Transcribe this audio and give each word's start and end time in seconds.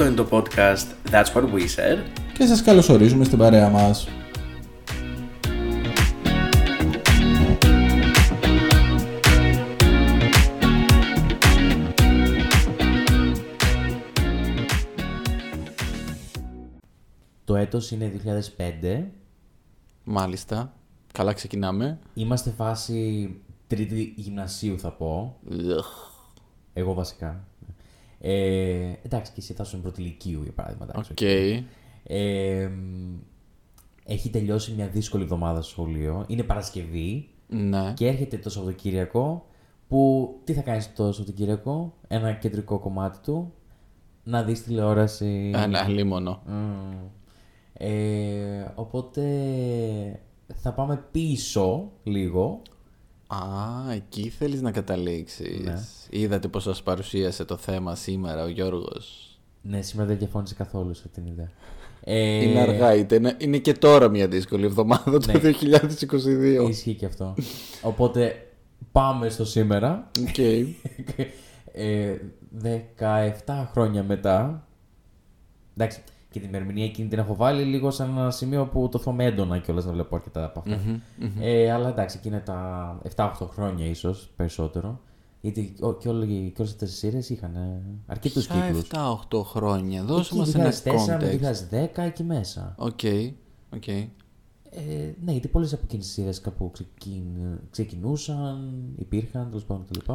Αυτό 0.00 0.10
είναι 0.10 0.22
το 0.22 0.28
podcast 0.30 1.10
That's 1.10 1.32
What 1.32 1.42
We 1.42 1.60
Said. 1.60 1.98
Και 2.32 2.46
σας 2.46 2.62
καλωσορίζουμε 2.62 3.24
στην 3.24 3.38
παρέα 3.38 3.68
μας. 3.68 4.08
Το 17.44 17.56
έτος 17.56 17.90
είναι 17.90 18.12
2005. 18.58 19.10
Μάλιστα. 20.04 20.72
Καλά 21.12 21.32
ξεκινάμε. 21.32 21.98
Είμαστε 22.14 22.50
φάση 22.50 23.30
τρίτη 23.66 24.14
γυμνασίου 24.16 24.78
θα 24.78 24.92
πω. 24.92 25.38
Εγώ 26.72 26.94
βασικά. 26.94 27.47
Ε, 28.20 28.92
εντάξει, 29.02 29.32
και 29.32 29.40
εσύ 29.40 29.52
θα 29.52 29.62
ήσουν 29.66 29.82
πρώτη 29.82 30.00
λυκείου 30.02 30.42
για 30.42 30.52
παράδειγμα. 30.52 30.86
εντάξει, 30.90 31.12
Οκ. 31.12 31.18
οκ. 31.20 31.66
Ε, 32.10 32.70
έχει 34.04 34.30
τελειώσει 34.30 34.72
μια 34.72 34.86
δύσκολη 34.88 35.22
εβδομάδα 35.22 35.62
στο 35.62 35.70
σχολείο. 35.70 36.24
Είναι 36.28 36.42
Παρασκευή 36.42 37.28
Ναι. 37.48 37.92
και 37.96 38.06
έρχεται 38.06 38.36
το 38.38 38.50
Σαββατοκύριακο 38.50 39.46
που 39.88 40.30
τι 40.44 40.52
θα 40.52 40.60
κάνεις 40.60 40.92
το 40.94 41.12
Σαββατοκύριακο, 41.12 41.94
ένα 42.08 42.32
κεντρικό 42.32 42.78
κομμάτι 42.78 43.18
του, 43.22 43.52
να 44.24 44.42
δεις 44.42 44.62
τηλεόραση. 44.62 45.50
Ένα 45.54 45.88
λίμωνο. 45.88 46.42
Μμμ. 46.46 46.96
Ε, 47.72 48.72
οπότε 48.74 49.22
θα 50.54 50.72
πάμε 50.72 51.04
πίσω 51.10 51.90
λίγο. 52.02 52.62
Α, 53.30 53.92
εκεί 53.92 54.28
θέλεις 54.28 54.60
να 54.62 54.70
καταλήξεις. 54.70 55.60
Ναι. 55.64 55.84
Είδατε 56.10 56.48
πώς 56.48 56.62
σας 56.62 56.82
παρουσίασε 56.82 57.44
το 57.44 57.56
θέμα 57.56 57.94
σήμερα 57.94 58.44
ο 58.44 58.48
Γιώργος. 58.48 59.22
Ναι, 59.62 59.82
σήμερα 59.82 60.08
δεν 60.08 60.18
διαφώνησε 60.18 60.54
καθόλου 60.54 60.94
σε 60.94 61.02
αυτήν 61.06 61.24
την 61.24 61.32
ιδέα. 61.32 61.50
Ε, 62.00 62.18
Είναι 62.44 62.60
αργά, 62.60 62.94
είτε 62.94 63.14
είναι, 63.14 63.36
είναι 63.38 63.58
και 63.58 63.72
τώρα 63.72 64.08
μια 64.08 64.28
δύσκολη 64.28 64.64
εβδομάδα 64.64 65.18
το 65.18 65.32
Ναι. 65.32 65.40
2022. 66.64 66.68
Ισχύει 66.68 66.94
και 66.94 67.06
αυτό. 67.06 67.34
Οπότε 67.82 68.48
πάμε 68.92 69.28
στο 69.28 69.44
σήμερα. 69.44 70.10
Οκ. 70.28 70.38
ε, 71.72 72.14
17 73.46 73.66
χρόνια 73.72 74.02
μετά. 74.02 74.66
Εντάξει, 75.76 76.00
και 76.30 76.38
την 76.40 76.48
ημερομηνία 76.48 76.84
εκείνη 76.84 77.08
την 77.08 77.18
έχω 77.18 77.34
βάλει 77.36 77.62
λίγο 77.62 77.90
σε 77.90 78.02
ένα 78.02 78.30
σημείο 78.30 78.66
που 78.66 78.88
το 78.88 78.98
θυμάμαι 78.98 79.24
έντονα 79.24 79.58
κιόλας 79.58 79.84
να 79.84 79.92
βλέπω 79.92 80.16
αρκετά 80.16 80.44
από 80.44 80.58
αυτά. 80.58 80.80
Ε, 81.40 81.70
αλλά 81.70 81.88
εντάξει, 81.88 82.16
εκεί 82.18 82.28
είναι 82.28 82.40
τα 82.40 82.98
7-8 83.16 83.30
χρόνια 83.52 83.86
ίσως 83.86 84.30
περισσότερο. 84.36 85.00
Γιατί 85.40 85.74
ο- 85.80 85.94
και 85.94 86.08
όλε- 86.08 86.26
και 86.26 86.52
όλες 86.58 86.72
αυτές 86.72 86.92
οι 86.92 86.96
σειρές 86.96 87.30
είχαν 87.30 87.54
ε, 87.56 87.82
αρκετούς 88.06 88.46
Ποια 88.46 88.60
κύκλους. 88.66 88.88
7-8 89.30 89.42
χρόνια. 89.44 90.04
Δώσε 90.04 90.28
Εκεί 90.34 90.38
μας 90.38 90.54
ένα 90.54 90.70
2004 90.70 91.18
με 91.18 91.38
context. 91.72 91.98
2010 91.98 92.02
εκεί 92.02 92.22
μέσα. 92.22 92.74
Οκ. 92.78 93.00
Οκ. 93.74 93.86
Ε, 94.70 95.14
ναι, 95.24 95.32
γιατί 95.32 95.48
πολλές 95.48 95.72
από 95.72 95.82
εκείνες 95.84 96.04
τις 96.06 96.14
σειρές 96.14 96.40
κάπου 96.40 96.70
ξεκιν... 96.70 97.22
ξεκινούσαν, 97.70 98.72
υπήρχαν 98.96 99.46
τέλος 99.48 99.64
πάντων 99.64 99.84
κτλ. 99.90 100.12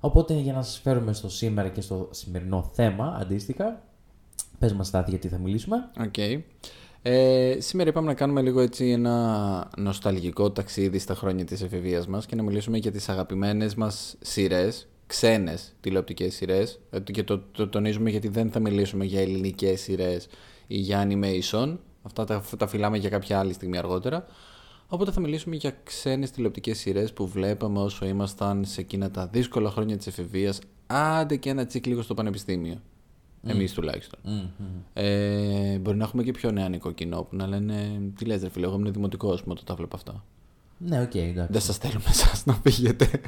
Οπότε 0.00 0.34
για 0.34 0.52
να 0.52 0.62
σας 0.62 0.78
φέρουμε 0.78 1.12
στο 1.12 1.28
σήμερα 1.28 1.68
και 1.68 1.80
στο 1.80 2.08
σημερινό 2.10 2.70
θέμα 2.72 3.16
αντίστοιχα, 3.20 3.82
πες 4.60 4.72
μας 4.72 4.86
Στάθη 4.86 5.10
γιατί 5.10 5.28
θα 5.28 5.38
μιλήσουμε. 5.38 5.90
Οκ. 6.00 6.14
Ε, 7.02 7.56
σήμερα 7.58 7.88
είπαμε 7.88 8.06
να 8.06 8.14
κάνουμε 8.14 8.42
λίγο 8.42 8.60
έτσι 8.60 8.90
ένα 8.90 9.68
νοσταλγικό 9.76 10.50
ταξίδι 10.50 10.98
στα 10.98 11.14
χρόνια 11.14 11.44
της 11.44 11.62
εφηβείας 11.62 12.06
μας 12.06 12.26
και 12.26 12.36
να 12.36 12.42
μιλήσουμε 12.42 12.78
για 12.78 12.90
τις 12.90 13.08
αγαπημένες 13.08 13.74
μας 13.74 14.16
σειρές, 14.20 14.88
ξένες 15.06 15.72
τηλεοπτικές 15.80 16.34
σειρές 16.34 16.80
Ε, 16.90 17.00
και 17.00 17.22
το, 17.22 17.38
το 17.38 17.68
τονίζουμε 17.68 18.10
γιατί 18.10 18.28
δεν 18.28 18.50
θα 18.50 18.60
μιλήσουμε 18.60 19.04
για 19.04 19.20
ελληνικές 19.20 19.80
σειρές 19.80 20.28
ή 20.66 20.76
για 20.76 21.08
animation, 21.08 21.76
αυτά 22.02 22.24
τα, 22.24 22.42
τα 22.58 22.66
φυλάμε 22.66 22.98
για 22.98 23.08
κάποια 23.08 23.38
άλλη 23.38 23.52
στιγμή 23.52 23.78
αργότερα. 23.78 24.26
Οπότε 24.88 25.10
θα 25.10 25.20
μιλήσουμε 25.20 25.56
για 25.56 25.76
ξένες 25.84 26.30
τηλεοπτικές 26.30 26.78
σειρές 26.78 27.12
που 27.12 27.26
βλέπαμε 27.26 27.78
όσο 27.78 28.06
ήμασταν 28.06 28.64
σε 28.64 28.80
εκείνα 28.80 29.10
τα 29.10 29.26
δύσκολα 29.26 29.70
χρόνια 29.70 29.96
της 29.96 30.06
εφηβείας, 30.06 30.58
άντε 30.86 31.36
και 31.36 31.50
ένα 31.50 31.66
τσικ 31.66 31.86
λίγο 31.86 32.02
στο 32.02 32.14
πανεπιστήμιο. 32.14 32.80
Εμείς 33.46 33.72
τουλάχιστον. 33.72 34.20
Ε, 34.92 35.78
μπορεί 35.78 35.96
να 35.96 36.04
έχουμε 36.04 36.22
και 36.22 36.30
πιο 36.30 36.50
νεανικό 36.50 36.92
κοινό 36.92 37.22
που 37.22 37.36
να 37.36 37.46
λένε 37.46 38.00
Τι 38.18 38.24
λες 38.24 38.42
ρε 38.42 38.48
φίλε, 38.48 38.66
εγώ 38.66 38.74
ήμουν 38.74 38.92
δημοτικό 38.92 39.40
όμως 39.42 39.48
όταν 39.50 39.64
τα 39.64 39.74
βλέπω 39.74 39.96
αυτά. 39.96 40.24
Ναι, 40.78 41.00
οκ, 41.00 41.14
εντάξει. 41.14 41.52
Δεν 41.52 41.60
σας 41.60 41.76
θέλουμε 41.76 42.04
εσάς 42.08 42.46
να 42.46 42.54
φύγετε. 42.54 43.20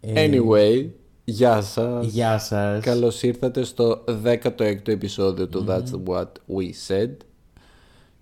Ε, 0.00 0.28
Anyway, 0.28 0.88
γεια 1.24 1.62
σας. 1.62 2.06
Γεια 2.06 2.38
σας. 2.38 2.84
Καλώς 2.84 3.22
ήρθατε 3.22 3.64
στο 3.64 4.04
16ο 4.24 4.88
επεισόδιο 4.88 5.48
του 5.48 5.64
That's 5.68 6.08
What 6.08 6.28
We 6.56 6.70
Said. 6.88 7.16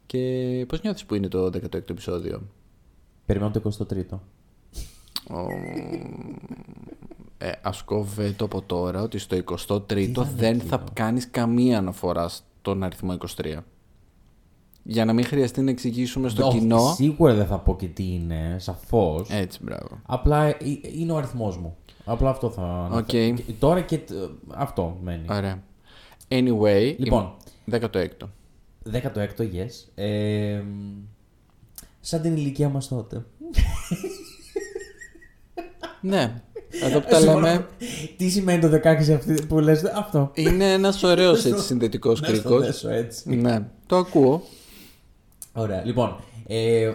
Και 0.06 0.64
πώς 0.68 0.82
νιώθεις 0.82 1.04
που 1.04 1.14
είναι 1.14 1.28
το 1.28 1.46
16ο 1.46 1.90
επεισόδιο; 1.90 2.42
Περιμένω 3.26 3.50
το 3.50 3.72
23ο. 3.78 4.18
Ο... 5.30 5.46
Ε, 7.38 7.50
σας 7.62 7.82
κόβω 7.82 8.32
από 8.40 8.62
τώρα 8.62 9.02
ότι 9.02 9.18
στο 9.18 9.36
23ο 9.68 10.22
δεν 10.36 10.60
θα 10.60 10.84
κάνεις 10.92 11.30
καμία 11.30 11.78
αναφορά 11.78 12.28
στον 12.28 12.82
αριθμό 12.82 13.16
23. 13.42 13.56
Για 14.82 15.04
να 15.04 15.12
μην 15.12 15.24
χρειαστεί 15.24 15.60
να 15.60 15.70
εξηγήσουμε 15.70 16.28
στο 16.28 16.46
Όχι, 16.46 16.58
κοινό. 16.58 16.92
Σίγουρα 16.94 17.34
δεν 17.34 17.46
θα 17.46 17.58
πω 17.58 17.76
και 17.76 17.86
τι 17.86 18.12
είναι, 18.14 18.56
σαφώς. 18.58 19.28
Έτσι, 19.30 19.58
μπράβο. 19.62 20.00
Απλά 20.06 20.44
ε, 20.46 20.56
είναι 20.92 21.12
ο 21.12 21.16
αριθμός 21.16 21.58
μου. 21.58 21.76
Απλά 22.04 22.30
αυτό 22.30 22.50
θα. 22.50 22.62
αναφέρω. 22.62 22.96
Οκ. 22.98 23.06
Και 23.36 23.52
Τώρα 23.58 23.80
και 23.80 23.98
τ- 23.98 24.12
αυτό 24.48 24.98
μένει. 25.02 25.26
Ωραία. 25.30 25.62
Anyway, 26.28 26.94
Λοιπόν. 26.98 27.34
16ο. 27.70 28.28
16ο, 28.92 29.38
yes. 29.38 29.70
Ε, 29.94 30.62
σαν 32.00 32.20
την 32.22 32.36
ηλικία 32.36 32.68
μας 32.68 32.88
τότε. 32.88 33.24
ναι, 36.00 36.42
εδώ 36.82 37.00
που 37.00 37.06
τα 37.10 37.20
λέμε. 37.20 37.66
Τι 38.16 38.28
σημαίνει 38.28 38.60
το 38.60 38.80
16 38.84 38.86
αυτή 39.12 39.46
που 39.48 39.58
λες 39.58 39.84
αυτό. 39.84 40.30
Είναι 40.34 40.72
ένας 40.72 41.02
ωραίος 41.02 41.44
έτσι, 41.44 41.64
συνδετικός 41.64 42.20
Να 42.20 42.26
στο 42.28 42.36
κρίκος. 42.36 42.60
δέσω 42.60 42.90
έτσι. 42.90 43.36
Ναι, 43.36 43.68
το 43.86 43.96
ακούω. 43.96 44.42
Ωραία. 45.52 45.84
Λοιπόν, 45.84 46.16
ε, 46.46 46.92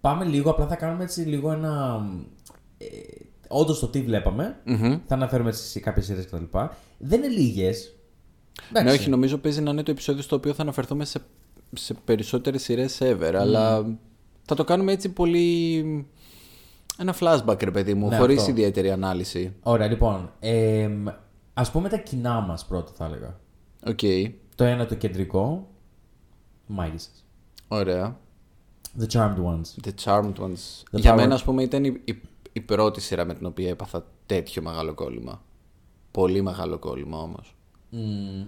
πάμε 0.00 0.24
λίγο, 0.24 0.50
απλά 0.50 0.66
θα 0.66 0.76
κάνουμε 0.76 1.04
έτσι 1.04 1.20
λίγο 1.20 1.52
ένα... 1.52 2.02
Ε, 2.78 2.86
Όντως 3.54 3.78
το 3.78 3.86
τι 3.88 4.00
βλέπαμε. 4.00 4.56
Θα 5.06 5.14
αναφέρουμε 5.14 5.48
έτσι 5.50 5.80
κάποιες 5.80 6.04
σειρές 6.06 6.26
κτλ. 6.26 6.58
Δεν 6.98 7.22
είναι 7.22 7.32
λίγες. 7.32 7.94
Ναι, 8.82 8.90
όχι, 8.90 9.10
νομίζω 9.10 9.38
παίζει 9.38 9.60
να 9.60 9.70
είναι 9.70 9.82
το 9.82 9.90
επεισόδιο 9.90 10.22
στο 10.22 10.36
οποίο 10.36 10.54
θα 10.54 10.62
αναφερθούμε 10.62 11.04
σε, 11.04 11.20
σε 11.72 11.94
περισσότερες 12.04 12.62
σειρές 12.62 12.98
ever, 13.00 13.32
αλλά 13.34 13.84
θα 14.44 14.54
το 14.54 14.64
κάνουμε 14.64 14.92
έτσι 14.92 15.08
πολύ... 15.08 16.06
Ένα 16.98 17.14
flashback, 17.20 17.62
ρε 17.64 17.70
παιδί 17.70 17.94
μου, 17.94 18.08
Ναι, 18.08 18.16
χωρίς 18.16 18.38
αυτό. 18.38 18.50
ιδιαίτερη 18.50 18.90
ανάλυση. 18.90 19.54
Ωραία, 19.62 19.88
λοιπόν. 19.88 20.32
Ε, 20.40 20.90
ας 21.54 21.70
πούμε 21.70 21.88
τα 21.88 21.96
κοινά 21.96 22.40
μας 22.40 22.66
πρώτα 22.66 22.92
θα 22.96 23.04
έλεγα. 23.04 23.38
Οκ, 23.86 23.98
Το 24.54 24.64
ένα 24.64 24.86
το 24.86 24.94
κεντρικό. 24.94 25.66
Μάγισσες. 26.66 27.24
ωραία. 27.68 28.16
The 29.00 29.06
Charmed 29.12 29.36
Ones. 29.44 29.86
The 29.86 29.90
Charmed 30.04 30.34
Ones. 30.38 30.82
The 30.90 30.98
Για 30.98 31.12
Power- 31.12 31.16
μένα, 31.16 31.34
ας 31.34 31.44
πούμε, 31.44 31.62
ήταν 31.62 31.84
η, 31.84 32.00
η, 32.04 32.20
η 32.52 32.60
πρώτη 32.60 33.00
σειρά 33.00 33.24
με 33.24 33.34
την 33.34 33.46
οποία 33.46 33.68
έπαθα 33.68 34.06
τέτοιο 34.26 34.62
μεγάλο 34.62 34.94
κόλλημα. 34.94 35.42
Πολύ 36.10 36.42
μεγάλο 36.42 36.78
κόλλημα 36.78 37.18
όμως. 37.18 37.56
Μμ, 37.92 38.46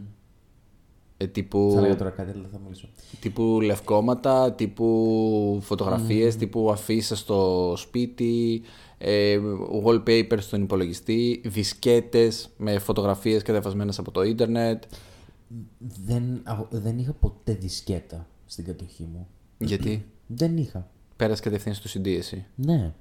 Ε, 1.16 1.26
τύπου, 1.26 1.70
θα 1.74 1.78
έλεγα 1.78 1.96
τώρα 1.96 2.10
κάτι, 2.10 2.30
αλλά 2.30 2.40
δεν 2.42 2.50
θα 2.50 2.58
μιλήσω. 2.58 2.88
τύπου 3.20 3.60
λευκώματα, 3.60 4.52
τύπου 4.52 5.58
φωτογραφίες, 5.62 6.36
τύπου 6.36 6.70
αφίσες 6.70 7.18
στο 7.18 7.72
σπίτι, 7.76 8.62
ε, 8.98 9.38
wallpaper 9.84 10.36
στον 10.38 10.62
υπολογιστή, 10.62 11.40
δισκέτες 11.44 12.48
με 12.56 12.78
φωτογραφίες 12.78 13.42
κατεβασμένες 13.42 13.98
από 13.98 14.10
το 14.10 14.22
ίντερνετ. 14.22 14.82
Δεν, 16.04 16.40
αγ- 16.44 16.66
δεν 16.70 16.98
είχα 16.98 17.12
ποτέ 17.12 17.52
δισκέτα 17.54 18.26
στην 18.46 18.64
κατοχή 18.64 19.08
μου. 19.12 19.26
Γιατί; 19.58 20.04
Δεν 20.26 20.56
είχα. 20.56 20.90
πέρασε 21.16 21.42
κατευθείαν 21.42 21.74
στο 21.74 22.00
CD 22.00 22.06
εσύ. 22.06 22.44
Ναι. 22.54 22.94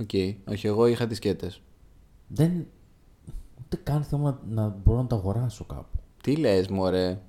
Οκ, 0.00 0.10
όχι 0.50 0.66
εγώ 0.66 0.86
είχα 0.86 1.06
δισκέτες. 1.06 1.60
Δεν. 2.28 2.66
Ούτε 3.64 3.76
καν 3.82 4.02
θέλω 4.04 4.22
να, 4.22 4.40
να 4.64 4.76
μπορώ 4.84 5.00
να 5.00 5.06
το 5.06 5.16
αγοράσω 5.16 5.64
κάπου. 5.64 5.98
Τι 6.22 6.36
λες 6.36 6.68
μωρέ, 6.68 7.20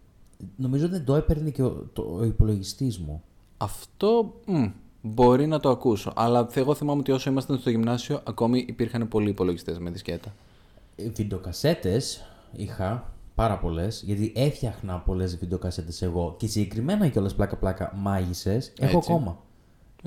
Νομίζω 0.56 0.88
δεν 0.88 1.06
το 1.06 1.16
έπαιρνε 1.16 1.50
και 1.50 1.64
ο, 1.64 1.90
το, 1.94 2.16
ο 2.20 2.24
υπολογιστής 2.24 3.00
μου. 3.00 3.24
Αυτό 3.58 4.34
μ, 4.46 4.66
μπορεί 5.02 5.48
να 5.48 5.60
το 5.60 5.70
ακούσω. 5.70 6.12
Αλλά 6.16 6.48
εγώ 6.54 6.74
θυμάμαι 6.76 7.00
ότι 7.00 7.12
όσο 7.12 7.30
ήμασταν 7.30 7.58
στο 7.58 7.70
γυμνάσιο, 7.70 8.22
ακόμη 8.24 8.66
υπήρχαν 8.68 9.08
πολλοί 9.08 9.30
υπολογιστές 9.30 9.80
με 9.80 9.90
δισκέτα. 9.90 10.34
Ε, 10.96 11.10
Βιντεοκασέτες 11.10 12.26
είχα 12.56 13.14
πάρα 13.36 13.58
πολλές, 13.58 14.02
γιατί 14.06 14.32
έφτιαχνα 14.36 14.98
πολλές 14.98 15.38
βιντεοκασέτες 15.38 16.02
εγώ 16.02 16.36
και 16.38 16.48
συγκεκριμένα 16.48 17.08
κιόλας 17.08 17.36
πλάκα-πλάκα 17.36 17.94
μάγισσες. 17.96 18.74
Έχω 18.80 18.98
Έτσι. 18.98 19.12
ακόμα. 19.12 19.38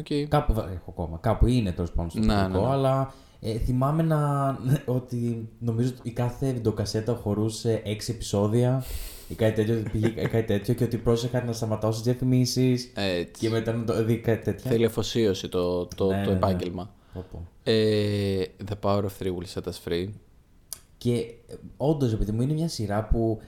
Okay. 0.03 0.25
Κάπου, 0.29 0.53
βα- 0.53 0.71
έχω 0.71 0.85
ακόμα. 0.89 1.19
Κάπου 1.21 1.47
είναι 1.47 1.73
τέλος 1.73 1.91
πάντων 1.93 2.11
στο 2.11 2.19
Ναι, 2.21 2.25
εξωτερικό, 2.33 2.59
ναι, 2.61 2.67
ναι. 2.67 2.73
αλλά 2.73 3.13
Ε, 3.41 3.59
θυμάμαι 3.59 4.03
να, 4.03 4.49
ότι 4.97 5.49
νομίζω 5.59 5.89
ότι 5.99 6.09
η 6.09 6.13
κάθε 6.13 6.53
βιντεοκασέτα 6.53 7.15
χωρούσε 7.15 7.83
6 7.85 7.89
επεισόδια 8.09 8.85
ή 9.29 9.35
κάτι 9.35 9.65
τέτοιο, 9.65 9.91
πήγε 9.93 10.09
κάτι 10.35 10.43
τέτοιο 10.43 10.75
και 10.75 10.85
ότι 10.85 10.97
πρόσεχα 10.97 11.45
να 11.45 11.53
σταματάω 11.53 11.93
στις 11.93 12.05
διαφημίσεις 12.05 12.93
Έτσι. 12.95 13.31
και 13.41 13.51
μετά 13.51 13.73
να 13.73 13.85
το 13.85 14.05
δει 14.05 14.19
κάτι 14.19 14.45
τέτοιο. 14.45 14.71
Θέλει 14.71 14.85
αφοσίωση 14.85 15.49
το, 15.49 15.87
το, 15.87 16.07
Ναι, 16.07 16.15
το 16.15 16.21
ναι, 16.21 16.27
ναι. 16.27 16.33
επάγγελμα. 16.33 16.95
Πω, 17.13 17.25
πω. 17.31 17.47
Ε, 17.63 18.45
The 18.69 18.75
Power 18.81 19.03
of 19.03 19.23
Three 19.23 19.35
will 19.37 19.61
set 19.61 19.63
us 19.63 19.89
free. 19.89 20.09
Και 20.99 21.35
όντως, 21.77 22.13
επειδή 22.13 22.33
μου 22.33 22.43
είναι 22.43 22.53
μια 22.53 22.69
σειρά 22.69 23.05
που 23.05 23.41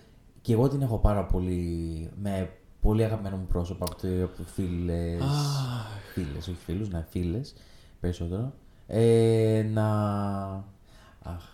και 0.43 0.53
εγώ 0.53 0.69
την 0.69 0.83
έχω 0.83 0.99
πάρα 0.99 1.25
πολύ 1.25 2.11
με 2.23 2.51
πολύ 2.81 3.05
αγαπημένο 3.05 3.37
μου 3.37 3.47
πρόσωπο 3.47 3.85
από, 3.85 3.97
το, 4.01 4.25
από 4.25 4.43
φίλες, 4.45 5.23
φίλες, 6.13 6.49
όχι 6.49 6.59
φίλους, 6.65 6.89
ναι, 6.89 7.07
φίλες 7.11 7.55
περισσότερο. 8.01 8.53
Ε, 8.87 9.67
να... 9.73 9.89
Αχ, 11.23 11.45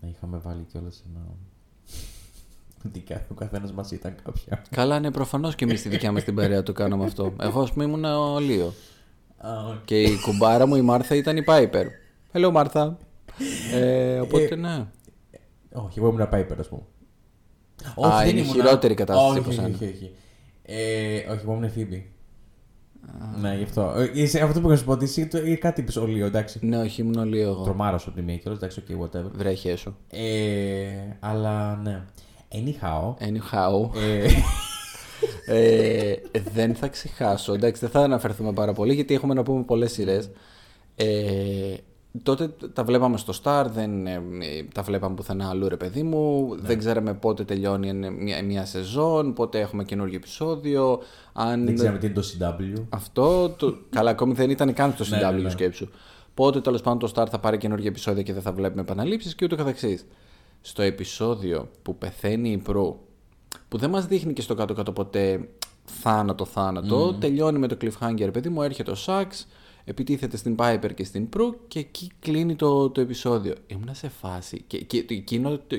να 0.00 0.08
είχαμε 0.08 0.38
βάλει 0.38 0.62
κιόλας 0.62 1.02
ένα... 1.08 1.26
Ότι 2.86 3.00
κα- 3.00 3.26
ο 3.30 3.34
καθένας 3.34 3.72
μας 3.72 3.90
ήταν 3.90 4.14
κάποια. 4.24 4.62
Καλά, 4.70 5.00
ναι, 5.00 5.10
προφανώς 5.10 5.54
και 5.54 5.64
εμείς 5.64 5.80
στη 5.80 5.88
δικιά 5.88 6.12
μας 6.12 6.24
την 6.24 6.34
παρέα 6.34 6.62
το 6.62 6.72
κάναμε 6.72 7.04
αυτό. 7.04 7.32
Εγώ, 7.42 7.60
ας 7.60 7.72
πούμε, 7.72 7.84
ήμουν 7.84 8.04
ο 8.04 8.38
Λίο. 8.38 8.72
Και 9.84 10.02
η 10.02 10.20
κουμπάρα 10.20 10.66
μου 10.66 10.76
η 10.76 10.80
Μάρθα 10.80 11.14
ήταν 11.14 11.36
η 11.36 11.42
Πάιπερ. 11.42 11.86
Hello, 12.32 12.50
Μάρθα. 12.52 12.98
Ε, 13.74 14.18
οπότε, 14.20 14.56
ναι. 14.56 14.86
Όχι, 15.72 15.98
εγώ 15.98 16.08
ήμουν 16.08 16.28
Piper, 16.32 16.56
ας 16.58 16.68
πούμε. 16.68 16.82
Α, 18.08 18.26
είναι 18.26 18.40
ήμουνα- 18.40 18.52
χειρότερη 18.54 18.94
κατάσταση 18.94 19.28
όχι, 19.30 19.38
από 19.38 19.48
όχι, 19.48 19.56
σένα. 19.56 19.68
όχι, 19.74 19.84
όχι. 19.84 20.10
Ε, 20.62 21.16
όχι, 21.30 21.40
εγώ 21.42 21.52
ήμουν 21.52 21.70
Phoebe. 21.76 22.02
Ναι, 23.40 23.54
γι' 23.54 23.62
αυτό. 23.62 23.94
Ε, 23.96 24.10
είσαι- 24.14 24.40
αυτό 24.42 24.52
που 24.60 24.64
είχα 24.66 24.68
να 24.74 24.76
σου 24.76 24.84
πω 24.84 24.92
ότι 24.92 25.04
εσύ 25.04 25.26
το- 25.26 25.46
ή 25.46 25.56
κάτι 25.56 25.80
είπες 25.80 25.96
ο 25.96 26.06
Λίο, 26.06 26.26
εντάξει. 26.26 26.66
Ναι, 26.66 26.78
όχι, 26.78 27.00
ήμουν 27.00 27.14
ο 27.18 27.24
Λίο 27.24 27.48
εγώ. 27.48 27.62
Τρομάρας 27.64 28.02
σου 28.02 28.08
από 28.10 28.18
τη 28.18 28.24
μία 28.24 28.36
κιόλας, 28.36 28.58
εντάξει, 28.58 28.82
ok, 28.88 28.92
whatever. 29.04 29.30
Βρέχε 29.32 29.76
σου. 29.76 29.96
Ε, 30.10 30.86
αλλά 31.20 31.76
ναι. 31.76 32.02
Anyhow. 32.54 33.14
Anyhow. 33.26 33.90
Ε, 33.96 34.28
ε, 36.10 36.14
δεν 36.52 36.74
θα 36.74 36.88
ξεχάσω. 36.88 37.52
Εντάξει, 37.54 37.80
δεν 37.80 37.90
θα 37.90 38.00
αναφερθούμε 38.00 38.52
πάρα 38.52 38.72
πολύ 38.72 38.94
γιατί 38.94 39.14
έχουμε 39.14 39.34
να 39.34 39.42
πούμε 39.42 39.62
πολλές 39.62 39.92
σειρές. 39.92 40.30
Ε, 40.96 41.74
τότε 42.22 42.50
τα 42.72 42.84
βλέπαμε 42.84 43.16
στο 43.16 43.32
Star, 43.42 43.64
δεν 43.72 44.06
ε, 44.06 44.20
τα 44.74 44.82
βλέπαμε 44.82 45.14
πουθενά 45.14 45.48
αλλού, 45.48 45.68
ρε 45.68 45.76
παιδί 45.76 46.02
μου. 46.02 46.54
Δεν 46.60 46.78
ξέραμε 46.78 47.14
πότε 47.14 47.44
τελειώνει 47.44 47.88
ένα- 47.88 48.10
μια, 48.10 48.44
μια 48.44 48.64
σεζόν, 48.66 49.32
πότε 49.32 49.60
έχουμε 49.60 49.84
καινούργιο 49.84 50.16
επεισόδιο. 50.16 51.00
Αν 51.32 51.64
δεν 51.64 51.74
ξέραμε 51.74 51.98
τι 51.98 52.06
είναι 52.06 52.14
το 52.14 52.22
CW. 52.38 52.82
αυτό. 52.88 53.48
Το... 53.50 53.76
Καλά, 53.90 54.10
ακόμη 54.10 54.32
δεν 54.32 54.50
ήταν 54.50 54.72
καν 54.74 54.92
στο 54.98 55.04
Ναι, 55.16 55.28
CW 55.28 55.32
ναι, 55.34 55.40
ναι. 55.40 55.50
σκέψου. 55.50 55.88
Πότε 56.34 56.60
τέλος 56.60 56.80
πάντων 56.80 56.98
το 56.98 57.12
Star 57.14 57.26
θα 57.30 57.38
πάρει 57.38 57.58
καινούργια 57.58 57.88
επεισόδια 57.88 58.22
και 58.22 58.32
δεν 58.32 58.42
θα 58.42 58.52
βλέπουμε 58.52 58.80
επαναλήψεις 58.80 59.34
και 59.34 59.44
ούτω 59.44 59.56
καθεξής. 59.56 60.06
Στο 60.60 60.82
επεισόδιο 60.82 61.68
που 61.82 61.96
πεθαίνει 61.98 62.50
η 62.52 62.58
Πρου, 62.58 62.98
που 63.68 63.78
δεν 63.78 63.90
μας 63.90 64.06
δείχνει 64.06 64.32
και 64.32 64.42
στο 64.42 64.54
κάτω-κάτω 64.54 64.92
ποτέ 64.92 65.48
θάνατο 65.84 66.44
θάνατο, 66.44 67.14
τελειώνει 67.14 67.58
με 67.58 67.66
το 67.66 67.76
cliffhanger, 67.80 68.28
παιδί 68.32 68.48
μου, 68.48 68.62
έρχεται 68.62 68.90
ο 68.90 68.94
Σάξ, 68.94 69.46
επιτίθεται 69.84 70.36
στην 70.36 70.54
Piper 70.58 70.90
και 70.94 71.04
στην 71.04 71.28
Prue 71.28 71.54
και 71.68 71.78
εκεί 71.78 72.10
κλείνει 72.20 72.54
το, 72.56 72.90
το 72.90 73.00
επεισόδιο. 73.00 73.54
Ήμουνα 73.66 73.94
σε 73.94 74.08
φάση. 74.08 74.64
Και, 74.66 74.78
και 74.78 75.02
το- 75.04 75.14
εκείνο 75.14 75.58
το, 75.66 75.76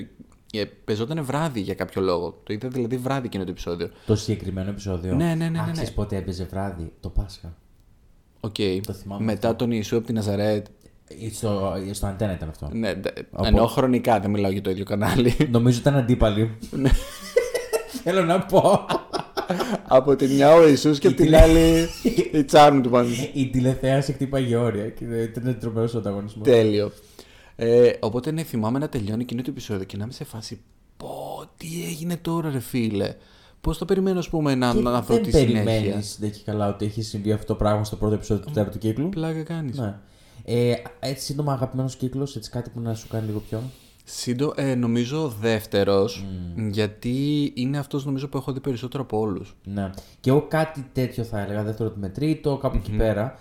ε, 0.52 0.64
παίζονταν 0.64 1.24
βράδυ 1.24 1.60
για 1.60 1.74
κάποιο 1.74 2.02
λόγο. 2.02 2.40
Το 2.44 2.52
είδα 2.52 2.68
δηλαδή 2.68 2.96
βράδυ 2.96 3.26
εκείνο 3.26 3.44
το 3.44 3.50
επεισόδιο. 3.50 3.90
Το 4.06 4.14
συγκεκριμένο 4.16 4.70
επεισόδιο. 4.70 5.14
Ναι, 5.14 5.24
ναι, 5.24 5.34
ναι, 5.34 5.48
ναι, 5.48 5.58
Α, 5.58 5.66
ναι. 5.66 5.72
ξέρεις 5.72 5.92
πότε 5.92 6.16
έπαιζε 6.16 6.44
βράδυ, 6.44 6.92
το 7.00 7.08
Πάσχα. 7.08 7.56
Οκ. 8.40 8.54
Το 8.86 8.92
θυμάμαι 8.92 9.24
Μετά 9.24 9.56
τον 9.56 9.70
Ιησού 9.70 9.96
από 9.96 10.06
τη 10.06 10.12
Ναζαρέτ. 10.12 10.66
Ε, 11.08 11.30
Στο, 11.32 11.72
στον 11.90 12.06
Αντέννα 12.06 12.32
ήταν 12.32 12.48
αυτό. 12.48 12.68
Ναι, 12.72 12.94
ντε- 12.94 13.24
εννοώ 13.44 13.66
χρονικά, 13.66 14.20
δεν 14.20 14.30
μιλάω 14.30 14.50
για 14.50 14.62
το 14.62 14.70
ίδιο 14.70 14.84
κανάλι. 14.84 15.36
Νομίζω 15.50 15.78
ήταν 15.78 15.96
αντίπαλοι. 15.96 16.58
Ναι. 16.70 16.90
Θέλω 18.02 18.24
να 18.24 18.40
πω. 18.40 18.86
από 19.88 20.16
τη 20.16 20.26
μια 20.26 20.54
ο 20.54 20.68
Ιησούς 20.68 20.98
και 20.98 21.06
από 21.06 21.16
την 21.16 21.36
άλλη 21.36 21.88
η 22.32 22.44
Charm 22.50 22.80
του 22.82 22.90
πάντων. 22.90 23.12
Η 23.32 23.46
τηλεθέαση 23.50 24.12
χτύπαγε 24.12 24.56
όρια 24.56 24.88
και 24.88 25.04
ήταν 25.04 25.56
τρομερός 25.60 25.94
ο 25.94 25.98
ανταγωνισμός. 25.98 26.46
Τέλειο. 26.48 26.92
Ε, 27.56 27.90
οπότε 28.00 28.30
ναι, 28.30 28.42
θυμάμαι 28.42 28.78
να 28.78 28.88
τελειώνει 28.88 29.22
εκείνο 29.22 29.42
το 29.42 29.50
επεισόδιο 29.50 29.84
και 29.84 29.96
να 29.96 30.02
είμαι 30.04 30.12
σε 30.12 30.24
φάση. 30.24 30.60
Πω, 30.96 31.44
τι 31.56 31.66
έγινε 31.88 32.16
τώρα, 32.16 32.50
ρε 32.50 32.58
φίλε; 32.60 33.14
Πώς 33.60 33.78
το 33.78 33.84
περιμένω, 33.84 34.18
ας 34.18 34.28
πούμε, 34.28 34.54
να, 34.54 34.74
να 34.74 35.00
δω 35.00 35.14
δεν 35.14 35.22
τη 35.22 35.30
συνέχεια. 35.30 35.64
περιμένεις 35.64 36.16
δεν 36.20 36.30
και 36.30 36.40
καλά 36.44 36.68
ότι 36.68 36.84
έχει 36.84 37.02
συμβεί 37.02 37.32
αυτό 37.32 37.46
το 37.46 37.54
πράγμα 37.54 37.84
στο 37.84 37.96
πρώτο 37.96 38.14
επεισόδιο 38.14 38.44
του 38.44 38.50
τέταρτου 38.52 38.78
κύκλου; 38.78 39.08
Πλάκα 39.08 39.42
κάνεις. 39.42 39.78
Ναι. 39.78 39.94
Ε, 40.44 40.72
έτσι 41.00 41.24
σύντομα 41.24 41.52
αγαπημένος 41.52 41.96
κύκλος, 41.96 42.36
έτσι 42.36 42.50
κάτι 42.50 42.70
που 42.70 42.80
να 42.80 42.94
σου 42.94 43.08
κάνει 43.08 43.26
λίγο 43.26 43.38
πιο. 43.38 43.62
Σύντο, 44.04 44.52
ε, 44.56 44.74
νομίζω 44.74 45.28
δεύτερος, 45.40 46.24
Mm. 46.24 46.70
γιατί 46.70 47.52
είναι 47.54 47.78
αυτός 47.78 48.04
νομίζω 48.04 48.28
που 48.28 48.36
έχω 48.36 48.52
δει 48.52 48.60
περισσότερο 48.60 49.02
από 49.02 49.18
όλους. 49.18 49.56
Ναι. 49.64 49.90
Και 50.20 50.30
εγώ 50.30 50.46
κάτι 50.48 50.86
τέτοιο 50.92 51.24
θα 51.24 51.40
έλεγα. 51.40 51.62
Δεύτερο 51.62 51.92
με 51.96 52.08
τρίτο, 52.08 52.56
κάπου 52.56 52.76
εκεί 52.76 52.90
πέρα. 52.96 53.38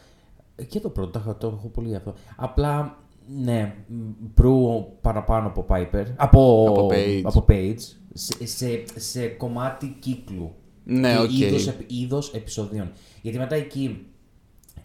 Ε, 0.55 0.63
Και 0.63 0.79
το 0.79 0.89
πρώτο, 0.89 1.11
το 1.11 1.19
έχω- 1.19 1.35
το 1.35 1.47
έχω 1.47 1.67
πολύ 1.67 1.95
αυτό. 1.95 2.13
Απλά, 2.35 2.97
ναι, 3.43 3.75
μ, 3.87 3.95
Prue 4.33 4.85
παραπάνω 5.01 5.47
από 5.47 5.65
Piper. 5.69 6.05
Από, 6.15 6.65
Από 6.69 6.87
Paige. 6.91 7.21
από 7.23 7.45
Paige 7.49 7.75
σε, 8.13 8.45
σε, 8.47 8.83
σε 8.95 9.27
κομμάτι 9.27 9.95
κύκλου. 9.99 10.51
Ναι, 10.83 11.11
και 11.13 11.19
οκ. 11.21 11.31
είδος, 11.39 11.67
επ- 11.67 11.91
είδος 11.91 12.33
επεισοδίων. 12.33 12.91
Γιατί 13.21 13.37
μετά 13.37 13.55
εκεί 13.55 14.05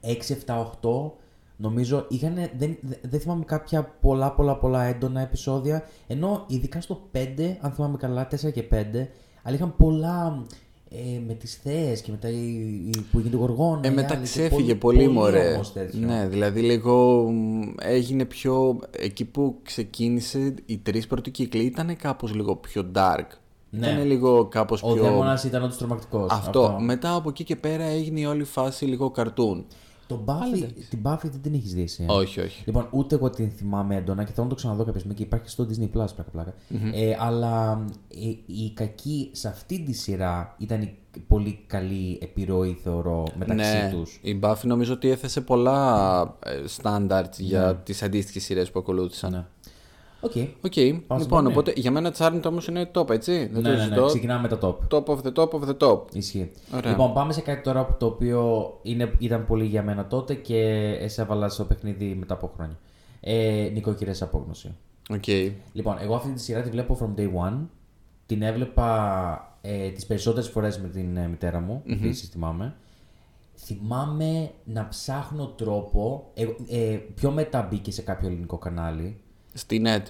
6, 0.00 0.32
7, 0.32 0.58
8 0.58 1.12
νομίζω 1.56 2.06
είχαν, 2.08 2.34
δεν, 2.34 2.50
δεν- 2.58 2.98
δεν 3.02 3.20
θυμάμαι 3.20 3.44
κάποια 3.44 3.96
πολλά 4.00 4.32
πολλά 4.32 4.56
πολλά 4.56 4.82
έντονα 4.84 5.20
επεισόδια 5.20 5.82
ενώ 6.06 6.44
ειδικά 6.48 6.80
στο 6.80 7.00
5 7.12 7.18
αν 7.60 7.72
θυμάμαι 7.72 7.96
καλά 7.96 8.28
4 8.46 8.52
και 8.52 8.64
5 8.70 8.74
αλλά 9.42 9.54
είχαν 9.56 9.74
πολλά 9.76 10.44
ε, 10.90 11.20
με 11.26 11.34
τις 11.34 11.54
θέες 11.62 12.00
και 12.00 12.10
μετά 12.10 12.28
η, 12.28 12.36
η- 12.86 13.04
που 13.10 13.18
γίνεται 13.18 13.36
γοργόνα 13.36 13.80
Ε, 13.84 13.88
η 13.90 13.94
μετά 13.94 14.08
άλλη, 14.08 14.16
και 14.16 14.22
ξέφυγε 14.28 14.74
πολύ, 14.74 15.08
μωρέ. 15.08 15.52
όμως 15.54 15.72
τέτοιο. 15.72 16.06
Ναι, 16.06 16.26
δηλαδή 16.26 16.60
λίγο 16.60 17.22
μ, 17.30 17.60
έγινε 17.78 18.24
πιο... 18.24 18.78
Εκεί 18.90 19.24
που 19.24 19.58
ξεκίνησε 19.62 20.54
οι 20.66 20.78
τρεις 20.78 21.06
πρώτοι 21.06 21.30
κύκλοι 21.30 21.62
ήταν 21.64 21.96
κάπως 21.96 22.34
λίγο 22.34 22.56
πιο 22.56 22.90
dark. 22.94 23.26
Ναι. 23.70 23.86
Ήταν 23.86 24.06
λίγο 24.06 24.46
κάπως 24.46 24.82
ο 24.82 24.92
πιο... 24.92 25.02
δαίμονας 25.02 25.44
ήταν 25.44 25.62
όντως 25.62 25.78
τρομακτικός 25.78 26.30
Αυτό. 26.32 26.76
Μετά 26.80 27.14
από 27.14 27.28
εκεί 27.28 27.44
και 27.44 27.56
πέρα 27.56 27.84
έγινε 27.84 28.20
η 28.20 28.24
όλη 28.24 28.44
φάση 28.44 28.84
λίγο 28.84 29.10
καρτούν. 29.10 29.66
Το 30.06 30.24
Buffy, 30.26 30.66
την 30.90 30.98
Buffy 31.02 31.22
δεν 31.22 31.40
την 31.42 31.54
έχεις 31.54 31.75
δει 31.75 31.82
εσύ 31.82 32.02
ε; 32.08 32.12
Όχι, 32.12 32.40
όχι. 32.40 32.62
Λοιπόν, 32.66 32.88
ούτε 32.90 33.14
εγώ 33.14 33.30
την 33.30 33.50
θυμάμαι 33.50 33.96
έντονα 33.96 34.25
και 34.25 34.30
θέλω 34.32 34.42
να 34.42 34.48
το 34.48 34.54
ξαναδώ 34.54 34.84
κάποια 34.84 34.98
στιγμή 34.98 35.16
και 35.16 35.22
υπάρχει 35.22 35.48
στο 35.48 35.66
Disney 35.70 35.82
Plus 35.84 35.88
πλάκα 36.14 36.30
πλάκα. 36.32 36.54
Ε, 36.92 37.16
αλλά 37.18 37.84
ε, 38.14 38.28
η 38.46 38.70
κακή 38.75 39.30
σε 39.32 39.48
αυτή 39.48 39.82
τη 39.82 39.92
σειρά 39.92 40.54
ήταν 40.58 40.82
η 40.82 40.94
πολύ 41.28 41.58
καλή 41.66 42.18
επιρροή 42.22 42.78
θεωρώ 42.82 43.26
μεταξύ 43.38 43.72
ναι, 43.72 43.90
τους. 43.92 44.18
η 44.22 44.38
Buffy 44.42 44.62
νομίζω 44.64 44.92
ότι 44.92 45.08
έθεσε 45.10 45.40
πολλά 45.40 46.20
ε, 46.44 46.62
standards 46.82 47.38
για 47.38 47.66
Ναι. 47.66 47.75
τις 47.75 48.02
αντίστοιχες 48.02 48.42
σειρές 48.42 48.70
που 48.70 48.78
ακολούθησαν. 48.78 49.30
Ναι. 49.32 49.44
Οκ. 50.20 50.32
Οκ, 50.61 50.73
Πάμε 51.06 51.23
λοιπόν, 51.23 51.40
στο 51.40 51.50
οπότε 51.50 51.73
για 51.76 51.90
μένα 51.90 52.14
Charmed 52.18 52.40
όμως 52.46 52.66
είναι 52.66 52.90
top, 52.94 53.11
έτσι. 53.11 53.46
Δεν 53.52 53.62
Ναι, 53.62 53.68
το 53.68 53.68
ναι, 53.68 53.76
ναι, 53.76 53.82
ζητώ. 53.82 54.06
ξεκινάμε 54.06 54.49
με 54.49 54.56
τα 54.56 54.58
top. 54.61 54.76
Top 54.94 55.04
of 55.04 55.18
the 55.23 55.32
top 55.32 55.49
of 55.49 55.68
the 55.68 55.76
top. 55.88 56.00
Ισχύει. 56.12 56.50
Ωραία. 56.75 56.90
Λοιπόν, 56.90 57.12
πάμε 57.12 57.32
σε 57.32 57.40
κάτι 57.40 57.62
τώρα 57.62 57.85
που 57.85 57.94
το 57.99 58.06
οποίο 58.06 58.73
είναι, 58.82 59.12
ήταν 59.18 59.46
πολύ 59.46 59.64
για 59.64 59.82
μένα 59.82 60.06
τότε 60.06 60.35
και 60.35 60.96
σε 61.06 61.23
έβαλα 61.23 61.49
στο 61.49 61.64
παιχνίδι 61.64 62.14
μετά 62.18 62.35
από 62.35 62.50
χρόνια. 62.54 62.78
Ε, 63.20 63.70
νοικοκυρές 63.73 64.14
σε 64.14 64.23
απόγνωση. 64.23 64.75
Οκ. 65.11 65.26
Λοιπόν, 65.73 65.96
εγώ 66.00 66.14
αυτή 66.14 66.32
τη 66.32 66.40
σειρά 66.40 66.61
τη 66.61 66.70
βλέπω 66.70 66.99
from 67.00 67.20
day 67.20 67.28
one. 67.46 67.58
Την 68.26 68.42
έβλεπα 68.42 69.58
ε, 69.61 69.88
τις 69.90 70.06
περισσότερες 70.06 70.49
φορές 70.49 70.78
με 70.78 70.88
την 70.88 71.16
ε, 71.16 71.28
μητέρα 71.28 71.61
μου, 71.61 71.82
επίσης 71.87 72.28
θυμάμαι. 72.28 72.75
Θυμάμαι 73.58 74.50
να 74.64 74.88
ψάχνω 74.88 75.46
τρόπο, 75.46 76.30
ε, 76.35 76.46
ε, 76.68 76.96
πιο 77.14 77.30
μετά 77.30 77.66
μπήκε 77.70 77.92
σε 77.92 78.02
κάποιο 78.02 78.28
ελληνικό 78.28 78.58
κανάλι, 78.58 79.20
Στη 79.56 79.82
ΝΕΤ. 79.85 80.02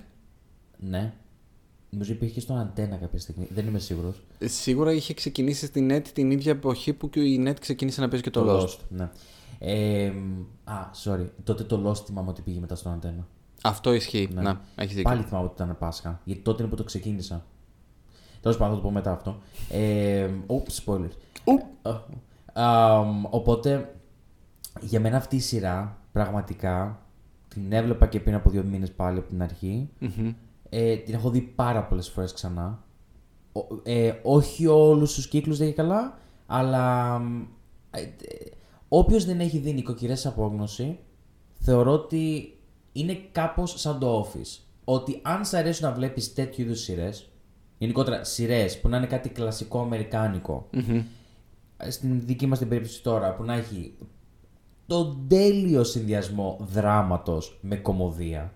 ναι. 0.76 1.12
Νομίζω 1.90 2.12
υπήρχε 2.12 2.40
στον 2.40 2.58
ΑΝΤ1 2.58 2.96
κάποια 2.96 3.18
στιγμή, 3.18 3.48
δεν 3.54 3.66
είμαι 3.66 3.78
σίγουρος. 3.78 4.22
Ε, 4.38 4.46
Σίγουρα 4.46 4.92
είχε 4.92 5.14
ξεκινήσει 5.14 5.66
στη 5.66 5.86
ΝΕΤ 5.90 6.02
την 6.12 6.30
ίδια 6.30 6.52
εποχή 6.52 6.92
που 6.92 7.10
και 7.10 7.20
η 7.20 7.44
ΝΕΤ 7.48 7.56
ξεκίνησε 7.60 8.00
να 8.00 8.08
παίζει 8.08 8.24
και 8.24 8.30
το, 8.30 8.60
Lost. 8.60 8.78
ναι. 8.88 9.08
Ε, 9.58 10.12
α, 10.64 10.90
sorry. 11.04 11.26
Τότε 11.44 11.64
το 11.64 11.90
Lost 11.90 12.04
θυμάμαι 12.06 12.28
ότι 12.28 12.42
πήγε 12.42 12.60
μετά 12.60 12.74
στον 12.74 12.92
αντένα. 12.92 13.26
Αυτό 13.62 13.92
ισχύει. 13.92 14.28
Ναι. 14.34 14.42
Να, 14.42 14.60
έχει 14.74 14.88
δίκιο. 14.94 15.02
Πάλι 15.02 15.22
θυμάμαι 15.22 15.44
ότι 15.44 15.62
ήταν 15.62 15.76
Πάσχα. 15.78 16.20
Γιατί 16.24 16.42
τότε 16.42 16.62
είναι 16.62 16.70
που 16.70 16.76
το 16.76 16.84
ξεκίνησα. 16.84 17.46
Τέλο 18.40 18.54
πάντων, 18.56 18.74
θα 18.76 18.80
το 18.80 18.86
πω 18.88 18.92
μετά 18.92 19.12
αυτό. 19.12 19.38
Ε, 19.70 20.30
oops, 20.46 20.84
spoiler. 20.84 21.10
Ε, 21.44 21.90
αμ, 22.52 23.24
οπότε, 23.30 23.94
για 24.80 25.00
μένα 25.00 25.16
αυτή 25.16 25.36
η 25.36 25.40
σειρά 25.40 25.98
πραγματικά 26.12 27.05
την 27.62 27.72
έβλεπα 27.72 28.06
και 28.06 28.20
πριν 28.20 28.34
από 28.34 28.50
δύο 28.50 28.62
μήνες 28.62 28.92
πάλι 28.92 29.18
από 29.18 29.28
την 29.28 29.42
αρχή. 29.42 29.88
Ε, 30.68 30.96
την 30.96 31.14
έχω 31.14 31.30
δει 31.30 31.40
πάρα 31.40 31.84
πολλές 31.84 32.08
φορές 32.08 32.32
ξανά. 32.32 32.84
Ο- 33.52 33.80
ε, 33.82 34.12
όχι 34.22 34.66
όλους 34.66 35.14
τους 35.14 35.28
κύκλους 35.28 35.58
δεν 35.58 35.68
και 35.68 35.74
καλά, 35.74 36.18
αλλά 36.46 37.14
ε, 37.90 38.00
ε, 38.00 38.06
όποιος 38.88 39.24
δεν 39.24 39.40
έχει 39.40 39.58
δει 39.58 39.72
νοικοκυρές 39.72 40.26
απόγνωση, 40.26 40.98
θεωρώ 41.58 41.92
ότι 41.92 42.54
είναι 42.92 43.18
κάπως 43.32 43.80
σαν 43.80 43.98
το 43.98 44.20
office. 44.26 44.60
Ότι 44.84 45.18
αν 45.22 45.44
σ' 45.44 45.54
αρέσει 45.54 45.82
να 45.82 45.92
βλέπεις 45.92 46.34
τέτοιου 46.34 46.64
είδους 46.64 46.80
σειρές, 46.80 47.28
γενικότερα 47.78 48.24
σειρές 48.24 48.80
που 48.80 48.88
να 48.88 48.96
είναι 48.96 49.06
κάτι 49.06 49.28
κλασικό 49.28 49.80
αμερικάνικο, 49.80 50.68
στην 51.88 52.20
δική 52.26 52.46
μας 52.46 52.58
την 52.58 52.68
περίπτωση 52.68 53.02
τώρα, 53.02 53.34
που 53.34 53.42
να 53.44 53.54
έχει 53.54 53.94
τον 54.86 55.24
τέλειο 55.28 55.84
συνδυασμό 55.84 56.58
δράματος 56.72 57.58
με 57.60 57.76
κομμωδία. 57.76 58.52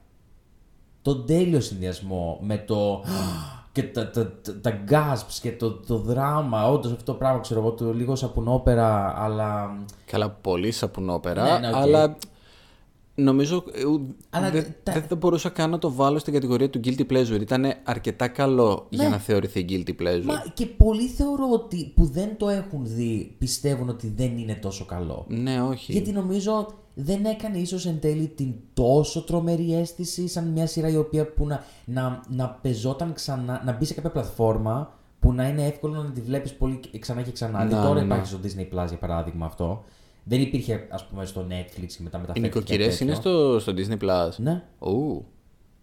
Τον 1.03 1.27
τέλειο 1.27 1.61
συνδυασμό 1.61 2.39
με 2.43 2.59
το... 2.59 3.05
και 3.73 3.83
τα, 3.83 4.11
τα, 4.11 4.33
τα, 4.33 4.61
τα 4.61 4.85
gasps 4.91 5.39
και 5.41 5.53
το, 5.53 5.71
το 5.73 5.97
δράμα, 5.97 6.69
όντως 6.69 6.93
αυτό 6.93 7.05
το 7.13 7.19
πράγμα, 7.19 7.41
ξέρω 7.41 7.61
εγώ, 7.61 7.73
το 7.73 7.93
λίγο 7.93 8.15
σαπουνόπερα, 8.17 9.15
αλλά... 9.23 9.77
Καλά, 10.07 10.31
πολύ 10.31 10.71
σαπουνόπερα, 10.71 11.43
Ναι, 11.43 11.59
ναι, 11.59 11.69
οκ. 11.69 11.75
αλλά 11.75 12.17
νομίζω 13.23 13.65
ε, 13.73 13.85
ου- 13.85 14.17
Αλλά 14.31 14.51
δεν 14.51 14.75
τα- 14.83 14.93
δεν 14.93 15.03
θα 15.03 15.17
μπορούσα 15.17 15.49
καν 15.49 15.71
να 15.71 15.79
το 15.79 15.93
βάλω 15.93 16.19
στην 16.19 16.33
κατηγορία 16.33 16.71
του 16.71 16.81
guilty 16.85 17.07
pleasure. 17.13 17.41
Ήταν 17.41 17.65
αρκετά 17.85 18.29
καλό 18.29 18.87
για 18.91 19.09
να 19.09 19.19
θεωρηθεί 19.19 19.65
guilty 19.69 19.91
pleasure. 20.03 20.19
Ναι. 20.25 20.33
Μα 20.33 20.45
και 20.55 20.67
πολλοί 20.67 21.07
θεωρώ 21.07 21.49
ότι 21.53 21.93
που 21.97 22.05
δεν 22.05 22.37
το 22.37 22.49
έχουν 22.49 22.81
δει 22.83 23.35
πιστεύουν 23.39 23.89
ότι 23.89 24.13
δεν 24.17 24.39
είναι 24.39 24.55
τόσο 24.55 24.85
καλό. 24.85 25.25
Ναι, 25.29 25.63
όχι. 25.63 25.93
Γιατί 25.93 26.13
νομίζω 26.13 26.73
δεν 26.95 27.25
έκανε 27.25 27.59
ίσως 27.59 27.87
εν 27.87 28.01
τέλει 28.01 28.27
την 28.29 28.55
τόσο 28.75 29.23
τρομερή 29.23 29.75
αίσθηση 29.75 30.29
σαν 30.29 30.49
μια 30.49 30.67
σειρά 30.67 30.89
η 30.89 30.97
οποία 30.97 31.33
που 31.33 31.47
να, 31.47 31.65
να, 31.85 32.21
να 32.29 32.49
παιζόταν 32.63 33.13
ξανά, 33.13 33.63
να 33.65 33.73
μπει 33.77 33.85
σε 33.85 33.95
κάποια 33.95 34.11
πλατφόρμα 34.11 34.93
που 35.21 35.33
να 35.33 35.49
είναι 35.49 35.67
εύκολο 35.67 36.03
να 36.03 36.11
τη 36.11 36.21
βλέπεις 36.21 36.53
πολύ 36.55 36.81
ξανά 36.99 37.23
και 37.23 37.31
ξανά. 37.33 37.59
Να, 37.59 37.65
Δηλαδή 37.67 37.87
τώρα 37.87 38.01
ναι, 38.01 38.07
ναι. 38.07 38.15
υπάρχει 38.15 38.27
στο 38.27 38.39
Disney 38.43 38.61
Plus 38.75 38.89
για 38.89 38.99
παράδειγμα 38.99 39.47
αυτό. 39.47 39.85
Δεν 40.25 40.41
υπήρχε 40.41 40.87
ας 40.91 41.07
πούμε 41.07 41.25
στο 41.27 41.47
Netflix 41.51 41.87
και 41.87 42.03
μετά 42.03 42.19
Οι 42.19 42.21
μεταφέρθηκε. 42.21 42.41
νοικοκυρές 42.41 42.89
τέτοιο. 42.99 43.07
είναι 43.07 43.15
στο, 43.15 43.59
στο 43.59 43.73
Disney 43.77 44.05
Plus. 44.05 44.31
Ναι, 44.37 44.63
Ου, 44.79 45.25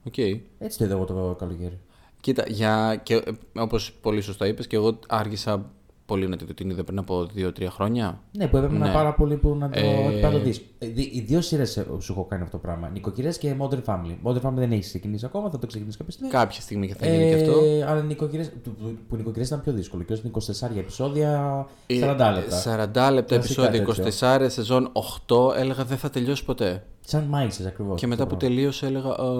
οκ. 0.03 0.17
έτσι 0.58 0.77
το 0.77 0.84
είδα 0.86 0.94
εγώ 0.94 1.06
το 1.06 1.36
καλοκαίρι. 1.39 1.79
Κοίτα, 2.22 2.44
για, 2.48 3.00
και, 3.03 3.13
ε, 3.15 3.32
όπως 3.60 3.94
πολύ 4.01 4.22
σωστά 4.22 4.48
είπες, 4.48 4.67
και 4.67 4.75
εγώ 4.75 5.00
άργησα 5.08 5.72
πολύ 6.07 6.27
να 6.27 6.35
τη 6.37 6.45
δω. 6.45 6.53
Την 6.53 6.69
είδα 6.69 6.83
πριν 6.83 6.97
από 6.97 7.27
2-3 7.35 7.67
χρόνια. 7.69 8.19
Ναι, 8.37 8.47
που 8.47 8.57
έπρεπε 8.57 8.77
Ναι. 8.77 8.85
να 8.85 8.91
πάρα 8.91 9.13
πολύ 9.13 9.35
που 9.37 9.55
να 9.55 9.69
το, 9.69 9.79
Ε, 9.79 10.19
να 10.21 10.31
το 10.31 10.39
δεις. 10.39 10.61
Ε, 10.77 10.87
δι- 10.87 11.15
Οι 11.15 11.19
δύο 11.21 11.41
σειρές 11.41 11.71
σου 11.99 12.11
έχω 12.11 12.25
κάνει 12.25 12.43
αυτό 12.43 12.57
το 12.57 12.63
πράγμα. 12.63 12.89
Νοικοκυρές 12.89 13.37
και 13.37 13.55
Modern 13.59 13.83
Family. 13.85 14.15
Modern 14.23 14.41
Family 14.41 14.53
δεν 14.55 14.71
έχει 14.71 14.81
ξεκινήσει 14.81 15.25
ακόμα, 15.25 15.49
θα 15.49 15.59
το 15.59 15.67
ξεκινήσει 15.67 15.97
κάποια 15.97 16.13
στιγμή. 16.13 16.31
Κάποια 16.31 16.61
στιγμή 16.61 16.87
και 16.87 16.95
θα 16.95 17.07
γίνει 17.07 17.29
και 17.29 17.35
αυτό. 17.35 17.59
Ε, 17.63 17.85
αλλά 17.85 18.01
νοικοκυρές, 18.01 18.51
που, 18.63 18.69
που, 18.69 18.95
που 19.09 19.15
νοικοκυρές 19.15 19.47
ήταν 19.47 19.61
πιο 19.61 19.73
δύσκολο. 19.73 20.03
Και 20.03 20.13
ως 20.13 20.21
24 20.21 20.77
επεισόδια, 20.77 21.65
40 21.87 22.29
Ε, 22.29 22.33
λεπτά. 22.33 22.57
40 22.57 23.11
λεπτά 23.13 23.35
Κλασικά 23.35 23.35
επεισόδιο, 23.35 23.71
τέτοιο. 23.71 23.93
24 23.93 24.49
σεζόν 24.49 24.89
8, 24.93 25.53
έλεγα 25.57 25.83
δεν 25.85 25.97
θα 25.97 26.09
τελειώσει 26.09 26.45
ποτέ. 26.45 26.83
Σαν 27.01 27.23
μάγισσες 27.23 27.65
ακριβώς. 27.65 27.99
Και 27.99 28.07
μετά 28.07 28.27
που 28.27 28.33
αυτό. 28.35 28.47
τελείωσε 28.47 28.85
έλεγα 28.85 29.09
«Α, 29.09 29.31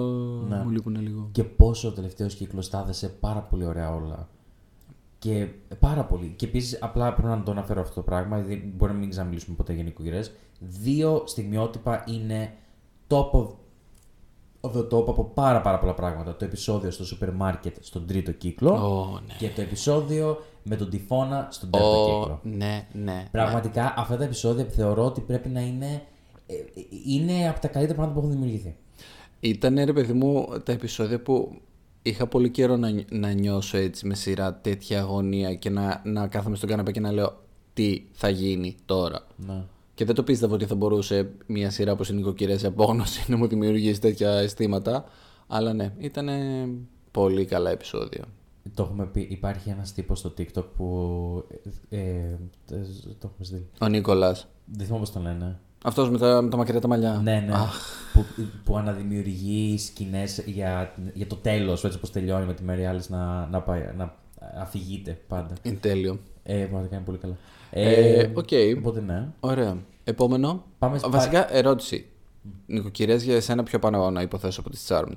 Ναι. 0.48 0.62
μου 0.64 0.70
λείπουν 0.70 0.96
λίγο. 1.00 1.28
Και 1.32 1.44
πόσο 1.44 1.88
ο 1.88 1.90
τελευταίος 1.92 2.34
κύκλος 2.34 2.70
τα 2.70 2.80
έδεσε 2.84 3.08
πάρα 3.08 3.40
πολύ 3.40 3.66
ωραία 3.66 3.94
όλα. 3.94 4.28
Και 5.18 5.46
πάρα 5.80 6.04
πολύ. 6.04 6.32
Και 6.36 6.46
επίσης, 6.46 6.78
απλά 6.82 7.12
πρέπει 7.12 7.28
να 7.28 7.42
το 7.42 7.50
αναφέρω 7.50 7.80
αυτό 7.80 7.94
το 7.94 8.02
πράγμα, 8.02 8.38
γιατί 8.38 8.72
μπορεί 8.76 8.92
να 8.92 8.98
μην 8.98 9.10
ξαναμιλήσουμε 9.10 9.56
ποτέ 9.56 9.72
για 9.72 9.82
νοικοκυρές. 9.82 10.32
Δύο 10.58 11.22
στιγμιότυπα 11.26 12.04
είναι 12.08 12.52
top 13.08 13.30
of, 13.30 13.46
of 14.60 14.70
the 14.76 14.88
top 14.88 15.06
από 15.08 15.24
πάρα, 15.34 15.60
πάρα 15.60 15.78
πολλά 15.78 15.94
πράγματα. 15.94 16.36
Το 16.36 16.44
επεισόδιο 16.44 16.90
στο 16.90 17.04
σούπερ 17.04 17.32
μάρκετ 17.32 17.76
στον 17.80 18.06
τρίτο 18.06 18.32
κύκλο 18.32 18.70
Ω, 18.70 19.20
ναι. 19.26 19.34
και 19.38 19.48
το 19.48 19.60
επεισόδιο 19.60 20.42
με 20.62 20.76
τον 20.76 20.90
τυφώνα 20.90 21.48
στον 21.50 21.70
τέταρτο 21.70 22.14
Ω, 22.14 22.18
κύκλο. 22.20 22.40
ναι, 22.42 22.86
ναι. 22.92 23.24
Πραγματικά 23.30 23.94
αυτά 23.96 24.16
τα 24.16 24.24
επεισόδια 24.24 24.64
θεωρώ 24.64 25.04
ότι 25.04 25.20
πρέπει 25.20 25.48
να 25.48 25.60
είναι. 25.60 26.02
ε, 26.46 26.54
ε, 26.54 26.64
Είναι 27.06 27.48
από 27.48 27.60
τα 27.60 27.68
καλύτερα 27.68 27.98
πράγματα 27.98 28.20
που 28.20 28.26
έχουν 28.26 28.38
δημιουργηθεί. 28.40 28.76
Ήταν 29.40 29.84
ρε 29.84 29.92
παιδί 29.92 30.12
μου 30.12 30.48
τα 30.64 30.72
επεισόδια 30.72 31.20
που 31.22 31.60
είχα 32.08 32.26
πολύ 32.26 32.50
καιρό 32.50 32.76
να, 32.76 32.90
νι- 32.90 33.12
να 33.12 33.32
νιώσω 33.32 33.76
έτσι 33.76 34.06
με 34.06 34.14
σειρά 34.14 34.54
τέτοια 34.54 35.00
αγωνία 35.00 35.54
και 35.54 35.70
να, 35.70 36.02
να 36.04 36.26
κάθομαι 36.26 36.56
στον 36.56 36.68
καναπέ 36.68 36.90
και 36.90 37.00
να 37.00 37.12
λέω 37.12 37.42
τι 37.72 38.02
θα 38.12 38.28
γίνει 38.28 38.76
τώρα; 38.84 39.26
Ναι. 39.36 39.64
Και 39.94 40.04
δεν 40.04 40.14
το 40.14 40.22
πίστευα 40.22 40.54
ότι 40.54 40.64
θα 40.66 40.74
μπορούσε 40.74 41.30
μια 41.46 41.70
σειρά 41.70 41.92
όπως 41.92 42.08
οι 42.08 42.14
νοικοκυρές 42.14 42.64
απόγνωση 42.64 43.30
να 43.30 43.36
μου 43.36 43.46
δημιουργήσει 43.46 44.00
τέτοια 44.00 44.30
αισθήματα. 44.30 45.04
Αλλά 45.46 45.72
ναι, 45.72 45.92
ήταν 45.98 46.28
πολύ 47.10 47.44
καλά 47.44 47.70
επεισόδια. 47.70 48.24
Το 48.74 48.82
έχουμε 48.82 49.06
πει. 49.06 49.26
Υπάρχει 49.30 49.70
ένας 49.70 49.92
τύπος 49.92 50.18
στο 50.18 50.34
TikTok 50.38 50.64
που. 50.76 51.44
Ε, 51.88 51.98
ε, 51.98 52.38
το 53.18 53.30
έχουμε 53.32 53.44
στείλει. 53.44 53.66
Ο 53.80 53.88
Νίκολας. 53.88 54.48
Δεν 54.64 54.86
θυμάμαι 54.86 55.04
πώς 55.04 55.12
το 55.12 55.20
λένε. 55.20 55.60
Αυτός 55.84 56.10
με 56.10 56.18
τα, 56.18 56.42
με 56.42 56.50
τα 56.50 56.56
μακριά 56.56 56.80
τα 56.80 56.88
μαλλιά. 56.88 57.20
Ναι, 57.22 57.44
ναι. 57.46 57.52
Αχ, 57.54 57.74
Που, 58.12 58.24
που 58.64 58.76
αναδημιουργεί 58.76 59.78
σκηνές 59.78 60.42
για, 60.46 60.94
για 61.14 61.26
το 61.26 61.36
τέλος, 61.36 61.84
έτσι 61.84 61.96
όπως 61.96 62.10
τελειώνει 62.12 62.46
με 62.46 62.54
τη 62.54 62.62
Mary 62.62 62.88
Alice 62.92 63.06
να, 63.08 63.46
να, 63.46 63.60
πάει, 63.60 63.88
να 63.96 64.14
αφηγείται 64.60 65.18
πάντα. 65.28 65.54
είναι 65.62 65.76
τέλειο. 65.76 66.18
Ε, 66.42 66.54
πραγματικά 66.64 66.96
είναι 66.96 67.04
πολύ 67.04 67.18
καλά. 67.18 67.36
Ε, 67.70 68.30
οκ. 68.34 68.48
Οπότε 68.78 69.00
ναι. 69.00 69.28
Ωραία. 69.40 69.76
Επόμενο. 70.04 70.64
Πάμε 70.78 70.98
στη- 70.98 71.08
Βασικά, 71.10 71.54
ερώτηση. 71.54 72.06
Νοικοκυρές 72.66 73.22
για 73.22 73.36
εσένα 73.36 73.62
πιο 73.62 73.78
πάνω 73.78 74.10
να 74.10 74.22
υποθέσω 74.22 74.60
από 74.60 74.70
τις 74.70 74.86
Charmed. 74.88 75.16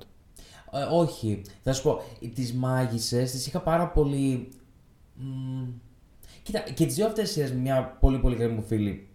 Ε, 0.71 0.81
όχι. 0.91 1.41
Θα 1.63 1.73
σου 1.73 1.83
πω, 1.83 2.01
τις 2.35 2.53
μάγισσες 2.53 3.31
τις 3.31 3.47
είχα 3.47 3.59
πάρα 3.59 3.87
πολύ. 3.87 4.49
Μ, 5.15 5.63
Κοίτα, 6.43 6.59
και 6.59 6.85
τις 6.85 6.95
δύο 6.95 7.05
αυτές 7.05 7.31
σειρές, 7.31 7.51
μια 7.53 7.97
πολύ 7.99 8.17
πολύ 8.17 8.35
καλή 8.35 8.51
μου 8.53 8.61
φίλη 8.67 9.07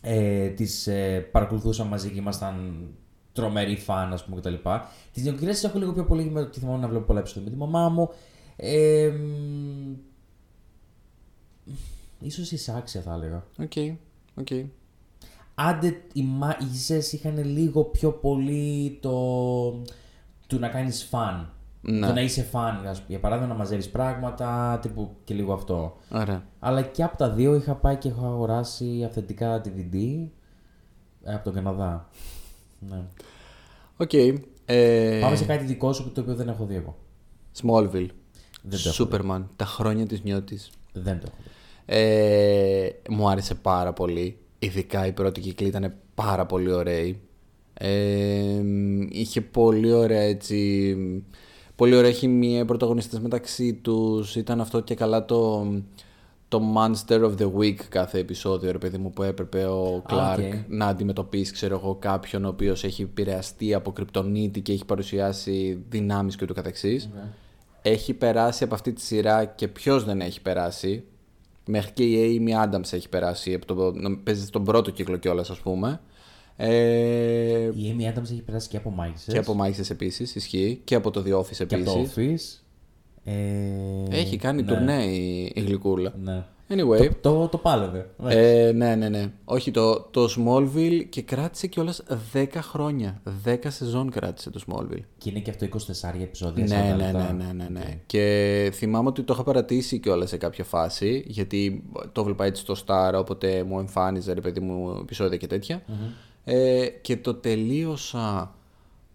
ε, 0.00 0.48
τις 0.48 0.86
ε, 0.86 1.28
παρακολουθούσα 1.32 1.84
μαζί 1.84 2.10
και 2.10 2.18
ήμασταν 2.18 2.86
τρομεροί 3.32 3.76
φαν, 3.76 4.12
ας 4.12 4.24
πούμε 4.24 4.40
κτλ. 4.40 4.54
Τις 5.12 5.20
νοικοκυρές 5.20 5.50
τις 5.50 5.64
έχω 5.64 5.78
λίγο 5.78 5.92
πιο 5.92 6.04
πολύ 6.04 6.24
με 6.24 6.40
το 6.40 6.46
ότι 6.46 6.60
θυμάμαι 6.60 6.78
να 6.78 6.88
βλέπω 6.88 7.04
πολλά 7.04 7.18
επεισόδια 7.18 7.42
με 7.44 7.50
τη 7.50 7.56
μαμά 7.56 7.88
μου. 7.88 8.08
Ε, 8.56 9.08
μ, 9.08 9.94
ίσως 12.20 12.52
εισάξια 12.52 13.00
θα 13.00 13.12
έλεγα. 13.12 13.44
OK. 13.58 13.72
OK. 14.34 14.48
Άντε 15.54 16.02
οι 16.12 16.22
μάγισσες 16.22 17.12
είχαν 17.12 17.44
λίγο 17.44 17.84
πιο 17.84 18.12
πολύ 18.12 18.98
το 19.02 19.10
του 20.46 20.58
να 20.58 20.68
κάνεις 20.68 21.04
φαν. 21.04 21.52
Ναι. 21.80 22.06
Το 22.06 22.12
να 22.12 22.20
είσαι 22.20 22.42
φαν, 22.42 22.86
ας 22.86 22.96
πούμε. 22.96 23.08
για 23.08 23.18
παράδειγμα 23.18 23.52
να 23.52 23.58
μαζεύεις 23.58 23.88
πράγματα, 23.88 24.78
τύπου 24.82 25.10
και 25.24 25.34
λίγο 25.34 25.52
αυτό. 25.52 25.96
Ωραία. 26.10 26.42
Αλλά 26.58 26.82
και 26.82 27.02
από 27.02 27.16
τα 27.16 27.30
δύο 27.30 27.54
είχα 27.54 27.74
πάει 27.74 27.96
και 27.96 28.08
έχω 28.08 28.26
αγοράσει 28.26 29.02
αυθεντικά 29.06 29.60
DVD 29.64 29.96
ε, 31.24 31.34
από 31.34 31.44
τον 31.44 31.54
Καναδά. 31.54 32.08
Ναι. 32.78 33.02
Οκ. 33.96 34.12
Ε, 34.64 35.18
Πάμε 35.20 35.36
σε 35.36 35.44
κάτι 35.44 35.64
δικό 35.64 35.92
σου 35.92 36.12
το 36.12 36.20
οποίο 36.20 36.34
δεν 36.34 36.48
έχω 36.48 36.64
δει 36.64 36.74
εγώ. 36.74 36.96
Smallville. 37.62 38.08
Δεν 38.62 38.78
το 38.82 38.88
έχω 38.88 39.08
Superman. 39.08 39.44
Τα 39.56 39.64
χρόνια 39.64 40.06
της 40.06 40.22
νιότης. 40.22 40.70
Δεν 40.92 41.20
το 41.20 41.26
έχω 41.26 41.36
δει. 41.42 41.50
Ε, 41.86 42.88
μου 43.08 43.28
άρεσε 43.28 43.54
πάρα 43.54 43.92
πολύ. 43.92 44.38
Ειδικά 44.58 45.06
η 45.06 45.12
πρώτοι 45.12 45.40
κύκλοι 45.40 45.66
ήταν 45.66 45.94
πάρα 46.14 46.46
πολύ 46.46 46.72
ωραίοι. 46.72 47.14
Ε, 47.74 48.62
είχε 49.08 49.40
πολύ 49.40 49.92
ωραία 49.92 50.20
έτσι... 50.20 50.96
Πολύ 51.80 51.94
ωραία 51.96 52.10
χημεία, 52.12 52.58
οι 52.60 52.64
πρωταγωνιστές 52.64 53.18
μεταξύ 53.20 53.74
τους. 53.74 54.36
Ήταν 54.36 54.60
αυτό 54.60 54.80
και 54.80 54.94
καλά 54.94 55.24
το, 55.24 55.66
το 56.48 56.60
Monster 56.76 57.20
of 57.20 57.34
the 57.38 57.52
Week 57.58 57.74
κάθε 57.88 58.18
επεισόδιο, 58.18 58.72
ρε 58.72 58.78
παιδί 58.78 58.98
μου, 58.98 59.10
που 59.10 59.22
έπρεπε 59.22 59.64
ο 59.64 60.02
Clark 60.08 60.36
OK. 60.38 60.54
να 60.68 60.86
αντιμετωπίσει, 60.86 61.52
ξέρω 61.52 61.74
εγώ, 61.82 61.94
κάποιον 61.94 62.44
ο 62.44 62.48
οποίος 62.48 62.84
έχει 62.84 63.02
επηρεαστεί 63.02 63.74
από 63.74 63.92
κρυπτονίτη 63.92 64.60
και 64.60 64.72
έχει 64.72 64.84
παρουσιάσει 64.84 65.84
δυνάμεις 65.88 66.36
και 66.36 66.44
ούτω 66.44 66.54
καθεξής. 66.54 67.08
Έχει 67.82 68.14
περάσει 68.14 68.64
από 68.64 68.74
αυτή 68.74 68.92
τη 68.92 69.00
σειρά 69.00 69.44
και 69.44 69.68
ποιος 69.68 70.04
δεν 70.04 70.20
έχει 70.20 70.42
περάσει. 70.42 71.04
Μέχρι 71.66 71.92
και 71.92 72.02
η 72.04 72.42
Amy 72.46 72.64
Adams 72.68 72.92
έχει 72.92 73.08
περάσει. 73.08 73.54
Από 73.54 73.66
το, 73.66 73.92
να- 73.94 74.16
παίζει 74.16 74.44
στον 74.46 74.64
πρώτο 74.64 74.90
κύκλο 74.90 75.16
κιόλας, 75.16 75.50
ας 75.50 75.58
πούμε. 75.58 76.00
Ε, 76.62 77.70
Η 77.74 77.96
Amy 77.98 78.02
Adams 78.18 78.22
έχει 78.22 78.42
περάσει 78.42 78.68
και 78.68 78.76
από 78.76 78.90
μάγισσες 78.90 79.32
και 79.32 79.38
από 79.38 79.54
μάγισσες 79.54 79.90
επίσης, 79.90 80.34
ισχύει. 80.34 80.80
Και 80.84 80.94
από 80.94 81.10
το 81.10 81.22
The 81.26 81.38
Office 81.38 81.66
και 81.66 81.74
από 81.74 81.84
το 81.84 81.98
επίσης. 81.98 82.54
Office. 82.56 82.64
Ε, 83.24 83.34
Έχει 84.10 84.36
κάνει 84.36 84.62
ναι, 84.62 84.68
τουρνέ 84.68 85.04
η, 85.04 85.52
η 85.54 85.60
γλυκούλα. 85.60 86.12
Ναι. 86.22 86.44
Anyway. 86.72 87.08
Το, 87.20 87.30
το, 87.38 87.48
το 87.48 87.58
πάλευε. 87.58 88.10
Ναι. 88.18 88.34
Ε, 88.34 88.72
ναι, 88.72 88.94
ναι, 88.94 89.08
ναι. 89.08 89.32
Όχι, 89.44 89.70
το, 89.70 90.00
το 90.00 90.28
Smallville 90.36 91.04
και 91.08 91.22
κράτησε 91.22 91.66
κιόλας 91.66 92.02
10 92.32 92.46
χρόνια. 92.54 93.22
10 93.46 93.56
σεζόν 93.66 94.10
κράτησε 94.10 94.50
το 94.50 94.60
Smallville. 94.66 95.02
Και 95.18 95.30
είναι 95.30 95.38
και 95.40 95.50
αυτό 95.50 95.66
24 95.66 96.20
επεισόδια. 96.22 96.64
40 96.64 96.68
Ναι, 96.68 96.76
ναι, 96.76 96.94
λεπτά. 97.04 97.32
ναι, 97.32 97.44
ναι, 97.44 97.52
ναι, 97.52 97.68
ναι. 97.68 98.00
Και 98.06 98.70
θυμάμαι 98.74 99.08
ότι 99.08 99.22
το 99.22 99.32
είχα 99.32 99.42
παρατήσει 99.42 99.98
κιόλας 99.98 100.28
σε 100.28 100.36
κάποια 100.36 100.64
φάση, 100.64 101.24
γιατί 101.26 101.84
το 102.12 102.20
έβλεπα 102.20 102.44
έτσι 102.44 102.62
στο 102.62 102.74
Star, 102.86 103.12
όποτε 103.18 103.62
μου 103.62 103.78
εμφάνιζε 103.78 104.32
ρε 104.32 104.40
παιδί 104.40 104.60
μου 104.60 104.98
επεισόδια 105.00 105.36
και 105.36 105.46
τετοια 105.46 105.82
Ε, 106.44 106.86
και 106.86 107.16
το 107.16 107.34
τελείωσα 107.34 108.54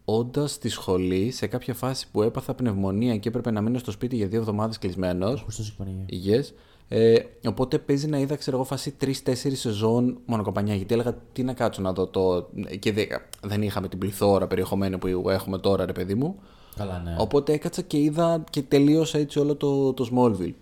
όντας 0.05 0.51
στη 0.51 0.69
σχολή 0.69 1.31
σε 1.31 1.47
κάποια 1.47 1.73
φάση 1.73 2.07
που 2.11 2.21
έπαθα 2.21 2.53
πνευμονία 2.53 3.17
και 3.17 3.29
έπρεπε 3.29 3.51
να 3.51 3.61
μείνω 3.61 3.77
στο 3.77 3.91
σπίτι 3.91 4.15
για 4.15 4.27
δύο 4.27 4.39
εβδομάδες 4.39 4.77
κλεισμένος. 4.77 5.41
Χριστός 5.41 5.67
η 5.67 5.73
Παναγία. 5.77 6.03
Υγιές. 6.05 6.53
Ε, 6.87 7.19
οπότε 7.47 7.79
παίζει 7.79 8.07
να 8.07 8.17
είδα, 8.17 8.35
ξέρω 8.35 8.57
εγώ, 8.57 8.65
φάση 8.65 8.95
3-4 9.01 9.11
σεζόν 9.53 10.17
μονοκοπανιά. 10.25 10.75
Γιατί 10.75 10.93
έλεγα 10.93 11.17
τι 11.33 11.43
να 11.43 11.53
κάτσω 11.53 11.81
να 11.81 11.93
δω 11.93 12.07
το. 12.07 12.49
Και 12.79 12.91
δεν, 12.91 13.07
δεν 13.43 13.61
είχαμε 13.61 13.87
την 13.87 13.99
πληθώρα 13.99 14.47
περιεχομένου 14.47 14.97
που 14.97 15.29
έχουμε 15.29 15.57
τώρα, 15.57 15.85
ρε 15.85 15.91
παιδί 15.91 16.15
μου. 16.15 16.39
Καλά, 16.75 16.99
ναι. 16.99 17.15
Οπότε 17.19 17.53
έκατσα 17.53 17.81
και 17.81 17.97
είδα 17.97 18.43
και 18.49 18.61
τελείωσα 18.61 19.17
έτσι 19.17 19.39
όλο 19.39 19.55
το, 19.55 19.93
το 19.93 20.09
Smallville. 20.13 20.53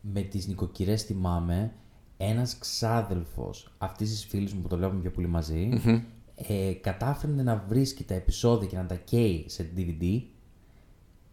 Με 0.00 0.20
τις 0.20 0.46
νοικοκυρές 0.46 1.02
θυμάμαι 1.02 1.72
ένας 2.18 2.58
ξάδελφος 2.58 3.72
αυτής 3.78 4.10
της 4.10 4.24
φίλης 4.24 4.54
μου 4.54 4.60
που 4.60 4.68
το 4.68 4.76
βλέπουμε 4.76 5.00
πιο 5.00 5.10
πολύ 5.10 5.26
μαζί 5.26 5.68
ε, 6.34 6.72
κατάφερε 6.72 7.32
να 7.32 7.64
βρίσκει 7.68 8.04
τα 8.04 8.14
επεισόδια 8.14 8.68
και 8.68 8.76
να 8.76 8.86
τα 8.86 8.94
καίει 8.94 9.44
σε 9.48 9.70
DVD 9.76 10.20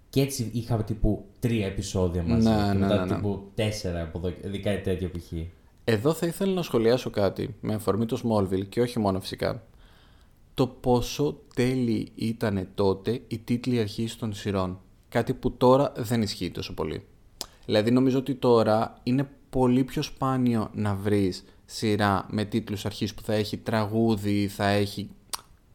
και 0.10 0.22
έτσι 0.22 0.50
είχαμε 0.54 0.84
τύπου 0.84 1.26
τρία 1.40 1.66
επεισόδια 1.66 2.24
μαζί 2.24 2.50
Ναι, 2.50 2.56
και 2.56 2.62
ναι, 2.62 2.74
μετά 2.74 2.96
ναι, 2.96 3.06
ναι. 3.06 3.16
τύπου 3.16 3.52
τέσσερα 3.56 4.02
από 4.02 4.18
εδώ, 4.18 4.34
ειδικά 4.44 4.74
η 4.74 4.82
τέτοια 4.82 5.10
π.χ. 5.10 5.32
Εδώ 5.84 6.14
θα 6.14 6.26
ήθελα 6.26 6.54
να 6.54 6.62
σχολιάσω 6.62 7.10
κάτι 7.10 7.56
με 7.62 7.74
αφορμή 7.74 8.06
το 8.06 8.22
Smallville 8.24 8.66
και 8.70 8.82
όχι 8.82 9.00
μόνο 9.00 9.20
φυσικά. 9.20 9.64
Το 10.54 10.68
πόσο 10.68 11.40
τέλειοι 11.56 12.12
ήταν 12.16 12.68
τότε 12.76 13.22
οι 13.28 13.38
τίτλοι 13.38 13.80
αρχής 13.80 14.16
των 14.16 14.34
σειρών. 14.34 14.80
Κάτι 15.10 15.34
που 15.34 15.52
τώρα 15.52 15.92
δεν 15.96 16.22
ισχύει 16.22 16.52
τόσο 16.52 16.74
πολύ. 16.74 17.06
Δηλαδή 17.66 17.92
νομίζω 17.92 18.18
ότι 18.18 18.36
τώρα 18.36 19.00
είναι 19.04 19.30
πολύ 19.56 19.84
πιο 19.84 20.02
σπάνιο 20.02 20.70
να 20.74 20.96
βρεις 20.96 21.44
σειρά 21.66 22.26
με 22.30 22.46
τίτλους 22.46 22.86
αρχής 22.86 23.14
που 23.14 23.22
θα 23.22 23.34
έχει 23.34 23.58
τραγούδι, 23.58 24.48
θα 24.48 24.68
έχει 24.68 25.10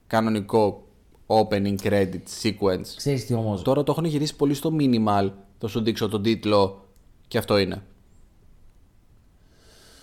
κανονικό 0.06 0.86
opening 1.26 1.74
credit 1.82 2.20
sequence. 2.42 2.86
Ξέρεις 2.96 3.26
τι 3.26 3.34
όμως, 3.34 3.62
Τώρα 3.62 3.82
το 3.82 3.92
έχουν 3.92 4.04
γυρίσει 4.04 4.36
πολύ 4.36 4.54
στο 4.54 4.70
minimal. 4.78 5.30
Θα 5.58 5.68
σου 5.68 5.80
δείξω 5.82 6.08
τον 6.08 6.22
τίτλο 6.22 6.84
και 7.28 7.38
αυτό 7.38 7.58
είναι. 7.58 7.82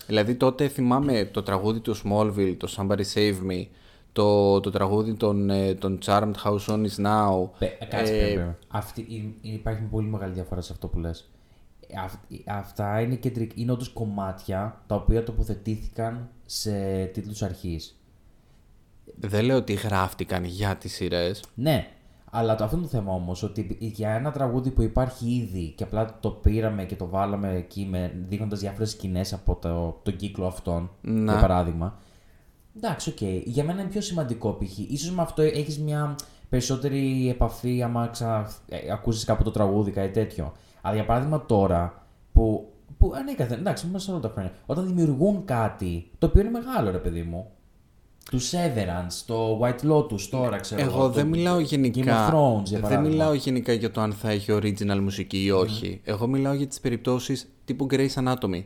Δηλαδή 0.06 0.34
τότε 0.34 0.68
θυμάμαι 0.68 1.24
το 1.32 1.42
τραγούδι 1.42 1.80
του 1.80 1.96
Smallville, 1.96 2.54
το 2.58 2.74
Somebody 2.76 3.02
Save 3.14 3.36
Me, 3.50 3.66
το, 4.12 4.60
το 4.60 4.70
τραγούδι 4.70 5.14
των, 5.14 5.50
ε, 5.50 5.74
των 5.74 5.98
Charmed 6.04 6.32
House 6.44 6.66
On 6.66 6.86
Is 6.86 7.04
Now. 7.06 7.48
Πε- 7.58 7.88
Κάτσε 7.88 8.12
Ε, 8.18 8.32
ε, 8.32 8.56
Αυτή, 8.68 9.06
είναι- 9.08 9.34
υπάρχει 9.40 9.82
πολύ 9.82 10.06
μεγάλη 10.08 10.32
διαφορά 10.32 10.60
σε 10.60 10.72
αυτό 10.72 10.86
που 10.88 10.98
λες. 10.98 11.30
Ε, 11.90 12.00
Αυ- 12.00 12.48
αυτά 12.48 13.00
είναι, 13.00 13.14
κεντρικ, 13.14 13.50
είναι 13.54 13.72
όντως 13.72 13.88
κομμάτια 13.88 14.82
τα 14.86 14.94
οποία 14.94 15.22
τοποθετήθηκαν 15.24 16.28
σε 16.46 17.04
τίτλους 17.04 17.42
αρχής. 17.42 18.00
Δεν 19.20 19.44
λέω 19.44 19.56
ότι 19.56 19.72
γράφτηκαν 19.72 20.44
για 20.44 20.76
τις 20.76 20.92
σειρές. 20.92 21.44
Ναι, 21.54 21.86
αλλά 22.30 22.54
το, 22.54 22.64
αυτό 22.64 22.76
είναι 22.76 22.84
το 22.84 22.90
θέμα 22.90 23.12
όμως. 23.12 23.42
Ότι 23.42 23.76
για 23.80 24.10
ένα 24.10 24.32
τραγούδι 24.32 24.70
που 24.70 24.82
υπάρχει 24.82 25.34
ήδη 25.34 25.72
και 25.76 25.82
απλά 25.84 26.18
το 26.20 26.30
πήραμε 26.30 26.84
και 26.84 26.96
το 26.96 27.08
βάλαμε 27.08 27.54
εκεί 27.54 27.86
με, 27.90 28.24
δείχνοντας 28.28 28.60
διάφορες 28.60 28.90
σκηνές 28.90 29.32
από 29.32 29.54
το, 29.54 30.00
τον 30.02 30.16
κύκλο 30.16 30.46
αυτόν, 30.46 30.90
Να. 31.00 31.32
για 31.32 31.40
παράδειγμα. 31.40 31.98
Εντάξει, 32.76 33.10
οκ. 33.10 33.20
Για 33.44 33.64
μένα 33.64 33.80
είναι 33.80 33.90
πιο 33.90 34.00
σημαντικό 34.00 34.52
π.χ. 34.52 34.78
Ίσως 34.78 35.10
με 35.10 35.22
αυτό 35.22 35.42
έχεις 35.42 35.78
μια 35.78 36.16
περισσότερη 36.48 37.28
επαφή 37.30 37.82
άμα 37.82 38.06
ξα... 38.06 38.50
ε, 38.68 38.92
ακούσεις 38.92 39.24
κάπου 39.24 39.42
το 39.42 39.50
τραγούδι, 39.50 39.90
κάτι 39.90 40.12
τέτοιο. 40.12 40.52
Αλλά 40.80 40.94
για 40.94 41.04
παράδειγμα 41.04 41.46
τώρα 41.46 42.06
που. 42.32 42.72
που 42.98 43.12
ανέκαθεν, 43.14 43.58
εντάξει, 43.58 43.86
μέσα 43.86 44.12
όλα 44.12 44.20
τα 44.20 44.28
χρόνια. 44.28 44.52
Όταν 44.66 44.86
δημιουργούν 44.86 45.44
κάτι 45.44 46.10
το 46.18 46.26
οποίο 46.26 46.40
είναι 46.40 46.50
μεγάλο, 46.50 46.90
ρε 46.90 46.98
παιδί 46.98 47.22
μου. 47.22 47.50
Τους 48.30 48.50
Severance, 48.50 49.22
το 49.26 49.60
White 49.62 49.90
Lotus 49.90 50.20
τώρα, 50.30 50.56
ξέρω 50.56 50.80
Εγώ 50.82 51.02
το 51.02 51.08
δεν 51.08 51.26
μιλάω 51.26 51.58
γενικά. 51.58 52.02
Game 52.02 52.30
of 52.30 52.34
Thrones, 52.34 52.62
για 52.62 52.78
δεν 52.78 52.80
παράδειγμα. 52.80 53.08
μιλάω 53.08 53.32
γενικά 53.34 53.72
για 53.72 53.90
το 53.90 54.00
αν 54.00 54.12
θα 54.12 54.30
έχει 54.30 54.52
original 54.52 54.98
μουσική 55.00 55.44
ή 55.44 55.50
όχι. 55.50 56.00
Εγώ 56.04 56.26
μιλάω 56.26 56.52
για 56.52 56.66
τις 56.66 56.80
περιπτώσεις 56.80 57.48
τύπου 57.64 57.86
Grey's 57.90 58.14
Anatomy. 58.14 58.64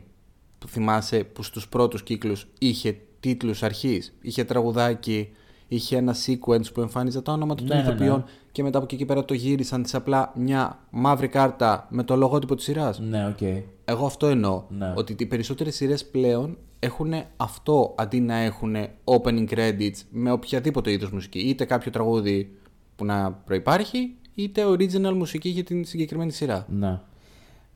Που 0.59 0.67
θυμάσαι 0.67 1.23
που 1.23 1.43
στους 1.43 1.67
πρώτους 1.69 2.03
κύκλους 2.03 2.47
είχε 2.59 2.97
τίτλους 3.19 3.63
αρχής. 3.63 4.17
Είχε 4.21 4.43
τραγουδάκι, 4.43 5.29
είχε 5.67 5.97
ένα 5.97 6.15
sequence 6.25 6.73
που 6.73 6.81
εμφάνιζε 6.81 7.21
τα 7.21 7.31
ονόματα 7.31 7.63
Ναι, 7.63 7.69
των 7.69 7.77
ναι, 7.77 7.83
ναι. 7.83 7.89
ηθοποιών 7.89 8.23
και 8.51 8.63
μετά 8.63 8.77
από 8.77 8.85
εκεί 8.85 8.95
και 8.95 9.05
πέρα 9.05 9.25
το 9.25 9.33
γύρισαν 9.33 9.85
σε 9.85 9.97
απλά 9.97 10.31
μια 10.35 10.79
μαύρη 10.89 11.27
κάρτα 11.27 11.87
με 11.89 12.03
το 12.03 12.15
λογότυπο 12.15 12.55
της 12.55 12.63
σειράς. 12.63 12.99
Ναι, 12.99 13.27
οκ. 13.27 13.41
Εγώ 13.85 14.05
αυτό 14.05 14.27
εννοώ. 14.27 14.63
Ναι. 14.69 14.93
Ότι 14.95 15.15
οι 15.19 15.25
περισσότερες 15.25 15.75
σειρές 15.75 16.05
πλέον 16.05 16.57
έχουν 16.79 17.13
αυτό 17.37 17.95
αντί 17.97 18.19
να 18.19 18.35
έχουν 18.35 18.75
opening 19.03 19.47
credits 19.49 19.97
με 20.09 20.31
οποιαδήποτε 20.31 20.91
είδος 20.91 21.11
μουσική. 21.11 21.39
Είτε 21.39 21.65
κάποιο 21.65 21.91
τραγούδι 21.91 22.57
που 22.95 23.05
να 23.05 23.31
προϋπάρχει, 23.31 24.15
είτε 24.35 24.65
original 24.67 25.13
μουσική 25.13 25.49
για 25.49 25.63
την 25.63 25.85
συγκεκριμένη 25.85 26.31
σειρά. 26.31 26.65
Ναι. 26.69 26.99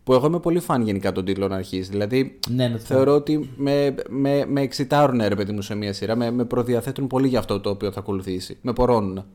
Που 0.07 0.13
εγώ 0.13 0.25
είμαι 0.27 0.39
πολύ 0.39 0.59
φαν 0.59 0.81
γενικά 0.81 1.11
των 1.11 1.25
τίτλων 1.25 1.53
αρχής. 1.53 1.89
Δηλαδή, 1.89 2.39
Ναι, 2.49 2.67
ναι, 2.67 2.77
θεωρώ 2.77 3.15
ότι 3.15 3.49
με, 3.57 3.95
με, 4.09 4.45
με 4.45 4.61
εξιτάρουν 4.61 5.21
ρε 5.27 5.35
παιδί 5.35 5.51
μου 5.51 5.61
σε 5.61 5.75
μια 5.75 5.93
σειρά, 5.93 6.15
με, 6.15 6.31
με 6.31 6.45
προδιαθέτουν 6.45 7.07
πολύ 7.07 7.27
για 7.27 7.39
αυτό 7.39 7.59
το 7.59 7.69
οποίο 7.69 7.91
θα 7.91 7.99
ακολουθήσει. 7.99 8.57
Με 8.61 8.73
πορώνουν. 8.73 9.25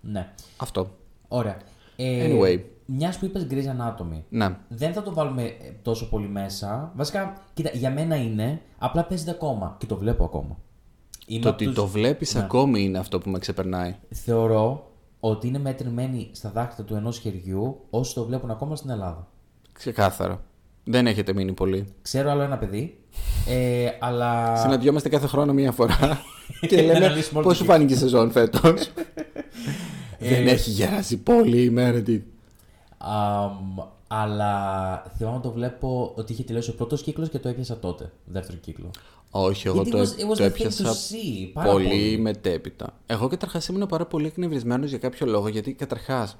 Ναι. 0.00 0.32
Αυτό. 0.56 0.90
Ωραία. 1.28 1.56
Ε, 1.96 2.26
Anyway. 2.30 2.60
Μιας 2.86 3.18
που 3.18 3.24
είπες 3.24 3.46
Grey's 3.50 3.54
Anatomy. 3.66 4.20
Ναι. 4.28 4.56
Δεν 4.68 4.92
θα 4.92 5.02
το 5.02 5.12
βάλουμε 5.14 5.42
ε, 5.42 5.52
τόσο 5.82 6.08
πολύ 6.08 6.28
μέσα. 6.28 6.92
Βασικά, 6.96 7.42
κοίτα, 7.54 7.70
για 7.72 7.90
μένα 7.90 8.16
είναι. 8.16 8.60
Απλά 8.78 9.04
παίζεται 9.04 9.30
ακόμα 9.30 9.76
και 9.78 9.86
το 9.86 9.96
βλέπω 9.96 10.24
ακόμα. 10.24 10.56
Είμαι 11.26 11.40
Το 11.42 11.48
απ' 11.48 11.54
ότι 11.54 11.64
τους- 11.64 11.74
το 11.74 11.86
βλέπεις 11.86 12.34
Ναι. 12.34 12.40
ακόμη 12.40 12.82
είναι 12.82 12.98
αυτό 12.98 13.18
που 13.18 13.30
με 13.30 13.38
ξεπερνάει. 13.38 13.94
Θεωρώ 14.10 14.90
ότι 15.20 15.46
είναι 15.46 15.58
μέτρημένοι 15.58 16.28
στα 16.32 16.50
δάχτυλα 16.50 16.86
του 16.86 16.94
ενός 16.94 17.18
χεριού 17.18 17.76
όσοι 17.90 18.14
το 18.14 18.24
βλέπουν 18.24 18.50
ακόμα 18.50 18.76
στην 18.76 18.90
Ελλάδα. 18.90 19.28
Ξεκάθαρα. 19.74 20.42
Δεν 20.84 21.06
έχετε 21.06 21.32
μείνει 21.32 21.52
πολύ. 21.52 21.86
Ξέρω 22.02 22.30
άλλο 22.30 22.42
ένα 22.42 22.58
παιδί, 22.58 22.98
ε, 23.48 23.86
αλλά. 24.00 24.56
Συναντιόμαστε 24.56 25.08
κάθε 25.08 25.26
χρόνο 25.26 25.52
μία 25.52 25.72
φορά 25.72 26.20
και 26.68 26.76
Να 26.76 26.82
λέμε 26.82 27.06
αναλύσουμε 27.06 27.38
όλη 27.38 27.46
πώς 27.48 27.52
τη 27.52 27.58
σου 27.58 27.64
φάνηκε 27.64 27.94
η 27.94 27.96
σεζόν 27.96 28.30
φέτος; 28.30 28.90
Δεν 30.18 30.46
έχει 30.46 30.70
γεράσει 30.70 31.16
πολύ 31.16 31.62
η 31.62 31.70
μέρα 31.70 32.00
τη. 32.00 32.20
Αμ, 32.98 33.54
αλλά 34.06 35.02
θυμάμαι 35.16 35.36
να 35.36 35.42
το 35.42 35.50
βλέπω 35.50 36.12
ότι 36.16 36.32
είχε 36.32 36.42
τελειώσει 36.42 36.70
ο 36.70 36.74
πρώτος 36.74 37.02
κύκλος 37.02 37.28
και 37.28 37.38
το 37.38 37.48
έπιασα 37.48 37.78
τότε. 37.78 38.12
Δεύτερο 38.24 38.58
κύκλο. 38.58 38.90
Όχι, 39.30 39.66
εγώ 39.66 39.82
Γιατί 39.82 39.90
το, 39.90 39.98
it 39.98 40.02
was- 40.02 40.22
it 40.24 40.32
was 40.32 40.36
το 40.36 40.44
the 40.44 40.46
thing 40.46 40.50
έπιασα 40.50 40.84
to 40.84 40.88
see, 40.88 41.50
πάρα 41.52 41.70
πολύ, 41.70 41.88
πολύ. 41.88 42.18
μετέπειτα. 42.18 42.94
Εγώ 43.06 43.28
καταρχάς 43.28 43.66
ήμουν 43.68 43.86
πάρα 43.86 44.06
πολύ 44.06 44.26
εκνευρισμένος 44.26 44.88
για 44.88 44.98
κάποιο 44.98 45.26
λόγο, 45.26 45.48
γιατί 45.48 45.72
καταρχάς 45.72 46.36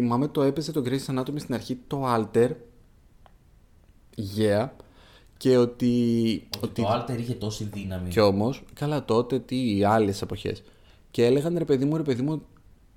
θυμάμαι 0.00 0.28
το 0.28 0.42
έπαιζε 0.42 0.72
το 0.72 0.82
Grey's 0.84 1.14
Anatomy 1.14 1.38
στην 1.40 1.54
αρχή 1.54 1.78
το 1.86 2.04
Alter. 2.14 2.50
Yeah. 4.38 4.68
Και 5.36 5.56
ότι. 5.56 6.48
Ότι 6.62 6.82
το 6.82 6.88
Alter 6.88 7.18
είχε 7.18 7.34
τόση 7.34 7.64
δύναμη. 7.72 8.08
Κι 8.08 8.20
όμως, 8.20 8.62
καλά 8.74 9.04
τότε, 9.04 9.38
τι 9.38 9.76
οι 9.76 9.84
άλλες 9.84 10.22
εποχές. 10.22 10.62
Και 11.10 11.24
έλεγαν 11.24 11.58
ρε 11.58 11.64
παιδί 11.64 11.84
μου, 11.84 11.96
ρε 11.96 12.02
παιδί 12.02 12.22
μου, 12.22 12.42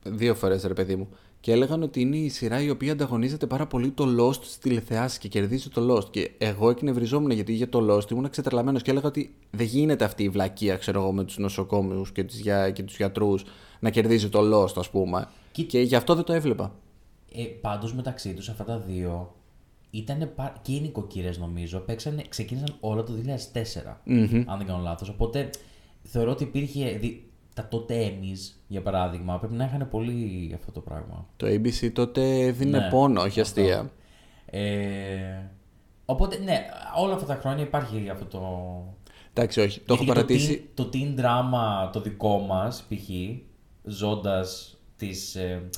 δύο 0.04 0.36
φορές 0.36 0.64
ρε 0.64 0.74
παιδί 0.74 0.96
μου. 0.96 1.08
Και 1.42 1.52
έλεγαν 1.52 1.84
ότι 1.84 2.02
είναι 2.02 2.18
η 2.18 2.30
σειρά 2.30 2.62
η 2.62 2.70
οποία 2.70 2.92
ανταγωνίζεται 2.92 3.46
πάρα 3.46 3.68
πολύ 3.68 3.90
το 3.92 4.06
Lost 4.20 4.44
στι 4.44 4.60
τηλεθεάσει 4.60 5.20
και 5.20 5.28
κερδίζει 5.28 5.70
το 5.70 5.96
Lost. 5.96 6.06
Και 6.12 6.32
εγώ 6.38 6.70
εκνευριζόμουν 6.70 7.32
γιατί 7.32 7.54
για 7.54 7.70
το 7.70 7.96
Lost 7.96 8.12
ήμουν 8.12 8.30
ξετρελαμένος 8.30 8.82
και 8.82 8.92
έλεγα 8.92 9.08
ότι 9.08 9.36
δεν 9.52 9.66
γίνεται 9.66 10.06
αυτή 10.06 10.24
η 10.24 10.30
βλακεία, 10.30 10.76
ξέρω 10.76 11.02
εγώ, 11.02 11.12
με 11.12 11.24
τους 11.24 11.38
νοσοκόμους 11.38 12.12
και, 12.12 12.24
τις 12.24 12.40
για... 12.40 12.70
και 12.72 12.84
τους 12.84 12.96
γιατρούς 12.98 13.44
να 13.80 13.90
κερδίζει 13.90 14.30
το 14.30 14.40
Lost, 14.64 14.74
ας 14.78 14.90
πούμε. 14.90 15.28
Κι- 15.52 15.64
Και 15.64 15.80
γι' 15.80 15.96
αυτό 15.96 16.16
δεν 16.16 16.24
το 16.24 16.34
έβλεπα. 16.34 16.76
Ε, 17.36 17.44
Πάντως 17.44 17.94
μεταξύ 17.94 18.34
τους 18.34 18.50
αυτά 18.50 18.64
τα 18.64 18.78
δύο 18.80 19.36
ήταν 19.92 20.32
και 20.62 20.74
οι 20.76 20.80
νοικοκύρε 20.80 21.32
νομίζω. 21.40 21.80
Παίξανε, 21.80 22.24
ξεκίνησαν 22.30 22.76
όλα 22.80 23.04
το 23.04 23.14
2004. 23.14 24.02
Αν 24.46 24.58
δεν 24.58 24.68
κάνω 24.68 24.82
λάθος. 24.84 25.10
Οπότε 25.10 25.50
θεωρώ 26.04 26.32
ότι 26.32 26.44
υπήρχε. 26.44 26.98
δι- 27.02 27.24
τα 27.54 27.68
τότε 27.68 27.96
εμείς, 28.04 28.64
για 28.68 28.82
παράδειγμα, 28.82 29.40
πρέπει 29.40 29.54
να 29.54 29.66
είχαν 29.66 29.90
πολύ 29.90 30.52
αυτό 30.56 30.72
το 30.72 30.80
πράγμα. 30.80 31.28
Το 31.38 31.48
ABC 31.48 31.92
τότε 31.94 32.40
έδινε 32.40 32.78
Ναι, 32.78 32.90
πόνο, 32.90 33.22
όχι 33.22 33.40
αστεία. 33.40 33.92
Ε, 34.46 35.42
οπότε, 36.06 36.38
ναι, 36.38 36.66
όλα 36.98 37.14
αυτά 37.14 37.26
τα 37.26 37.36
χρόνια 37.36 37.64
υπάρχει 37.64 38.10
αυτό 38.10 38.26
το. 38.26 38.42
Εντάξει, 39.34 39.60
όχι. 39.62 39.80
Το 39.80 39.94
έχω 39.94 40.04
Γιατί 40.04 40.20
παρατήσει. 40.20 40.70
Το 40.74 40.84
teen, 40.84 40.88
το 40.92 40.98
teen 40.98 41.20
drama 41.20 41.90
το 41.92 42.02
δικό 42.02 42.38
μας, 42.40 42.86
π.χ. 42.90 43.10
ζώντας 43.84 44.78
τις, 44.98 45.36
ε, 45.36 45.70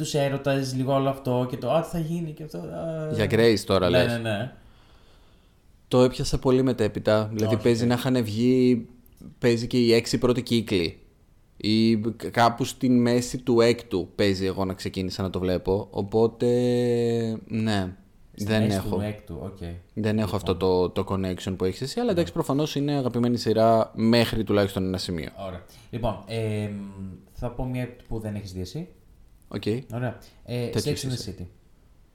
τους 0.00 0.14
έρωτες, 0.14 0.74
λίγο 0.74 0.94
όλο 0.94 1.08
αυτό 1.08 1.46
και 1.50 1.56
το 1.56 1.72
«Α, 1.72 1.80
τι 1.80 1.88
θα 1.88 1.98
γίνει» 1.98 2.32
και 2.32 2.42
αυτό. 2.42 2.58
α». 2.58 3.12
Για 3.12 3.26
Grace 3.30 3.60
τώρα 3.66 3.90
ναι, 3.90 3.98
λες. 3.98 4.12
Ναι, 4.12 4.18
ναι. 4.18 4.52
Το 5.88 6.02
έπιασα 6.02 6.38
πολύ 6.38 6.62
μετέπειτα. 6.62 7.30
Δηλαδή 7.32 7.54
Όχι, 7.54 7.62
παίζει 7.62 7.80
όχι. 7.80 7.88
να 7.88 7.94
είχαν 7.94 8.24
βγει. 8.24 8.86
Παίζει 9.38 9.66
και 9.66 9.78
οι 9.78 9.92
έξι 9.92 10.18
πρώτοι 10.18 10.42
κύκλοι. 10.42 10.98
Ή 11.56 11.96
κάπου 12.30 12.64
στην 12.64 13.00
μέση 13.00 13.38
του 13.38 13.60
έκτου 13.60 14.08
παίζει 14.14 14.46
εγώ 14.46 14.64
να 14.64 14.74
ξεκίνησα 14.74 15.22
να 15.22 15.30
το 15.30 15.38
βλέπω. 15.38 15.88
Οπότε. 15.90 16.46
Ναι. 17.46 17.94
Στη 18.34 18.44
δεν 18.44 18.62
μέση 18.62 18.76
έχω. 18.76 18.96
Του 18.96 19.02
έκτου, 19.02 19.38
οκ. 19.42 19.58
Δεν 19.94 20.18
έχω 20.18 20.36
αυτό 20.36 20.56
το, 20.56 20.90
το 20.90 21.04
connection 21.08 21.54
που 21.56 21.64
έχεις 21.64 21.80
εσύ. 21.80 22.00
Αλλά 22.00 22.10
εντάξει, 22.10 22.32
προφανώς 22.32 22.74
είναι 22.74 22.92
αγαπημένη 22.92 23.36
σειρά 23.36 23.92
μέχρι 23.94 24.44
τουλάχιστον 24.44 24.84
ένα 24.84 24.98
σημείο. 24.98 25.28
Ωραία. 25.46 25.64
Λοιπόν, 25.90 26.22
ε, 26.26 26.70
θα 27.32 27.50
πω 27.50 27.64
μια 27.64 27.88
που 28.08 28.18
δεν 28.18 28.34
έχεις 28.34 28.52
δει 28.52 28.60
εσύ. 28.60 28.88
Οκ. 29.54 29.62
Ωραία. 29.94 30.18
Ε, 30.44 30.66
Τέτοιος 30.68 31.00
Sex 31.00 31.06
and 31.06 31.10
the 31.10 31.12
είσαι. 31.12 31.34
City. 31.38 31.46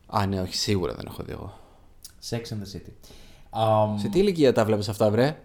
Α, 0.08 0.26
ναι, 0.26 0.42
όχι, 0.42 0.56
σίγουρα 0.56 0.94
δεν 0.94 1.06
έχω 1.08 1.24
δει 1.24 1.32
εγώ. 1.32 1.60
Sex 2.30 2.36
and 2.36 2.38
the 2.38 2.76
City. 2.76 2.92
Αμ, 3.50 3.98
Σε 3.98 4.08
τι 4.08 4.20
ηλικία 4.20 4.54
τα 4.54 4.66
βλέπεις 4.66 4.90
αυτά, 4.90 5.10
βρε; 5.12 5.38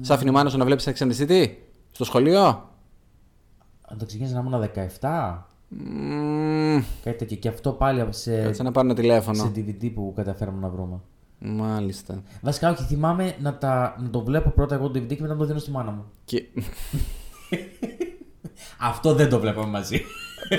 Σ' 0.00 0.10
άφηνε 0.10 0.30
η 0.30 0.32
μάνα 0.32 0.50
σου 0.50 0.58
να 0.58 0.64
βλέπεις 0.64 0.88
Sex 0.88 0.94
and 0.94 1.12
the 1.12 1.26
City; 1.26 1.48
Στο 1.92 2.04
σχολείο; 2.04 2.44
Αν 3.82 3.98
το 3.98 4.06
ξεκίνησα 4.06 4.34
να 4.34 4.40
ήμουν 4.40 4.70
17, 5.00 5.38
Μμμ, 5.68 6.82
κάτι 7.02 7.18
τέτοιο. 7.18 7.36
Και 7.36 7.48
αυτό 7.48 7.72
πάλι 7.72 8.06
σε, 8.10 8.42
Κάτσε 8.42 8.62
να 8.62 8.72
πάρω 8.72 8.86
ένα 8.86 8.96
τηλέφωνο. 8.96 9.36
σε 9.42 9.52
DVD 9.56 9.90
που 9.94 10.12
καταφέραμε 10.16 10.60
να 10.60 10.68
βρούμε. 10.68 11.00
Μάλιστα. 11.38 12.22
Βασικά, 12.42 12.70
όχι, 12.70 12.82
θυμάμαι 12.82 13.36
να, 13.40 13.58
τα, 13.58 13.96
να 14.00 14.10
το 14.10 14.20
βλέπω 14.20 14.50
πρώτα 14.50 14.74
εγώ 14.74 14.90
το 14.90 14.98
DVD 14.98 15.08
και 15.08 15.20
μετά 15.20 15.32
να 15.32 15.38
το 15.38 15.44
δίνω 15.44 15.58
στη 15.58 15.70
μάνα 15.70 15.90
μου. 15.90 16.04
Και... 16.24 16.44
Αυτό 18.78 19.14
δεν 19.14 19.28
το 19.28 19.40
βλέπαμε 19.40 19.66
μαζί. 19.70 20.02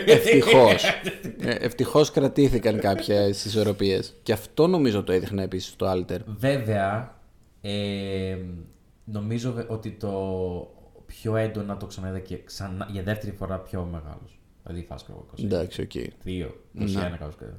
Ευτυχώς. 0.06 0.84
Ευτυχώς 1.68 2.12
κρατήθηκαν 2.12 2.80
κάποιες 2.80 3.26
ισορροπίες. 3.28 4.00
Και 4.24 4.34
αυτό 4.34 4.68
νομίζω 4.68 5.04
το 5.04 5.12
έδειχνε 5.12 5.44
επίσης 5.44 5.72
στο 5.72 5.92
Alter. 5.96 6.18
Βέβαια, 6.26 7.18
ε, 7.62 8.38
νομίζω 9.04 9.52
βε- 9.54 9.72
ότι 9.72 9.92
το 9.92 10.12
πιο 11.06 11.36
έντονα 11.36 11.78
το 11.78 11.86
ξαναείδα 11.86 12.20
και 12.20 12.44
ξανά, 12.44 12.88
για 12.92 13.04
δεύτερη 13.04 13.32
φορά 13.32 13.58
πιο 13.60 13.88
μεγάλος. 13.92 14.40
Δηλαδή, 14.66 14.86
φάση 14.90 15.12
εγώ 15.12 15.26
22, 15.36 15.44
Εντάξει, 15.46 15.82
οκ. 15.82 15.94
21 15.96 16.02
Ναι. 16.72 17.18
κάπως 17.20 17.36
κάτι. 17.36 17.52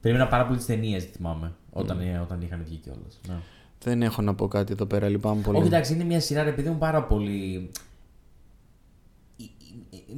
Περίμενα 0.00 0.28
πάρα 0.28 0.44
πολύ 0.46 0.56
τις 0.56 0.66
ταινίες, 0.66 1.04
θυμάμαι, 1.04 1.52
όταν, 1.72 2.00
ε, 2.00 2.18
όταν 2.22 2.40
είχαν 2.42 2.62
βγει 2.64 2.76
κιόλας. 2.76 3.20
Ναι. 3.28 3.34
Δεν 3.82 4.02
έχω 4.02 4.22
να 4.22 4.34
πω 4.34 4.48
κάτι 4.48 4.72
εδώ 4.72 4.86
πέρα, 4.86 5.08
λυπάμαι 5.08 5.40
πολύ. 5.42 5.58
Όχι, 5.58 5.66
εντάξει, 5.66 5.92
είναι 5.92 6.04
μια 6.04 6.20
σειρά, 6.20 6.42
ρε 6.42 6.52
παιδί 6.52 6.68
μου, 6.68 6.78
πάρα 6.78 7.02
πολύ. 7.02 7.70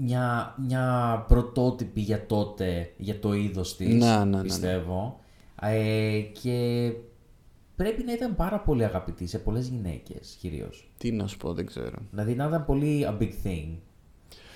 Μια, 0.00 0.54
μια 0.66 1.24
πρωτότυπη 1.28 2.00
για 2.00 2.26
τότε, 2.26 2.92
για 2.96 3.20
το 3.20 3.32
είδος 3.32 3.76
της. 3.76 3.94
Ναι, 3.94 4.16
ναι, 4.16 4.24
ναι, 4.24 4.36
ναι. 4.36 4.42
πιστεύω. 4.42 5.20
Ε, 5.60 6.20
και 6.20 6.92
πρέπει 7.76 8.04
να 8.04 8.12
ήταν 8.12 8.36
πάρα 8.36 8.60
πολύ 8.60 8.84
αγαπητή 8.84 9.26
σε 9.26 9.38
πολλές 9.38 9.66
γυναίκες 9.68 10.36
κυρίως. 10.40 10.90
Τι 10.98 11.12
να 11.12 11.26
σου 11.26 11.36
πω, 11.36 11.52
δεν 11.52 11.66
ξέρω. 11.66 11.96
Δηλαδή 12.10 12.34
να 12.34 12.44
ήταν 12.46 12.64
πολύ 12.64 13.06
a 13.08 13.22
big 13.22 13.32
thing. 13.46 13.68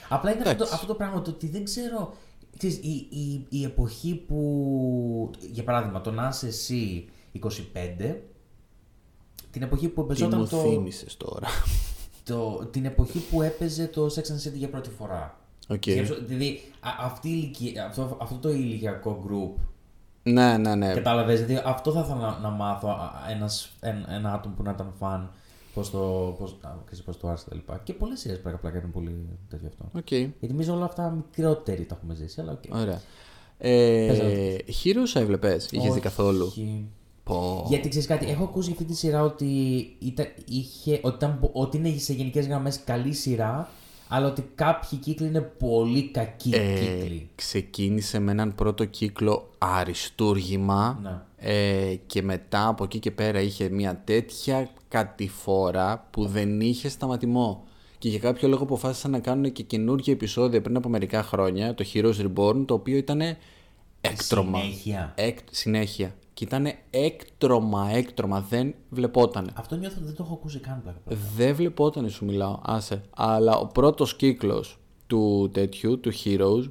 Απλά 0.08 0.30
είναι 0.30 0.40
αυτό, 0.40 0.44
το- 0.44 0.50
Εντάξει. 0.50 0.74
αυτό 0.74 0.86
το 0.86 0.94
πράγμα 0.94 1.22
το 1.22 1.30
ότι 1.30 1.48
δεν 1.48 1.64
ξέρω. 1.64 2.14
Ξέρεις, 2.58 2.76
η, 2.76 3.06
η, 3.10 3.46
η 3.48 3.64
εποχή 3.64 4.14
που. 4.14 5.30
Για 5.52 5.64
παράδειγμα, 5.64 6.00
το 6.00 6.10
να 6.10 6.28
είσαι 6.28 6.46
εσύ 6.46 7.08
25, 7.40 8.14
την 9.50 9.62
εποχή 9.62 9.88
που 9.88 10.00
Τι 10.00 10.06
παίζονταν 10.06 10.38
μου 10.40 10.46
το, 10.46 10.56
θύμισες 10.56 11.16
τώρα. 11.16 11.48
Το, 12.34 12.64
την 12.70 12.84
εποχή 12.84 13.18
που 13.30 13.42
έπαιζε 13.42 13.86
το 13.86 14.06
Sex 14.06 14.18
and 14.18 14.48
the 14.48 14.48
City 14.48 14.54
για 14.54 14.68
πρώτη 14.68 14.90
φορά. 14.98 15.38
Οκ. 15.68 15.82
Σκέψου, 15.82 16.14
Δηλαδή, 16.24 16.60
α- 16.80 17.04
αυτή 17.04 17.28
η 17.28 17.32
ηλικία- 17.42 17.86
αυτό, 17.86 18.16
αυτό 18.20 18.36
το 18.36 18.50
ηλικιακό 18.50 19.24
group, 19.28 19.60
Ναι, 20.22 20.56
ναι, 20.58 20.74
ναι. 20.74 20.92
κατάλαβες, 20.92 21.44
δηλαδή 21.44 21.62
αυτό 21.66 21.92
θα 21.92 22.00
ήθελα 22.00 22.18
να, 22.20 22.38
να 22.38 22.50
μάθω 22.50 22.88
α, 22.88 23.30
ένας, 23.30 23.72
ένα, 23.80 24.12
ένα 24.14 24.32
άτομο 24.32 24.54
που 24.56 24.62
να 24.62 24.70
ήταν 24.70 24.92
φαν, 24.98 25.30
πώς 25.74 25.90
το, 25.90 26.34
πώς, 26.38 26.56
α, 26.62 26.68
ξέρεις, 26.84 27.04
πώς 27.04 27.18
το 27.18 27.28
άρεσε 27.28 27.48
τα 27.48 27.54
λοιπά. 27.54 27.80
Και 27.84 27.92
πολλές 27.92 28.20
σειρές 28.20 28.40
πλάκα 28.40 28.56
πλάκα 28.56 28.78
είναι 28.78 28.86
πολύ 28.92 29.28
τέτοιο 29.48 29.68
αυτό. 29.68 29.98
Οκ. 29.98 30.10
Γιατί 30.10 30.34
εμείς 30.50 30.68
όλα 30.68 30.84
αυτά 30.84 31.10
μικρότεροι 31.10 31.84
τα 31.84 31.94
έχουμε 31.94 32.14
ζήσει, 32.14 32.40
αλλά 32.40 32.52
οκ. 32.52 32.74
Ωραία. 32.80 33.00
Ε, 33.58 34.06
Πες 34.08 34.18
να 34.18 34.24
Heroes 34.84 35.20
έβλεπες, 35.20 35.68
είχες 35.70 35.94
δει 35.94 36.00
καθόλου; 36.00 36.44
Όχι. 36.46 36.88
Πω. 37.24 37.64
Γιατί 37.68 37.88
ξέρεις 37.88 38.08
κάτι, 38.08 38.26
έχω 38.26 38.44
ακούσει 38.44 38.70
αυτή 38.70 38.84
τη 38.84 38.94
σειρά 38.94 39.22
ότι, 39.22 39.46
ήταν, 39.98 40.26
είχε, 40.48 41.00
ότι, 41.02 41.14
ήταν, 41.16 41.50
ότι 41.52 41.76
είναι 41.76 41.98
σε 41.98 42.12
γενικές 42.12 42.46
γραμμές 42.46 42.80
καλή 42.84 43.12
σειρά, 43.12 43.68
αλλά 44.08 44.26
ότι 44.26 44.44
κάποιοι 44.54 44.98
κύκλοι 44.98 45.26
είναι 45.26 45.40
πολύ 45.40 46.10
κακοί 46.10 46.50
Ε, 46.54 46.74
κύκλοι. 46.78 47.28
ξεκίνησε 47.34 48.18
με 48.18 48.30
έναν 48.30 48.54
πρώτο 48.54 48.84
κύκλο 48.84 49.50
αριστούργημα 49.58 50.98
Ναι. 51.02 51.20
ε, 51.52 51.94
και 52.06 52.22
μετά 52.22 52.66
από 52.66 52.84
εκεί 52.84 52.98
και 52.98 53.10
πέρα 53.10 53.40
είχε 53.40 53.68
μια 53.68 54.00
τέτοια 54.04 54.70
κατηφόρα 54.88 56.06
που 56.10 56.26
δεν 56.26 56.60
είχε 56.60 56.88
σταματημό. 56.88 57.64
Και 57.98 58.08
για 58.08 58.18
κάποιο 58.18 58.48
λόγο 58.48 58.62
αποφάσισαν 58.62 59.10
να 59.10 59.18
κάνουν 59.18 59.52
και 59.52 59.62
καινούργια 59.62 60.12
επεισόδια 60.12 60.62
πριν 60.62 60.76
από 60.76 60.88
μερικά 60.88 61.22
χρόνια, 61.22 61.74
το 61.74 61.84
Heroes 61.94 62.14
Reborn, 62.26 62.64
το 62.66 62.74
οποίο 62.74 62.96
ήταν 62.96 63.20
έκτρωμα. 64.00 64.58
Συνέχεια. 64.60 65.12
Εκ, 65.16 65.38
συνέχεια. 65.50 66.14
Και 66.34 66.44
ήταν 66.44 66.66
έκτρωμα, 66.90 67.90
έκτρωμα, 67.92 68.40
δεν 68.48 68.74
βλεπότανε. 68.88 69.50
Αυτό 69.54 69.76
νιώθω 69.76 69.94
ότι 69.96 70.06
δεν 70.06 70.14
το 70.14 70.22
έχω 70.22 70.34
ακούσει 70.34 70.58
καν 70.58 70.80
πλάκα. 70.82 70.98
πλάκα. 71.04 71.20
Δεν 71.36 71.54
βλεπόταν, 71.54 72.10
σου 72.10 72.24
μιλάω, 72.24 72.58
άσε. 72.62 73.02
Αλλά 73.16 73.56
ο 73.58 73.66
πρώτος 73.66 74.16
κύκλος 74.16 74.78
του 75.06 75.50
τέτοιου, 75.52 76.00
του 76.00 76.12
Heroes, 76.24 76.70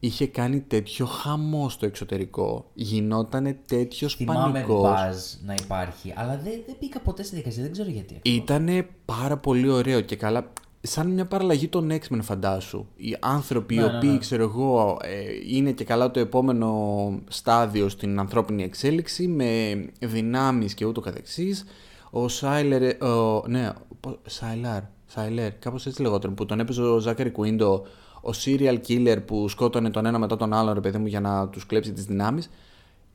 είχε 0.00 0.26
κάνει 0.26 0.60
τέτοιο 0.60 1.06
χαμό 1.06 1.68
στο 1.68 1.86
εξωτερικό. 1.86 2.70
Γινότανε 2.74 3.58
τέτοιος 3.66 4.14
Θυμάμαι 4.14 4.52
πανικός. 4.52 4.82
μπαζ 4.82 5.16
να 5.44 5.54
υπάρχει, 5.64 6.12
αλλά 6.16 6.36
δεν, 6.36 6.52
δεν 6.66 6.76
μπήκα 6.80 7.00
ποτέ 7.00 7.22
στη 7.22 7.30
διαδικασία, 7.34 7.62
δεν 7.62 7.72
ξέρω 7.72 7.90
γιατί. 7.90 8.20
Ήτανε 8.22 8.88
πάρα 9.04 9.36
πολύ 9.36 9.68
ωραίο 9.68 10.00
και 10.00 10.16
καλά. 10.16 10.52
Σαν 10.80 11.10
μια 11.10 11.26
παραλλαγή 11.26 11.68
των 11.68 11.90
X-Men 11.92 12.18
φαντάσου. 12.22 12.86
Οι 12.96 13.16
άνθρωποι 13.20 13.74
οι 13.74 13.78
Ναι, 13.78 13.86
ναι, 13.86 13.96
οποίοι, 13.96 14.10
ναι. 14.12 14.18
ξέρω 14.18 14.42
εγώ, 14.42 14.96
ε, 15.02 15.56
είναι 15.56 15.72
και 15.72 15.84
καλά 15.84 16.10
το 16.10 16.20
επόμενο 16.20 17.20
στάδιο 17.28 17.88
στην 17.88 18.18
ανθρώπινη 18.18 18.62
εξέλιξη 18.62 19.26
με 19.28 19.74
δυνάμεις 20.00 20.74
και 20.74 20.84
ούτω 20.84 21.00
καθεξής. 21.00 21.64
Ο 22.10 22.28
Σάιλερ, 22.28 22.82
ε, 22.82 23.04
ο, 23.04 23.44
ναι, 23.48 23.70
πο- 24.00 24.18
Σάιλαρ, 24.26 24.82
Σάιλερ, 25.06 25.52
κάπως 25.58 25.86
έτσι 25.86 26.02
λεγόταν, 26.02 26.34
που 26.34 26.46
τον 26.46 26.60
έπαιζε 26.60 26.82
ο 26.82 26.98
Ζάκαρη 26.98 27.30
Κουίντο, 27.30 27.86
ο 28.22 28.30
serial 28.44 28.78
killer 28.88 29.18
που 29.26 29.48
σκότωνε 29.48 29.90
τον 29.90 30.06
ένα 30.06 30.18
μετά 30.18 30.36
τον 30.36 30.52
άλλον, 30.52 30.74
ρε 30.74 30.80
παιδί 30.80 30.98
μου, 30.98 31.06
για 31.06 31.20
να 31.20 31.48
τους 31.48 31.66
κλέψει 31.66 31.92
τις 31.92 32.04
δυνάμεις. 32.04 32.50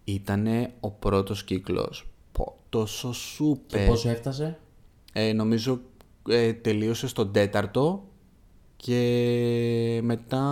Ήτανε 0.03 0.73
ο 0.79 0.89
πρώτος 0.91 1.43
κύκλος. 1.43 2.07
Πω, 2.31 2.55
τόσο 2.69 3.07
Και 3.09 3.13
σούπερ. 3.13 3.87
πόσο 3.87 4.09
έφτασε; 4.09 4.59
Ε, 5.13 5.33
νομίζω 5.33 5.79
ε, 6.27 6.53
τελείωσε 6.53 7.07
στον 7.07 7.31
τέταρτο 7.31 8.03
και 8.75 9.99
μετά, 10.03 10.43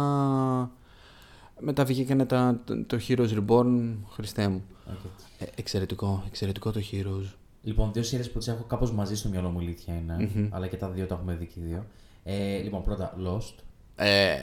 μετά 1.59 1.85
βγήκανε 1.85 2.25
τα, 2.25 2.61
το, 2.65 2.83
το 2.85 2.99
Heroes 3.07 3.29
Reborn, 3.29 3.95
Χριστέ 4.09 4.47
μου. 4.47 4.63
Οκ. 4.87 5.11
Ε, 5.39 5.45
εξαιρετικό, 5.55 6.23
εξαιρετικό 6.27 6.71
το 6.71 6.81
Heroes. 6.91 7.33
Λοιπόν, 7.63 7.93
δύο 7.93 8.03
σειρές 8.03 8.31
που 8.31 8.37
τις 8.37 8.47
έχω 8.47 8.63
κάπως 8.63 8.91
μαζί 8.91 9.15
στο 9.15 9.29
μυαλό 9.29 9.49
μου, 9.49 9.59
η 9.59 9.63
αλήθεια 9.63 9.93
είναι. 9.93 10.49
Αλλά 10.51 10.67
και 10.67 10.77
τα 10.77 10.89
δύο 10.89 11.05
τα 11.05 11.15
έχουμε 11.15 11.35
δει 11.35 11.45
και 11.45 11.59
οι 11.59 11.63
δύο. 11.63 11.85
Ε, 12.23 12.57
λοιπόν, 12.57 12.83
πρώτα, 12.83 13.17
Lost. 13.25 13.53
Ε, 13.95 14.39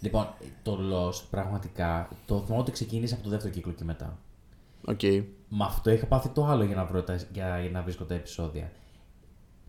Λοιπόν, 0.00 0.28
το 0.62 0.78
Lost 0.92 1.22
πραγματικά 1.30 2.08
το 2.26 2.40
θυμάμαι 2.40 2.62
ότι 2.62 2.72
ξεκίνησε 2.72 3.14
από 3.14 3.22
το 3.22 3.30
δεύτερο 3.30 3.52
κύκλο 3.54 3.72
και 3.72 3.84
μετά. 3.84 4.18
οκ. 4.86 5.02
Με 5.48 5.64
αυτό 5.64 5.90
είχα 5.90 6.06
πάθει 6.06 6.28
το 6.28 6.44
άλλο 6.44 6.64
για 6.64 6.76
να, 6.76 6.84
βρω 6.84 7.02
τα, 7.02 7.14
για, 7.32 7.60
για 7.60 7.70
να 7.70 7.82
βρίσκω 7.82 8.04
τα 8.04 8.14
επεισόδια. 8.14 8.70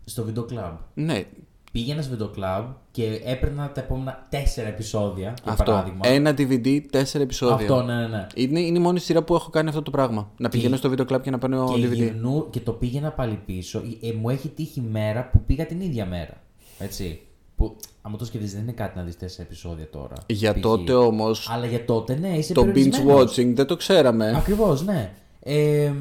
Στο 0.04 0.24
βίντεο 0.24 0.42
κλαμπ. 0.44 0.76
Ναι, 0.94 1.24
Πήγαινα 1.72 2.02
στο 2.02 2.10
βίντεο 2.10 2.28
κλαμπ 2.28 2.64
και 2.90 3.20
έπαιρνα 3.24 3.72
τα 3.72 3.80
επόμενα 3.80 4.26
τέσσερα 4.28 4.68
επεισόδια. 4.68 5.34
Για 5.42 5.52
αυτό. 5.52 5.64
παράδειγμα. 5.64 6.00
Ένα 6.02 6.30
DVD, 6.30 6.80
τέσσερα 6.90 7.24
επεισόδια. 7.24 7.54
Αυτό, 7.54 7.82
ναι, 7.82 7.94
ναι, 7.94 8.06
ναι. 8.06 8.26
Είναι, 8.34 8.60
είναι 8.60 8.78
η 8.78 8.80
μόνη 8.80 8.98
σειρά 8.98 9.22
που 9.22 9.34
έχω 9.34 9.50
κάνει 9.50 9.68
αυτό 9.68 9.82
το 9.82 9.90
πράγμα. 9.90 10.30
Να 10.36 10.48
πηγαίνω 10.48 10.76
στο 10.76 10.88
βίντεο 10.88 11.04
κλαμπ 11.04 11.22
και 11.22 11.30
να 11.30 11.38
παίρνω 11.38 11.72
Και, 11.74 11.86
DVD. 11.88 11.92
γυρνού, 11.92 12.50
και 12.50 12.60
το 12.60 12.72
πήγαινα 12.72 13.10
πάλι 13.10 13.40
πίσω. 13.46 13.82
Ε, 14.00 14.12
μου 14.12 14.30
έχει 14.30 14.48
τύχει 14.48 14.80
μέρα 14.80 15.28
που 15.28 15.40
πήγα 15.46 15.66
την 15.66 15.80
ίδια 15.80 16.06
μέρα. 16.06 16.42
Έτσι. 16.78 17.20
Που, 17.56 17.76
άμα 18.02 18.16
το 18.16 18.24
σκεφτείς, 18.24 18.52
δεν 18.52 18.62
είναι 18.62 18.72
κάτι 18.72 18.98
να 18.98 19.04
δεις 19.04 19.16
τέσσερα 19.16 19.42
επεισόδια 19.42 19.90
τώρα. 19.90 20.14
Για 20.26 20.52
π.χ. 20.52 20.60
τότε 20.60 20.92
όμως 20.92 21.48
Αλλά 21.50 21.66
για 21.66 21.84
τότε, 21.84 22.14
ναι, 22.14 22.28
είσαι 22.28 22.52
το 22.52 22.62
binge 22.62 22.66
περιορισμένος. 22.66 23.38
watching 23.38 23.52
δεν 23.54 23.66
το 23.66 23.76
ξέραμε. 23.76 24.36
Ακριβώς, 24.36 24.84
ναι. 24.84 25.12
Ε, 25.40 25.92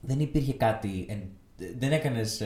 δεν 0.00 0.20
υπήρχε 0.20 0.52
κάτι. 0.52 1.06
Εν- 1.58 1.74
δεν 1.78 1.92
έκανες 1.92 2.42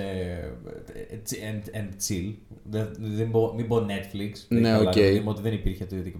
and, 1.31 1.77
and 1.77 1.89
chill. 2.09 2.35
Δεν, 2.71 2.89
δεν 2.99 3.29
μπω- 3.29 3.53
μην 3.55 3.67
πω 3.69 3.77
Netflix. 3.77 4.33
δεν 4.49 4.61
Ναι, 4.61 4.69
καλά, 4.71 4.89
οκ. 4.89 4.93
δηλαδή, 4.95 5.23
ότι 5.25 5.43
δεν 5.43 5.53
υπήρχε 5.53 5.85
το 5.85 5.97
ίδιο. 5.97 6.13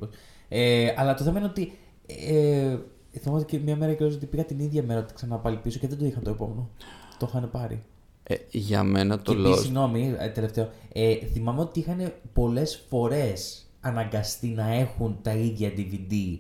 Ε, 0.49 0.93
αλλά 0.97 1.15
το 1.15 1.25
θέμα 1.25 1.39
είναι 1.39 1.49
ότι. 1.49 1.73
Ε, 2.07 2.77
θυμάμαι 3.21 3.43
και 3.45 3.59
μια 3.59 3.77
μέρα 3.77 3.95
και 3.95 4.05
ότι 4.05 4.27
πήγα 4.27 4.45
την 4.45 4.59
ίδια 4.59 4.83
μέρα 4.83 5.01
ότι 5.01 5.15
ξανά 5.15 5.37
πάλι 5.37 5.57
πίσω 5.57 5.79
και 5.79 5.87
δεν 5.89 5.99
το 5.99 6.05
είχαν 6.05 6.23
το 6.23 6.31
επόμενο. 6.31 6.71
Το 7.19 7.27
είχαν 7.31 7.51
πάρει. 7.51 7.83
Ε, 8.23 8.35
για 8.51 8.83
μένα 8.83 9.19
το 9.23 9.33
και 9.35 9.39
επίσης, 9.41 9.57
Lost. 9.59 9.63
συγγνώμη, 9.63 10.15
ε, 10.19 10.29
τελευταίο. 10.29 10.69
Ε, 10.93 11.15
θυμάμαι 11.33 11.61
ότι 11.61 11.79
είχαν 11.79 12.13
πολλές 12.33 12.85
φορές 12.89 13.67
αναγκαστεί 13.81 14.47
να 14.49 14.75
έχουν 14.75 15.19
τα 15.23 15.33
ίδια 15.35 15.73
DVD 15.77 16.39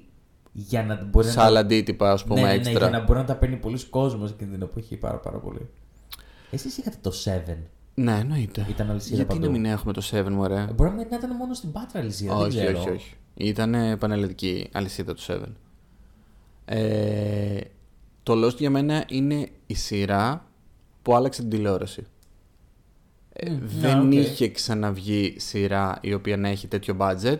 για 0.52 0.82
να 0.84 1.04
μπορεί 1.04 1.26
να. 1.26 1.32
Σαν 1.32 1.56
αντίτυπα, 1.56 2.12
ας 2.12 2.24
πούμε, 2.24 2.40
ναι, 2.40 2.46
ναι, 2.46 2.52
ναι, 2.52 2.58
έξτρα. 2.58 2.88
για 2.88 2.98
να 2.98 3.04
μπορεί 3.04 3.18
να 3.18 3.24
τα 3.24 3.36
παίρνει 3.36 3.56
πολλοί 3.56 3.84
κόσμος 3.86 4.30
εκείνη 4.30 4.50
την 4.50 4.62
εποχή 4.62 4.96
πάρα, 4.96 5.18
πάρα 5.18 5.38
πολύ. 5.38 5.68
Εσείς 6.50 6.76
είχατε 6.76 6.96
το 7.00 7.12
7. 7.24 7.56
Ναι, 7.94 8.18
εννοείται. 8.18 8.66
Ήταν 8.68 8.90
αλυσίδα 8.90 9.16
Γιατί 9.16 9.34
παντού. 9.34 9.44
να 9.46 9.50
μην 9.50 9.64
έχουμε 9.64 9.92
το 9.92 10.02
7, 10.10 10.28
μωρέ; 10.30 10.60
Ε, 10.60 10.72
Μπορεί 10.74 10.90
να 10.90 11.02
ήταν 11.16 11.36
μόνο 11.36 11.54
στην 11.54 11.72
Πάτρα 11.72 12.00
αλυσίδα, 12.00 12.36
δεν 12.36 12.46
όχι, 12.46 12.58
ξέρω. 12.58 12.78
όχι, 12.80 12.88
όχι. 12.90 13.14
Ήταν 13.34 13.98
πανελλαδική 13.98 14.68
αλυσίδα 14.72 15.14
του 15.14 15.22
7. 15.26 15.38
Ε, 16.64 17.60
το 18.22 18.46
Lost 18.46 18.56
για 18.56 18.70
μένα 18.70 19.04
είναι 19.08 19.48
η 19.66 19.74
σειρά 19.74 20.46
που 21.02 21.14
άλλαξε 21.14 21.40
την 21.40 21.50
τηλεόραση. 21.50 22.06
Ε, 23.32 23.50
Μμ, 23.50 23.58
δεν 23.62 24.06
ναι, 24.06 24.18
οκ. 24.20 24.24
είχε 24.26 24.48
ξαναβγεί 24.48 25.34
σειρά 25.38 25.98
η 26.00 26.12
οποία 26.14 26.36
να 26.36 26.48
έχει 26.48 26.66
τέτοιο 26.66 26.96
budget, 27.00 27.38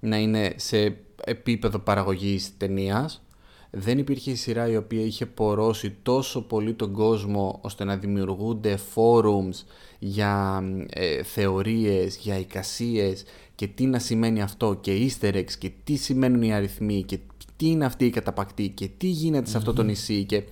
να 0.00 0.16
είναι 0.16 0.52
σε 0.56 0.96
επίπεδο 1.24 1.78
παραγωγής 1.78 2.56
ταινίας. 2.56 3.22
Δεν 3.70 3.98
υπήρχε 3.98 4.30
η 4.30 4.34
σειρά 4.34 4.68
η 4.68 4.76
οποία 4.76 5.02
είχε 5.02 5.26
πορώσει 5.26 5.96
τόσο 6.02 6.42
πολύ 6.42 6.74
τον 6.74 6.92
κόσμο 6.92 7.58
ώστε 7.62 7.84
να 7.84 7.96
δημιουργούνται 7.96 8.78
forums 8.94 9.64
για 9.98 10.62
ε, 10.90 11.22
θεωρίες, 11.22 12.16
για 12.16 12.38
εικασίες 12.38 13.24
και 13.54 13.66
τι 13.66 13.86
να 13.86 13.98
σημαίνει 13.98 14.42
αυτό 14.42 14.74
και 14.80 15.08
easter 15.20 15.34
eggs 15.34 15.52
και 15.58 15.70
τι 15.84 15.96
σημαίνουν 15.96 16.42
οι 16.42 16.54
αριθμοί 16.54 17.02
και 17.02 17.18
τι 17.56 17.66
είναι 17.70 17.84
αυτή 17.84 18.04
η 18.04 18.10
καταπακτή 18.10 18.68
και 18.68 18.88
τι 18.96 19.06
γίνεται 19.06 19.50
σε 19.50 19.56
αυτό 19.56 19.72
το 19.72 19.82
νησί 19.82 20.24
και 20.24 20.42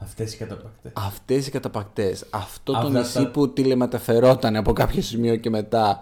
Αυτές 0.00 0.34
οι 0.34 0.36
καταπακτές. 0.36 0.92
αυτές 0.94 1.46
οι 1.46 1.50
καταπακτές, 1.50 2.24
αυτό 2.30 2.72
το 2.72 2.78
Αυτά 2.78 2.98
νησί 2.98 3.12
τα- 3.22 3.30
που 3.30 3.52
τηλεμεταφερόταν 3.52 4.56
από 4.56 4.72
κάποιο 4.72 5.02
σημείο 5.02 5.36
και 5.36 5.50
μετά. 5.50 6.00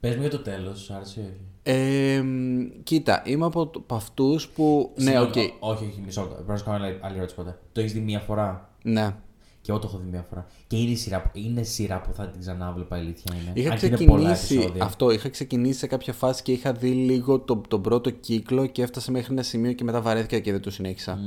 Πες 0.00 0.14
μου 0.14 0.20
για 0.20 0.30
το 0.30 0.38
τέλος, 0.38 0.80
σου 0.80 0.94
άρεσε 0.94 1.20
ή 1.20 1.22
όχι; 1.22 1.40
Ε, 1.70 2.22
μ, 2.22 2.82
κοίτα, 2.82 3.22
είμαι 3.26 3.44
από, 3.44 3.66
το- 3.66 3.78
από 3.78 3.94
αυτούς 3.94 4.48
που... 4.48 4.92
Ναι, 4.96 5.02
Συγγνώμη, 5.04 5.26
οκ. 5.28 5.36
ο- 5.36 5.70
Όχι, 5.70 5.84
όχι, 5.84 6.02
μισό. 6.06 6.22
Πρέπει 6.22 6.50
να 6.50 6.56
σου 6.56 6.64
κάνω 6.64 6.84
άλλη- 6.84 6.98
άλλη 7.00 7.16
ερώτηση 7.16 7.36
ποτέ. 7.36 7.58
Το 7.72 7.80
έχεις 7.80 7.92
δει 7.92 8.00
μία 8.00 8.18
φορά; 8.20 8.70
Ναι. 8.82 9.14
Και 9.60 9.70
εγώ 9.70 9.78
το 9.80 9.88
έχω 9.90 9.98
δει 10.04 10.10
μία 10.10 10.26
φορά. 10.28 10.46
Και 10.66 10.76
είναι 10.76 10.94
σειρά, 10.94 11.22
που- 11.22 11.30
είναι 11.38 11.62
σειρά 11.62 12.00
που 12.00 12.12
θα 12.12 12.26
την 12.28 12.40
ξανάβλεπα, 12.40 12.96
η 12.96 13.00
αλήθεια 13.00 13.34
είναι. 13.40 13.50
Είχα 13.54 13.70
Αν 13.72 13.78
και 13.78 13.86
είναι 13.86 13.96
πολλά 13.96 14.32
ξεκινήσει 14.32 14.54
επεισόδια. 14.54 14.84
αυτό, 14.84 15.10
είχα 15.10 15.28
ξεκινήσει 15.28 15.78
σε 15.78 15.86
κάποια 15.86 16.12
φάση 16.12 16.42
και 16.42 16.52
είχα 16.52 16.72
δει 16.72 16.90
λίγο 16.90 17.38
το, 17.38 17.60
τον 17.68 17.82
πρώτο 17.82 18.10
κύκλο 18.10 18.66
και 18.66 18.82
έφτασε 18.82 19.10
μέχρι 19.10 19.32
ένα 19.32 19.42
σημείο 19.42 19.72
και 19.72 19.84
μετά 19.84 20.00
βαρέθηκα 20.00 20.38
και 20.38 20.52
δεν 20.52 20.60
το 20.60 20.70
συνέχισα. 20.70 21.18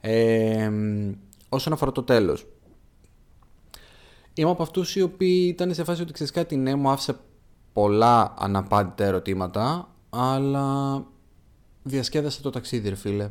Ε, 0.00 0.68
μ, 0.68 1.12
όσον 1.48 1.72
αφορά 1.72 1.92
το 1.92 2.02
τέλος. 2.02 2.46
Είμαι 4.34 4.50
από 4.50 4.62
αυτούς 4.62 4.96
οι 4.96 5.02
οποίοι 5.02 5.46
ήταν 5.54 5.74
σε 5.74 5.84
φάση 5.84 6.02
ότι 6.02 6.12
ξέρεις 6.12 6.32
κάτι, 6.32 6.56
ναι, 6.56 6.74
μου 6.74 6.88
άφησε 6.90 7.16
πολλά 7.74 8.34
αναπάντητα 8.38 9.04
ερωτήματα, 9.04 9.88
αλλά 10.10 11.02
διασκέδασα 11.82 12.40
το 12.42 12.50
ταξίδι, 12.50 12.88
ρε 12.88 12.94
φίλε. 12.94 13.30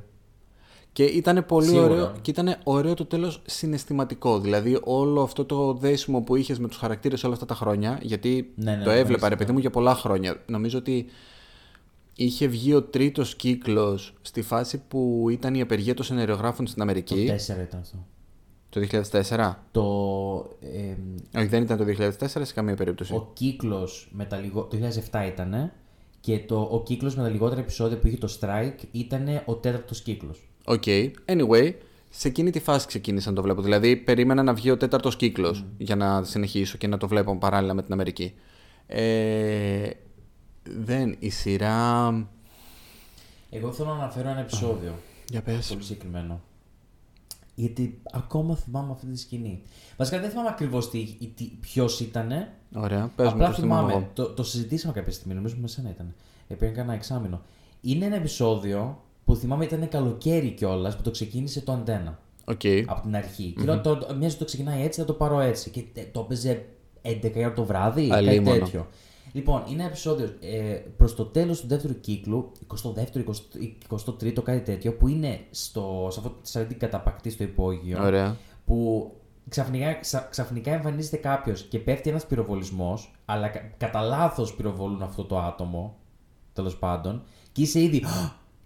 Και 0.93 1.03
ήταν 1.03 1.45
πολύ 1.45 1.67
Σίγουρα. 1.67 1.84
ωραίο 1.84 2.13
και 2.21 2.32
ήταν 2.32 2.56
ωραίο 2.63 2.93
το 2.93 3.06
τέλος 3.06 3.41
συναισθηματικό. 3.45 4.39
Δηλαδή 4.39 4.79
όλο 4.84 5.21
αυτό 5.21 5.45
το 5.45 5.73
δέσιμο 5.73 6.21
που 6.21 6.36
είχες 6.36 6.60
με 6.60 6.67
τους 6.67 6.77
χαρακτήρες 6.77 7.23
όλα 7.23 7.34
αυτά 7.34 7.45
τα 7.45 7.56
χρόνια, 7.56 7.99
γιατί 8.01 8.51
Ναι, 8.56 8.75
ναι, 8.75 8.84
το 8.84 8.89
ναι, 8.89 8.97
έβλεπα 8.97 9.29
ρε 9.29 9.34
ναι. 9.36 9.39
παιδί 9.39 9.51
μου 9.51 9.58
για 9.60 9.69
πολλά 9.69 9.95
χρόνια. 9.95 10.41
Νομίζω 10.45 10.77
ότι 10.77 11.06
είχε 12.15 12.47
βγει 12.47 12.73
ο 12.73 12.84
τρίτος 12.84 13.36
κύκλος 13.36 14.13
στη 14.21 14.41
φάση 14.41 14.82
που 14.88 15.27
ήταν 15.32 15.56
η 15.56 15.62
απεργία 15.62 15.93
των 15.93 16.06
σενεριογράφων 16.06 16.65
στην 16.65 16.77
Το 16.77 16.84
Αμερική. 16.84 17.32
4 17.32 17.36
ήταν 17.49 17.79
αυτό. 17.79 18.06
Το 18.73 18.81
2004. 19.12 19.53
Το, 19.71 19.83
ε, 20.62 21.39
Όχι, 21.39 21.47
δεν 21.47 21.62
ήταν 21.62 21.77
το 21.77 21.83
2004 21.83 22.12
σε 22.27 22.53
καμία 22.53 22.75
περίπτωση. 22.75 23.13
ο 23.13 23.29
κύκλος 23.33 24.09
με 24.12 24.25
τα 24.25 24.38
λιγο... 24.38 24.63
Το 24.63 24.77
2007 25.12 25.27
ήταν 25.27 25.71
και 26.19 26.39
το, 26.39 26.67
ο 26.71 26.83
κύκλος 26.83 27.15
με 27.15 27.23
τα 27.23 27.29
λιγότερα 27.29 27.62
επεισόδια 27.62 27.97
που 27.97 28.07
είχε 28.07 28.17
το 28.17 28.38
Strike 28.39 28.83
ήταν 28.91 29.41
ο 29.45 29.55
τέταρτος 29.55 30.01
κύκλος. 30.01 30.47
Οκ. 30.65 30.83
Anyway, 31.25 31.73
σε 32.09 32.27
εκείνη 32.27 32.51
τη 32.51 32.59
φάση 32.59 32.88
ξεκίνησα 32.88 33.29
να 33.29 33.36
το 33.36 33.41
βλέπω. 33.41 33.62
Δηλαδή, 33.62 33.95
περίμενα 33.95 34.43
να 34.43 34.53
βγει 34.53 34.71
ο 34.71 34.77
τέταρτος 34.77 35.15
κύκλος 35.15 35.65
για 35.77 35.95
να 35.95 36.23
συνεχίσω 36.23 36.77
και 36.77 36.88
να 36.88 36.97
το 36.97 37.07
βλέπω 37.07 37.38
παράλληλα 37.38 37.73
με 37.73 37.83
την 37.83 37.93
Αμερική. 37.93 38.33
Ε, 38.88 39.89
δεν. 40.63 41.15
Η 41.19 41.29
σειρά. 41.29 42.07
Εγώ 43.49 43.71
θέλω 43.71 43.89
να 43.89 43.95
αναφέρω 43.95 44.29
ένα 44.29 44.39
επεισόδιο. 44.39 44.93
Για 45.29 45.41
πες. 45.41 45.67
Πολύ 45.67 45.83
συγκεκριμένο. 45.83 46.41
Γιατί 47.55 48.01
ακόμα 48.11 48.55
θυμάμαι 48.55 48.91
αυτή 48.91 49.05
τη 49.05 49.17
σκηνή. 49.19 49.61
Βασικά 49.97 50.19
δεν 50.19 50.29
θυμάμαι 50.29 50.49
ακριβώς 50.49 50.89
ποιος 51.59 51.99
ήταν. 51.99 52.31
Ωραία. 52.75 53.11
Πες 53.15 53.25
μου 53.27 53.31
Απλά 53.33 53.47
το 53.47 53.53
θυμάμαι 53.53 53.81
θυμάμαι. 53.81 53.93
εγώ. 53.93 54.09
Το, 54.13 54.33
το 54.33 54.43
συζητήσαμε 54.43 54.93
κάποια 54.93 55.11
στιγμή, 55.11 55.33
νομίζω 55.33 55.55
με 55.61 55.67
σένα 55.67 55.89
ήταν. 55.89 56.13
Ε, 56.47 56.55
πριν 56.55 56.73
κάνα 56.73 56.93
εξάμηνο. 56.93 57.41
Είναι 57.81 58.05
ένα 58.05 58.15
επεισόδιο 58.15 59.01
που 59.25 59.35
θυμάμαι 59.35 59.65
ήταν 59.65 59.87
καλοκαίρι 59.89 60.49
κιόλας 60.51 60.95
που 60.95 61.01
το 61.01 61.11
ξεκίνησε 61.11 61.61
το 61.61 61.71
αντένα. 61.71 62.19
Οκ. 62.45 62.61
Από 62.85 63.01
την 63.01 63.15
αρχή 63.15 63.53
Και 63.57 63.63
λέω, 63.63 63.81
το, 63.81 63.97
το, 63.97 64.15
μοιάζει 64.15 64.35
το 64.35 64.45
ξεκινάει 64.45 64.83
έτσι, 64.83 64.99
θα 64.99 65.05
το 65.05 65.13
πάρω 65.13 65.39
έτσι. 65.39 65.69
Και 65.69 65.83
τε- 65.93 66.11
το 66.13 66.19
έπαιζε 66.19 66.65
11 67.01 67.31
η 67.35 67.39
ώρα 67.39 67.53
το 67.53 67.63
βράδυ, 67.63 68.07
κάτι 68.07 68.27
Αλίμονο. 68.29 68.57
τέτοιο. 68.59 68.87
Λοιπόν, 69.31 69.63
είναι 69.67 69.73
ένα 69.81 69.86
επεισόδιο 69.86 70.25
ε, 70.41 70.81
προς 70.97 71.15
το 71.15 71.25
τέλος 71.25 71.62
του 71.62 71.67
δεύτερου 71.67 71.99
κύκλου, 71.99 72.51
22ο, 72.67 73.33
23ο, 73.89 74.43
κάτι 74.43 74.59
τέτοιο, 74.59 74.93
που 74.93 75.07
είναι 75.07 75.39
στο, 75.51 76.07
σε, 76.12 76.19
αυτό, 76.19 76.36
σε 76.41 76.57
αυτή 76.59 76.69
την 76.71 76.79
καταπακτή 76.79 77.29
στο 77.29 77.43
υπόγειο. 77.43 78.03
Ωραία. 78.03 78.36
Που 78.65 79.12
ξαφνικά, 79.49 79.93
ξα- 79.93 80.27
ξαφνικά 80.29 80.71
εμφανίζεται 80.73 81.17
κάποιος 81.17 81.62
και 81.63 81.79
πέφτει 81.79 82.09
ένας 82.09 82.25
πυροβολισμός, 82.25 83.12
αλλά 83.25 83.47
κα- 83.47 83.71
κατά 83.77 84.01
λάθος 84.01 84.53
πυροβολούν 84.55 85.01
αυτό 85.01 85.23
το 85.23 85.39
άτομο, 85.39 85.95
τέλος 86.53 86.77
πάντων, 86.77 87.23
και 87.51 87.62
είσαι 87.62 87.79
ήδη. 87.81 88.03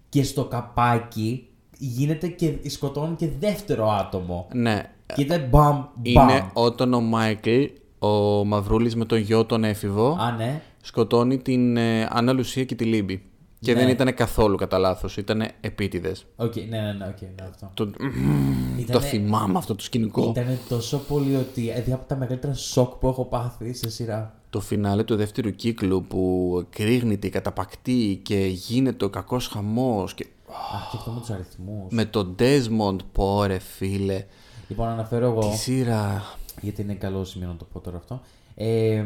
Και 0.09 0.23
στο 0.23 0.45
καπάκι 0.45 1.47
γίνεται 1.77 2.27
και 2.27 2.57
σκοτώνουν 2.69 3.15
και 3.15 3.29
δεύτερο 3.39 3.89
άτομο. 3.91 4.47
Ναι. 4.53 4.81
Και 5.15 5.21
ήταν 5.21 5.47
μπαμ, 5.49 5.85
μπαμ. 5.95 6.29
Είναι 6.29 6.49
όταν 6.53 6.93
ο 6.93 7.01
Μάικλ, 7.01 7.63
ο 7.99 8.43
Μαυρούλης 8.45 8.95
με 8.95 9.05
τον 9.05 9.17
γιο 9.17 9.45
τον 9.45 9.63
έφηβο, 9.63 10.17
Α, 10.19 10.31
ναι. 10.31 10.61
σκοτώνει 10.81 11.37
την 11.37 11.77
ε, 11.77 12.07
Άννα 12.09 12.31
Λουσία 12.33 12.63
και 12.63 12.75
τη 12.75 12.83
Λίμπη. 12.85 13.21
Και 13.59 13.73
Ναι. 13.73 13.79
δεν 13.79 13.89
ήταν 13.89 14.13
καθόλου 14.13 14.55
κατά 14.57 14.77
λάθος, 14.77 15.17
ήταν 15.17 15.47
επίτηδες. 15.61 16.25
Οκ, 16.35 16.55
ναι, 16.55 16.63
ναι, 16.63 16.93
ναι, 16.93 17.05
οκ, 17.07 17.21
ναι, 17.21 17.47
αυτό. 17.49 17.71
Το, 17.73 17.83
Ήτανε- 17.83 18.91
το 18.91 18.99
θυμάμαι 18.99 19.57
αυτό 19.57 19.75
το 19.75 19.83
σκηνικό. 19.83 20.29
Ήταν 20.29 20.57
τόσο 20.69 20.97
πολύ 20.97 21.35
ότι. 21.35 21.61
Δηλαδή 21.61 21.91
από 21.91 22.07
τα 22.07 22.15
μεγαλύτερα 22.15 22.53
σοκ 22.53 22.93
που 22.93 23.07
έχω 23.07 23.25
πάθει 23.25 23.73
σε 23.73 23.89
σειρά. 23.89 24.33
Το 24.49 24.59
φινάλε 24.59 25.03
του 25.03 25.15
δεύτερου 25.15 25.55
κύκλου 25.55 26.05
που 26.07 26.63
εκρήγνυται 26.69 27.27
η 27.27 27.29
καταπακτή 27.29 28.19
και 28.23 28.35
γίνεται 28.45 29.05
ο 29.05 29.09
κακός 29.09 29.47
χαμός 29.47 30.13
και 30.13 30.25
Αχ, 30.73 30.91
και 30.91 30.97
αυτό 30.97 31.11
με 31.11 31.19
τους 31.19 31.29
αριθμούς. 31.29 31.91
με 31.93 32.05
τον 32.05 32.35
Desmond 32.39 32.97
πω 33.11 33.43
ρε 33.43 33.59
φίλε 33.59 34.25
Λοιπόν, 34.67 34.87
αναφέρω 34.87 35.25
εγώ. 35.25 35.39
τη 35.49 35.57
σειρά 35.57 36.23
γιατί 36.61 36.81
είναι 36.81 36.93
καλό 36.93 37.23
σημείο 37.23 37.47
να 37.47 37.55
το 37.55 37.65
πω 37.65 37.79
τώρα 37.79 37.97
αυτό. 37.97 38.21
Ε, 38.55 39.05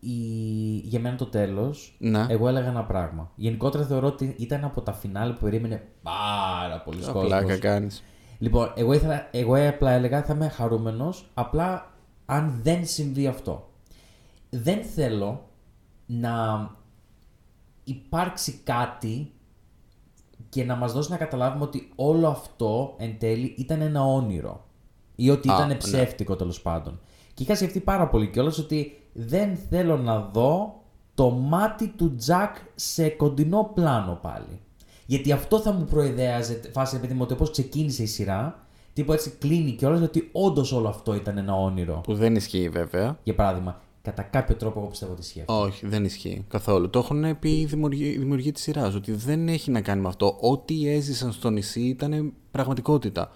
η... 0.00 0.16
Για 0.84 1.00
μένα 1.00 1.16
το 1.16 1.26
τέλος, 1.26 1.96
Ναι. 1.98 2.26
εγώ 2.28 2.48
έλεγα 2.48 2.68
ένα 2.68 2.84
πράγμα. 2.84 3.30
Γενικότερα 3.34 3.84
θεωρώ 3.84 4.06
ότι 4.06 4.34
ήταν 4.38 4.64
από 4.64 4.80
τα 4.80 4.92
φινάλε 4.92 5.32
που 5.32 5.40
περίμενε 5.40 5.88
πάρα 6.02 6.80
πολύ 6.80 6.98
κόσμος. 6.98 7.26
Πλάκα 7.26 7.58
κάνεις 7.58 8.02
Λοιπόν, 8.38 8.72
εγώ, 8.74 8.92
ήθελα, 8.92 9.28
εγώ 9.30 9.68
απλά 9.68 9.90
έλεγα 9.90 10.22
θα 10.22 10.34
είμαι 10.34 10.48
χαρούμενος 10.48 11.30
απλά 11.34 11.92
αν 12.26 12.60
δεν 12.62 12.86
συμβεί 12.86 13.26
αυτό. 13.26 13.68
Δεν 14.50 14.84
θέλω 14.84 15.48
να 16.06 16.70
υπάρξει 17.84 18.60
κάτι 18.64 19.32
και 20.48 20.64
να 20.64 20.74
μας 20.76 20.92
δώσει 20.92 21.10
να 21.10 21.16
καταλάβουμε 21.16 21.64
ότι 21.64 21.92
όλο 21.94 22.28
αυτό 22.28 22.94
εν 22.98 23.18
τέλει 23.18 23.54
ήταν 23.58 23.80
ένα 23.80 24.04
όνειρο. 24.04 24.63
Ή 25.14 25.30
ότι 25.30 25.50
Α, 25.50 25.54
ήταν 25.54 25.68
ναι. 25.68 25.74
ψεύτικο 25.74 26.36
τέλος 26.36 26.60
πάντων. 26.60 27.00
Και 27.34 27.42
είχα 27.42 27.54
σκεφτεί 27.54 27.80
πάρα 27.80 28.08
πολύ 28.08 28.26
κιόλας 28.26 28.58
ότι 28.58 28.98
δεν 29.12 29.56
θέλω 29.70 29.96
να 29.96 30.18
δω 30.20 30.82
το 31.14 31.30
μάτι 31.30 31.88
του 31.96 32.14
Τζακ 32.16 32.56
σε 32.74 33.08
κοντινό 33.08 33.70
πλάνο 33.74 34.18
πάλι. 34.22 34.60
Γιατί 35.06 35.32
αυτό 35.32 35.58
θα 35.60 35.72
μου 35.72 35.84
προειδέαζε 35.84 36.60
φάση 36.72 36.96
επειδή 36.96 37.14
μου 37.14 37.20
ότι 37.22 37.32
όπως 37.32 37.50
ξεκίνησε 37.50 38.02
η 38.02 38.06
σειρά, 38.06 38.66
τύπου 38.92 39.12
έτσι 39.12 39.30
κλείνει 39.30 39.72
κιόλας 39.72 40.00
ότι 40.00 40.28
όντως 40.32 40.72
όλο 40.72 40.88
αυτό 40.88 41.14
ήταν 41.14 41.38
ένα 41.38 41.54
όνειρο. 41.54 42.00
που 42.04 42.14
δεν 42.14 42.34
ισχύει 42.36 42.68
βέβαια 42.68 43.18
Για 43.22 43.34
παράδειγμα, 43.34 43.80
κατά 44.02 44.22
κάποιο 44.22 44.54
τρόπο 44.54 44.78
εγώ 44.80 44.88
πιστεύω 44.88 45.12
ότι 45.12 45.20
ισχύει 45.20 45.40
αυτό. 45.40 45.60
όχι 45.60 45.86
δεν 45.86 46.04
ισχύει 46.04 46.44
καθόλου 46.48 46.90
το 46.90 46.98
έχουν 46.98 47.38
πει 47.38 47.60
οι 47.60 47.64
δημιουργοί, 47.64 48.04
οι 48.04 48.18
δημιουργοί 48.18 48.52
της 48.52 48.62
σειράς 48.62 48.94
ότι 48.94 49.12
δεν 49.12 49.48
έχει 49.48 49.70
να 49.70 49.80
κάνει 49.80 50.00
με 50.00 50.08
αυτό 50.08 50.36
ό,τι 50.40 50.88
έζησαν 50.88 51.32
στο 51.32 51.50
νησί 51.50 51.80
ήταν 51.80 52.32
πραγματικότητα 52.50 53.30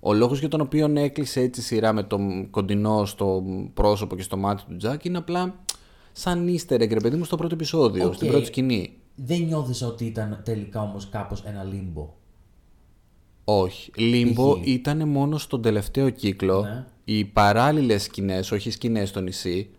ο 0.00 0.12
λόγος 0.12 0.38
για 0.38 0.48
τον 0.48 0.60
οποίο 0.60 0.92
έκλεισε 0.94 1.40
έτσι 1.40 1.60
η 1.60 1.62
σειρά 1.62 1.92
με 1.92 2.02
το 2.02 2.18
κοντινό 2.50 3.04
στο 3.04 3.42
πρόσωπο 3.74 4.16
και 4.16 4.22
στο 4.22 4.36
μάτι 4.36 4.62
του 4.68 4.76
Τζακ 4.76 5.04
είναι 5.04 5.18
απλά 5.18 5.54
σαν 6.12 6.46
easter 6.48 6.74
egg 6.74 6.88
ρε 6.92 7.00
παιδί 7.00 7.16
μου 7.16 7.24
στο 7.24 7.36
πρώτο 7.36 7.54
επεισόδιο 7.54 8.06
Οκ. 8.06 8.14
στην 8.14 8.28
πρώτη 8.28 8.46
σκηνή 8.46 8.92
Δεν 9.14 9.40
νιώθεις 9.40 9.82
ότι 9.82 10.04
ήταν 10.04 10.40
τελικά 10.44 10.82
όμως 10.82 11.08
κάπως 11.08 11.42
ένα 11.44 11.64
limbo. 11.64 12.16
Όχι. 13.44 13.90
Limbo 13.96 14.58
Π.χ. 14.58 14.66
ήταν 14.66 15.08
μόνο 15.08 15.38
στον 15.38 15.62
τελευταίο 15.62 16.10
κύκλο. 16.10 16.62
Ναι. 16.62 16.84
Οι 17.04 17.24
παράλληλες 17.24 18.02
σκηνές, 18.02 18.52
όχι 18.52 18.70
σκηνές 18.70 19.08
στο 19.08 19.20
νησί, 19.20 19.70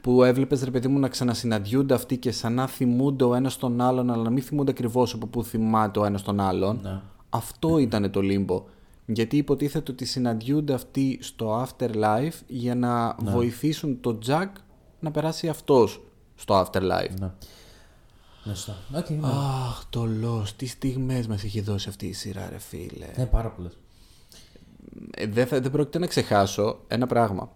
που 0.00 0.22
έβλεπες 0.24 0.62
ρε 0.62 0.70
παιδί 0.70 0.88
μου 0.88 0.98
να 0.98 1.08
ξανασυναντιούνται 1.08 1.94
αυτοί 1.94 2.16
και 2.16 2.32
σαν 2.32 2.54
να 2.54 2.66
θυμούνται 2.66 3.24
ο 3.24 3.34
ένας 3.34 3.56
τον 3.56 3.80
άλλον, 3.80 4.10
αλλά 4.10 4.22
να 4.22 4.30
μην 4.30 4.42
θυμούνται 4.42 4.70
ακριβώς 4.70 5.14
από 5.14 5.26
πού 5.26 5.44
θυμάται 5.44 5.98
ο 5.98 6.04
ένας 6.04 6.22
τον 6.22 6.40
άλλον. 6.40 6.80
Ναι. 6.82 7.00
Αυτό 7.28 7.78
ήταν 7.78 8.10
το 8.10 8.20
Limbo. 8.20 8.64
Γιατί 9.06 9.36
υποτίθεται 9.36 9.92
ότι 9.92 10.04
συναντιούνται 10.04 10.72
αυτοί 10.72 11.18
στο 11.22 11.66
Afterlife 11.66 12.40
για 12.46 12.74
να 12.74 13.06
Ναι. 13.22 13.30
βοηθήσουν 13.30 14.00
τον 14.00 14.20
Τζακ 14.20 14.56
να 15.00 15.10
περάσει 15.10 15.48
αυτός 15.48 16.00
στο 16.34 16.60
Afterlife. 16.60 17.14
Ναι. 17.20 17.30
Ναι, 18.44 18.54
σωστά. 18.54 18.76
Οκ, 18.96 19.08
ναι. 19.10 19.26
Αχ, 19.26 19.84
το 19.90 20.08
Lost, 20.24 20.48
τι 20.56 20.66
στιγμές 20.66 21.26
μας 21.26 21.44
έχει 21.44 21.60
δώσει 21.60 21.88
αυτή 21.88 22.06
η 22.06 22.12
σειρά 22.12 22.48
ρε 22.50 22.58
φίλε. 22.58 23.06
Ναι, 23.16 23.26
πάρα 23.26 23.48
πολλές. 23.50 23.72
Ε, 25.16 25.26
δεν, 25.26 25.46
θα, 25.46 25.60
δεν 25.60 25.70
πρόκειται 25.70 25.98
να 25.98 26.06
ξεχάσω 26.06 26.80
ένα 26.88 27.06
πράγμα. 27.06 27.52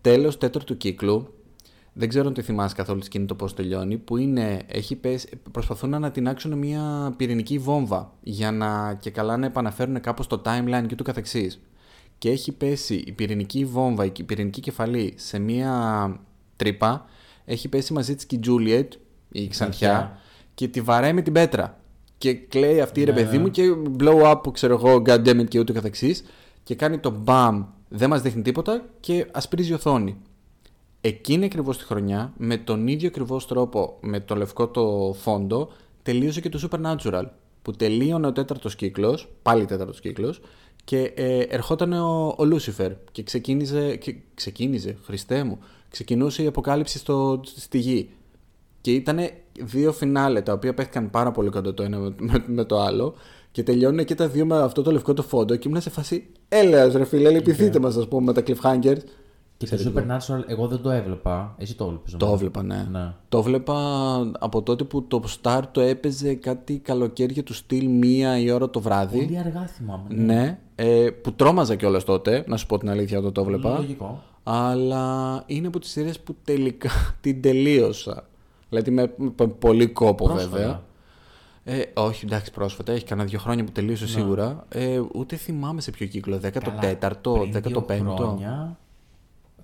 Τέλος 0.00 0.38
τέταρτου 0.38 0.76
κύκλου 0.76 1.34
Δεν 2.00 2.08
ξέρω 2.08 2.26
αν 2.26 2.34
τη 2.34 2.42
θυμάσαι 2.42 2.74
καθόλου 2.74 2.98
τη 2.98 3.04
σκηνή 3.04 3.24
το 3.26 3.34
πώς 3.34 3.54
τελειώνει. 3.54 3.96
Που 3.98 4.16
είναι, 4.16 4.60
έχει 4.66 4.96
πέσει, 4.96 5.28
προσπαθούν 5.52 5.90
να 5.90 5.96
ανατινάξουν 5.96 6.58
μια 6.58 7.14
πυρηνική 7.16 7.58
βόμβα 7.58 8.12
για 8.22 8.52
να 8.52 8.94
και 9.00 9.10
καλά 9.10 9.36
να 9.36 9.46
επαναφέρουν 9.46 10.00
κάπως 10.00 10.26
το 10.26 10.42
timeline 10.44 10.84
και 10.86 10.94
ούτω 10.94 11.04
καθεξής. 11.04 11.60
Και 12.18 12.30
έχει 12.30 12.52
πέσει 12.52 12.94
η 12.94 13.12
πυρηνική 13.12 13.64
βόμβα, 13.64 14.04
η 14.04 14.22
πυρηνική 14.26 14.60
κεφαλή 14.60 15.12
σε 15.16 15.38
μια 15.38 15.72
τρύπα. 16.56 17.04
Έχει 17.44 17.68
πέσει 17.68 17.92
μαζί 17.92 18.14
της 18.14 18.26
και 18.26 18.34
η 18.36 18.38
Τζούλιετ, 18.38 18.92
η 19.32 19.48
Ξανθιά, 19.48 19.88
Ξανθιά. 19.88 20.18
και 20.54 20.68
τη 20.68 20.80
βαράει 20.80 21.12
με 21.12 21.22
την 21.22 21.32
πέτρα. 21.32 21.80
Και 22.18 22.34
κλαίει 22.34 22.80
αυτή 22.80 23.04
ρε 23.04 23.12
Ναι. 23.12 23.20
παιδί 23.22 23.38
μου 23.38 23.50
και 23.50 23.62
blow 23.98 24.22
up, 24.32 24.40
ξέρω 24.52 24.74
εγώ, 24.74 25.02
god 25.06 25.24
damn 25.28 25.40
it 25.40 25.48
και 25.48 25.58
ούτω 25.58 25.72
καθεξής. 25.72 26.24
Και 26.62 26.74
κάνει 26.74 26.98
το 26.98 27.22
bam, 27.26 27.64
δεν 27.88 28.08
μας 28.08 28.22
δείχνει 28.22 28.42
τίποτα 28.42 28.84
και 29.00 29.26
ασπρίζει 29.32 29.70
η 29.70 29.74
οθόνη. 29.74 30.16
Εκείνη 31.00 31.44
ακριβώς 31.44 31.78
τη 31.78 31.84
χρονιά, 31.84 32.32
με 32.36 32.56
τον 32.56 32.86
ίδιο 32.86 33.08
ακριβώς 33.08 33.46
τρόπο, 33.46 33.96
με 34.00 34.20
το 34.20 34.34
λευκό 34.34 34.68
το 34.68 35.14
φόντο, 35.18 35.68
τελείωσε 36.02 36.40
και 36.40 36.48
το 36.48 36.68
Supernatural. 36.70 37.24
Που 37.62 37.72
τελείωνε 37.72 38.26
ο 38.26 38.32
τέταρτος 38.32 38.74
κύκλος, 38.74 39.28
πάλι 39.42 39.64
τέταρτος 39.64 40.00
κύκλος, 40.00 40.40
και 40.84 41.12
ε, 41.14 41.38
ερχόταν 41.38 41.92
ο, 41.92 42.34
ο 42.38 42.44
Λούσιφερ 42.44 42.92
και 43.12 43.22
ξεκίνησε. 43.22 43.96
Και, 43.96 44.14
ξεκίνησε, 44.34 44.96
Χριστέ 45.04 45.44
μου. 45.44 45.58
Ξεκινούσε 45.90 46.42
η 46.42 46.46
αποκάλυψη 46.46 46.98
στο, 46.98 47.40
στη 47.44 47.78
γη. 47.78 48.10
Και 48.80 48.92
ήταν 48.94 49.18
δύο 49.60 49.92
φινάλε 49.92 50.40
τα 50.40 50.52
οποία 50.52 50.74
παίχτηκαν 50.74 51.10
πάρα 51.10 51.30
πολύ 51.30 51.50
κοντά 51.50 51.74
το 51.74 51.82
ένα 51.82 51.98
με, 51.98 52.14
με- 52.18 52.44
με 52.46 52.64
το 52.64 52.80
άλλο. 52.80 53.14
Και 53.52 53.62
τελειώνουν 53.62 54.04
και 54.04 54.14
τα 54.14 54.28
δύο 54.28 54.46
με 54.46 54.58
αυτό 54.58 54.82
το 54.82 54.90
λευκό 54.92 55.14
το 55.14 55.22
φόντο. 55.22 55.56
Και 55.56 55.68
ήμουν 55.68 55.80
σε 55.80 55.90
φάση. 55.90 56.26
Έλεας, 56.48 56.92
ρε 56.94 57.04
φίλε, 57.04 57.30
λυπηθείτε 57.30 57.78
μας, 57.78 57.96
ας 57.96 58.08
πούμε, 58.08 58.32
με 58.32 58.42
τα 58.42 58.42
cliffhangers. 58.46 58.98
Και 59.58 59.66
το 59.66 59.76
Supernatural, 59.76 60.42
εγώ 60.46 60.66
δεν 60.66 60.80
το 60.80 60.90
έβλεπα. 60.90 61.54
Εσύ 61.58 61.74
το 61.76 61.84
έβλεπες. 61.84 62.10
Το 62.12 62.16
νομίζω. 62.26 62.34
έβλεπα, 62.34 62.62
ναι. 62.62 62.88
Ναι. 62.90 63.12
Το 63.28 63.38
έβλεπα 63.38 63.76
από 64.38 64.62
τότε 64.62 64.84
που 64.84 65.02
το 65.06 65.22
Star 65.42 65.60
το 65.72 65.80
έπαιζε 65.80 66.34
κάτι 66.34 66.78
καλοκαίρια 66.78 67.42
του 67.42 67.54
στυλ 67.54 67.86
μία 67.88 68.38
η 68.38 68.50
ώρα 68.50 68.70
το 68.70 68.80
βράδυ. 68.80 69.18
Πολύ 69.24 69.38
αργά 69.38 69.66
θυμάμαι. 69.66 70.04
Ναι, 70.08 70.58
ε, 70.74 71.10
που 71.22 71.32
τρόμαζα 71.32 71.74
κιόλας 71.74 72.04
τότε, 72.04 72.44
να 72.46 72.56
σου 72.56 72.66
πω 72.66 72.78
την 72.78 72.90
αλήθεια 72.90 73.18
όταν 73.18 73.32
το 73.32 73.40
έβλεπα. 73.40 73.78
Λογικό. 73.78 74.22
Αλλά 74.42 75.42
είναι 75.46 75.66
από 75.66 75.78
τις 75.78 75.90
σειρές 75.90 76.20
που 76.20 76.36
τελικά 76.44 76.90
την 77.20 77.42
τελείωσα. 77.42 78.24
Δηλαδή 78.68 78.90
με, 78.90 79.14
με 79.16 79.46
πολύ 79.46 79.86
κόπο 79.86 80.24
Πρόσφατα. 80.24 80.56
βέβαια. 80.56 80.82
Ε, 81.64 81.82
όχι, 81.94 82.24
εντάξει, 82.24 82.50
πρόσφατα. 82.52 82.92
Έχει 82.92 83.04
κανένα 83.04 83.28
δύο 83.28 83.38
χρόνια 83.38 83.64
που 83.64 83.72
τελείωσε 83.72 84.06
σίγουρα. 84.06 84.64
Ε, 84.68 85.00
ούτε 85.14 85.36
θυμάμαι 85.36 85.80
σε 85.80 85.90
ποιο 85.90 86.06
κύκλο. 86.06 86.40
14ο, 86.42 86.50
Πριν 87.40 87.62
δύο 87.62 87.84
15ο. 87.88 88.14
χρόνια, 88.16 88.78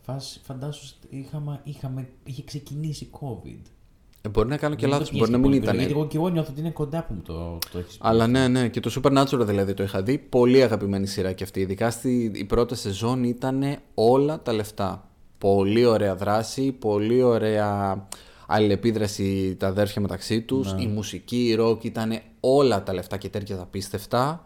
φας- 0.05 0.40
φαντάσου 0.45 0.95
είχαμε, 1.09 1.61
είχαμε, 1.64 2.09
είχε 2.25 2.43
ξεκινήσει 2.45 3.11
COVID. 3.21 3.61
Ε, 4.23 4.29
μπορεί 4.29 4.49
να 4.49 4.57
κάνω 4.57 4.75
και 4.75 4.81
Μην 4.87 4.90
το 4.90 4.99
λάθος, 4.99 5.11
πιέσεις 5.11 5.19
μπορεί 5.19 5.31
να 5.31 5.37
μην 5.38 5.47
πολύ 5.47 5.57
ήταν. 5.62 5.77
περίπου, 5.77 5.99
Γιατί 5.99 6.01
εγώ 6.01 6.09
και 6.09 6.17
εγώ 6.17 6.29
νιώθω 6.29 6.51
ότι 6.51 6.61
είναι 6.61 6.71
κοντά 6.71 7.05
που 7.05 7.14
μου 7.14 7.23
το, 7.23 7.59
το 7.73 7.79
έχεις 7.79 7.93
πει. 7.93 7.99
Αλλά 8.03 8.27
ναι, 8.27 8.49
ναι, 8.49 8.69
και 8.69 8.81
το 8.81 9.01
Supernatural 9.03 9.47
δηλαδή 9.47 9.75
το 9.75 9.83
είχα 9.83 10.03
δει. 10.03 10.19
Πολύ 10.19 10.62
αγαπημένη 10.62 11.07
σειρά 11.07 11.33
και 11.33 11.45
αυτή. 11.45 11.61
Ειδικά 11.61 11.90
στη 11.90 12.31
η 12.35 12.45
πρώτη 12.45 12.75
σεζόν 12.77 13.25
ήταν 13.25 13.62
όλα 13.95 14.43
τα 14.43 14.53
λεφτά. 14.53 15.09
Πολύ 15.38 15.85
ωραία 15.85 16.17
δράση, 16.17 16.73
πολύ 16.73 17.23
ωραία 17.23 18.07
αλληλεπίδραση 18.47 19.57
τα 19.59 19.67
αδέρφια 19.67 20.01
μεταξύ 20.03 20.43
τους. 20.43 20.75
Η 20.79 20.87
μουσική, 20.87 21.45
η 21.47 21.55
ροκ 21.55 21.85
ήταν 21.85 22.19
όλα 22.40 22.83
τα 22.83 22.95
λεφτά 22.95 23.17
και 23.17 23.29
τέτοια 23.29 23.59
απίστευτα. 23.61 24.45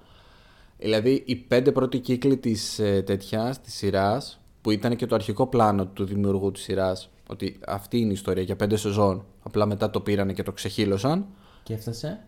Δηλαδή 0.79 1.23
οι 1.27 1.37
πέντε 1.37 1.73
πρώτοι 1.73 1.99
κύκλοι 1.99 2.37
της 2.37 2.79
ε, 2.79 3.03
τέτοιας, 3.03 3.61
της 3.61 3.75
σειράς, 3.75 4.41
που 4.69 4.75
ήταν 4.75 4.97
και 4.97 5.07
το 5.07 5.15
αρχικό 5.15 5.47
πλάνο 5.47 5.87
του 5.87 6.05
δημιουργού 6.05 6.51
της 6.51 6.63
σειράς, 6.63 7.11
ότι 7.29 7.59
αυτή 7.67 7.99
είναι 7.99 8.09
η 8.09 8.13
ιστορία 8.13 8.43
για 8.43 8.57
πέντε 8.57 8.77
σεζόν, 8.77 9.25
απλά 9.43 9.67
μετά 9.67 9.91
το 9.91 10.01
πήρανε 10.01 10.33
και 10.33 10.43
το 10.43 10.53
ξεχύλωσαν. 10.53 11.27
Και 11.63 11.75
έφτασε; 11.75 12.25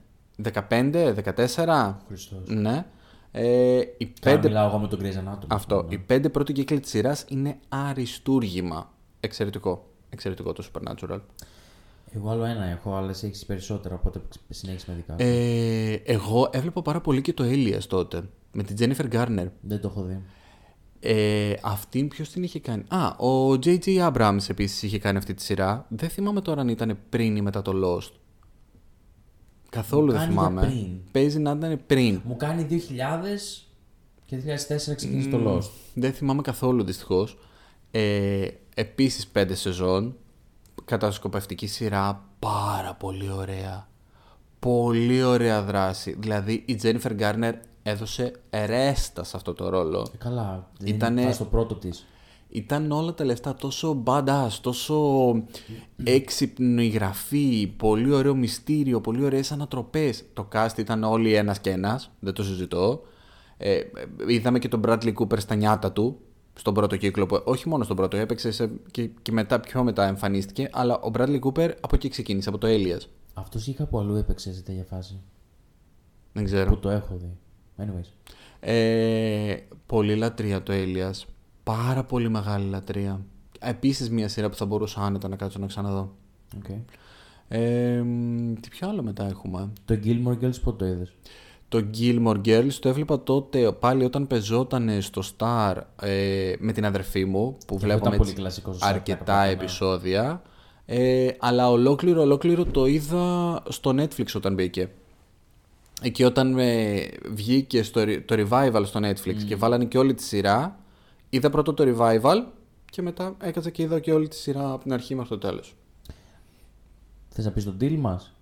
15, 0.68 1.14
14. 1.58 1.94
Χριστός. 2.06 2.48
Ναι. 2.48 2.86
Ε, 3.32 3.78
οι 3.78 4.06
Πέντε... 4.06 4.12
πέντε... 4.20 4.48
μιλάω 4.48 4.66
εγώ 4.66 4.78
με 4.78 4.88
τον 4.88 5.00
Grey's 5.02 5.16
Anatomy. 5.16 5.46
Αυτό. 5.46 5.86
Οι 5.88 5.98
πέντε 5.98 6.28
πρώτοι 6.28 6.52
κύκλοι 6.52 6.80
της 6.80 6.90
σειράς 6.90 7.24
είναι 7.28 7.58
αριστούργημα. 7.68 8.92
Εξαιρετικό. 9.20 9.86
Εξαιρετικό 10.10 10.52
το 10.52 10.64
Supernatural. 10.72 11.20
Εγώ 12.14 12.30
άλλο 12.30 12.44
ένα 12.44 12.64
έχω, 12.64 12.94
αλλά 12.94 13.10
εσύ 13.10 13.26
έχεις 13.26 13.46
περισσότερα, 13.46 13.94
οπότε 13.94 14.20
συνέχισε 14.48 14.84
με 14.88 14.94
δικά 14.96 15.12
σου. 15.12 15.26
Ε, 15.26 15.92
εγώ 16.12 16.48
έβλεπα 16.52 16.82
πάρα 16.82 17.00
πολύ 17.00 17.20
και 17.20 17.32
το 17.32 17.44
Elias 17.46 17.84
τότε. 17.88 18.22
Με 18.52 18.62
την 18.62 18.76
Jennifer 18.78 19.12
Garner. 19.12 19.46
Δεν 19.60 19.80
το 19.80 19.88
έχω 19.88 20.02
δει. 20.02 20.22
Ε, 21.02 21.52
αυτήν 21.62 22.08
ποιος 22.08 22.28
την 22.30 22.42
είχε 22.42 22.60
κάνει; 22.60 22.82
Α, 22.88 23.06
ο 23.06 23.52
J.J. 23.52 24.12
Abrams 24.12 24.38
επίσης 24.48 24.82
είχε 24.82 24.98
κάνει 24.98 25.18
αυτή 25.18 25.34
τη 25.34 25.42
σειρά. 25.42 25.86
Δεν 25.88 26.08
θυμάμαι 26.08 26.40
τώρα 26.40 26.60
αν 26.60 26.68
ήταν 26.68 26.98
πριν 27.08 27.36
ή 27.36 27.40
μετά 27.40 27.62
το 27.62 27.72
Lost. 27.84 28.10
Καθόλου 29.70 30.04
Μου 30.04 30.10
δεν 30.12 30.20
κάνει 30.20 30.32
για 30.32 30.42
θυμάμαι. 30.42 30.60
πριν. 30.66 30.86
Παίζει 31.12 31.38
να 31.38 31.50
ήταν 31.50 31.80
πριν. 31.86 32.20
Μου 32.24 32.36
κάνει 32.36 32.66
2000 32.70 33.66
και 34.24 34.36
2004 34.36 34.94
ξεκίνησε 34.96 35.28
το 35.28 35.38
Lost. 35.56 35.70
Δεν 35.94 36.12
θυμάμαι 36.12 36.42
καθόλου 36.42 36.84
δυστυχώς. 36.84 37.38
Ε, 37.90 38.46
Επίσης 38.74 39.26
πέντε 39.26 39.54
σεζόν. 39.54 40.16
Κατασκοπευτική 40.84 41.66
σειρά. 41.66 42.24
Πάρα 42.38 42.94
πολύ 42.94 43.30
ωραία. 43.30 43.88
Πολύ 44.58 45.22
ωραία 45.22 45.62
δράση. 45.62 46.16
Δηλαδή 46.18 46.62
η 46.66 46.80
Jennifer 46.82 47.18
Garner 47.20 47.52
έδωσε 47.82 48.32
ρέστα 48.66 49.24
σε 49.24 49.36
αυτό 49.36 49.52
το 49.52 49.68
ρόλο. 49.68 50.06
Ε, 50.14 50.16
καλά. 50.16 50.70
δεν 50.78 50.94
Ήτανε- 50.94 51.22
είναι 51.22 51.32
στο 51.32 51.44
πρώτο 51.44 51.74
της. 51.74 52.06
Ήταν 52.52 52.90
όλα 52.92 53.14
τα 53.14 53.24
λεφτά 53.24 53.54
τόσο 53.54 54.02
badass, 54.06 54.48
τόσο 54.60 54.96
έξυπνη 56.04 56.86
γραφή, 56.86 57.66
πολύ 57.76 58.12
ωραίο 58.12 58.34
μυστήριο, 58.34 59.00
πολύ 59.00 59.24
ωραίες 59.24 59.52
ανατροπές. 59.52 60.24
Το 60.32 60.48
cast 60.52 60.78
ήταν 60.78 61.04
όλοι 61.04 61.34
ένας 61.34 61.60
και 61.60 61.70
ένας, 61.70 62.10
δεν 62.20 62.32
το 62.32 62.44
συζητώ. 62.44 63.02
Ε, 63.56 63.74
ε, 63.74 63.84
είδαμε 64.28 64.58
και 64.58 64.68
τον 64.68 64.82
Bradley 64.86 65.12
Cooper 65.14 65.40
στα 65.40 65.54
νιάτα 65.54 65.92
του, 65.92 66.18
στον 66.54 66.74
πρώτο 66.74 66.96
κύκλο, 66.96 67.26
που, 67.26 67.42
όχι 67.44 67.68
μόνο 67.68 67.84
στον 67.84 67.96
πρώτο, 67.96 68.16
έπαιξε 68.16 68.50
σε, 68.50 68.70
και, 68.90 69.10
και 69.22 69.32
μετά, 69.32 69.60
πιο 69.60 69.82
μετά 69.82 70.06
εμφανίστηκε, 70.06 70.68
αλλά 70.72 70.98
ο 71.00 71.10
Bradley 71.14 71.38
Cooper 71.40 71.70
από 71.80 71.94
εκεί 71.94 72.08
ξεκίνησε, 72.08 72.48
από 72.48 72.58
το 72.58 72.66
Elias. 72.70 73.00
Αυτός 73.34 73.66
είχα 73.66 73.82
από 73.82 73.98
αλλού 73.98 74.14
έπαιξε 74.14 74.52
σε 74.52 74.62
τέτοια 74.62 74.84
φάση. 74.84 75.20
Δεν 76.32 76.44
ξέρω. 76.44 76.70
Που 76.70 76.78
το 76.78 76.90
έχω 76.90 77.16
δει. 77.16 77.36
Anyways. 77.80 78.36
Ε, 78.60 79.56
πολύ 79.86 80.14
λατρεία 80.14 80.62
το 80.62 80.72
Elias. 80.76 81.24
Πάρα 81.62 82.04
πολύ 82.04 82.28
μεγάλη 82.28 82.68
λατρεία. 82.68 83.20
Επίσης 83.60 84.10
μια 84.10 84.28
σειρά 84.28 84.48
που 84.48 84.56
θα 84.56 84.66
μπορούσα 84.66 85.00
άνετα 85.00 85.28
να 85.28 85.36
κάτσω 85.36 85.58
να 85.58 85.66
ξαναδώ. 85.66 86.12
Okay. 86.56 86.80
Ε, 87.48 88.00
μ, 88.04 88.52
τι 88.60 88.68
πιο 88.68 88.88
άλλο 88.88 89.02
μετά 89.02 89.26
έχουμε; 89.26 89.72
Το 89.84 89.98
Gilmore 90.04 90.44
Girls 90.44 90.60
πότε 90.64 90.84
το 90.84 90.86
είδες; 90.86 91.12
Το 91.68 91.84
Gilmore 91.98 92.40
Girls 92.46 92.72
το 92.80 92.88
έβλεπα 92.88 93.22
τότε 93.22 93.72
πάλι 93.72 94.04
όταν 94.04 94.26
πεζόταν 94.26 95.02
στο 95.02 95.22
Star 95.36 95.76
ε, 96.02 96.52
με 96.58 96.72
την 96.72 96.84
αδερφή 96.84 97.24
μου 97.24 97.56
που 97.66 97.74
αυτό 97.74 97.76
βλέπαμε 97.76 98.00
ήταν 98.00 98.10
πολύ 98.10 98.30
έτσι 98.30 98.34
κλασικό 98.34 98.72
στο 98.72 98.86
Star, 98.86 98.90
αρκετά 98.90 99.24
πλάκα, 99.24 99.44
ναι. 99.44 99.50
επεισόδια. 99.50 100.42
Ε, 100.86 101.28
αλλά 101.38 101.70
ολόκληρο, 101.70 102.20
ολόκληρο 102.20 102.64
το 102.64 102.86
είδα 102.86 103.58
στο 103.68 103.94
Netflix 103.96 104.26
όταν 104.34 104.54
μπήκε. 104.54 104.90
Εκεί 106.02 106.24
όταν 106.24 106.58
ε, 106.58 107.00
βγήκε 107.30 107.82
στο, 107.82 108.00
re- 108.04 108.22
το 108.24 108.34
revival 108.48 108.82
στο 108.84 109.00
Netflix 109.02 109.34
και 109.46 109.56
βάλανε 109.56 109.84
και 109.84 109.98
όλη 109.98 110.14
τη 110.14 110.22
σειρά, 110.22 110.78
είδα 111.28 111.50
πρώτο 111.50 111.72
το 111.74 111.84
revival 111.86 112.42
και 112.90 113.02
μετά 113.02 113.34
έκατσα 113.40 113.70
και 113.70 113.82
είδα 113.82 114.00
και 114.00 114.12
όλη 114.12 114.28
τη 114.28 114.36
σειρά 114.36 114.70
από 114.72 114.82
την 114.82 114.92
αρχή 114.92 115.14
μέχρι 115.14 115.28
το 115.30 115.38
τέλος. 115.38 115.74
Θες 117.28 117.44
να 117.44 117.50
πεις 117.50 117.64
το 117.64 117.74
deal 117.80 117.96
μας; 117.98 118.34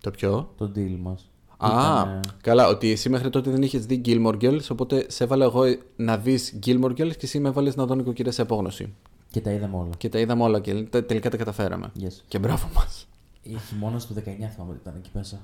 Το 0.00 0.10
ποιο; 0.10 0.52
Το 0.56 0.72
deal 0.76 0.96
μας. 1.00 1.30
Α, 1.56 1.68
Ήτανε- 2.02 2.24
καλά, 2.40 2.68
ότι 2.68 2.90
εσύ 2.90 3.08
μέχρι 3.08 3.30
τότε 3.30 3.50
δεν 3.50 3.62
είχες 3.62 3.86
δει 3.86 4.00
Gilmore 4.04 4.36
Girls, 4.42 4.60
οπότε 4.70 5.06
σε 5.08 5.24
έβαλα 5.24 5.44
εγώ 5.44 5.62
να 5.96 6.16
δεις 6.16 6.58
Gilmore 6.66 6.90
Girls 6.90 7.16
και 7.16 7.16
εσύ 7.26 7.40
με 7.40 7.48
έβαλες 7.48 7.76
να 7.76 7.86
δω 7.86 7.94
νοικοκυρές 7.94 8.34
σε 8.34 8.42
απόγνωση. 8.42 8.94
Και 9.30 9.40
τα 9.40 9.50
είδαμε 9.50 9.76
όλα. 9.76 9.90
Και 9.98 10.08
τα 10.08 10.18
είδαμε 10.18 10.42
όλα 10.42 10.60
και 10.60 10.74
τε- 10.74 11.06
τελικά 11.06 11.30
τα 11.30 11.36
καταφέραμε. 11.36 11.92
Yes. 12.00 12.12
Και 12.28 12.38
μπράβο 12.38 12.68
μας. 12.74 13.06
Η 13.42 13.56
χειμώνα 13.68 13.98
του 13.98 14.14
19 14.14 14.20
θυμάμαι 14.22 14.70
ότι 14.70 14.78
ήταν 14.82 14.94
εκεί 14.96 15.10
μέσα. 15.12 15.40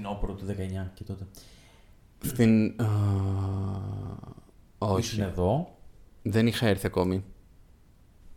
Φθινόπωρο 0.00 0.32
του 0.34 0.44
19 0.48 0.90
και 0.94 1.04
τότε. 1.04 1.26
Στην. 2.24 2.74
α, 2.82 2.86
όχι. 4.78 5.00
Ήσουν 5.00 5.22
εδώ. 5.22 5.68
Δεν 6.22 6.46
είχα 6.46 6.66
έρθει 6.66 6.86
ακόμη. 6.86 7.24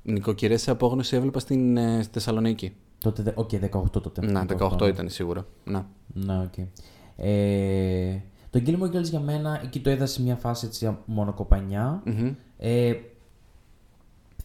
Νοικοκυρές 0.04 0.62
σε 0.62 0.72
απόγνωση 0.72 1.16
έβλεπα 1.16 1.40
στην 1.40 1.78
ε, 1.78 2.02
στη 2.04 2.14
Θεσσαλονίκη. 2.14 2.76
Τότε, 2.98 3.24
δε- 3.24 3.32
οκ, 3.36 3.50
18 3.50 3.92
τότε. 4.02 4.26
Να, 4.26 4.46
18 4.58 4.88
ήταν 4.88 5.10
σίγουρα. 5.10 5.46
Να. 5.64 5.88
Να, 6.14 6.40
οκ. 6.42 6.54
Ε, 7.16 8.18
το 8.50 8.62
Gilmore 8.66 8.96
Girls 8.96 9.04
για 9.04 9.20
μένα, 9.20 9.62
εκεί 9.64 9.80
το 9.80 9.90
είδα 9.90 10.06
σε 10.06 10.22
μια 10.22 10.36
φάση 10.36 10.66
έτσι 10.66 10.98
μονοκοπανιά. 11.06 12.02
Μμμ. 12.06 12.34
Ε, 12.58 12.94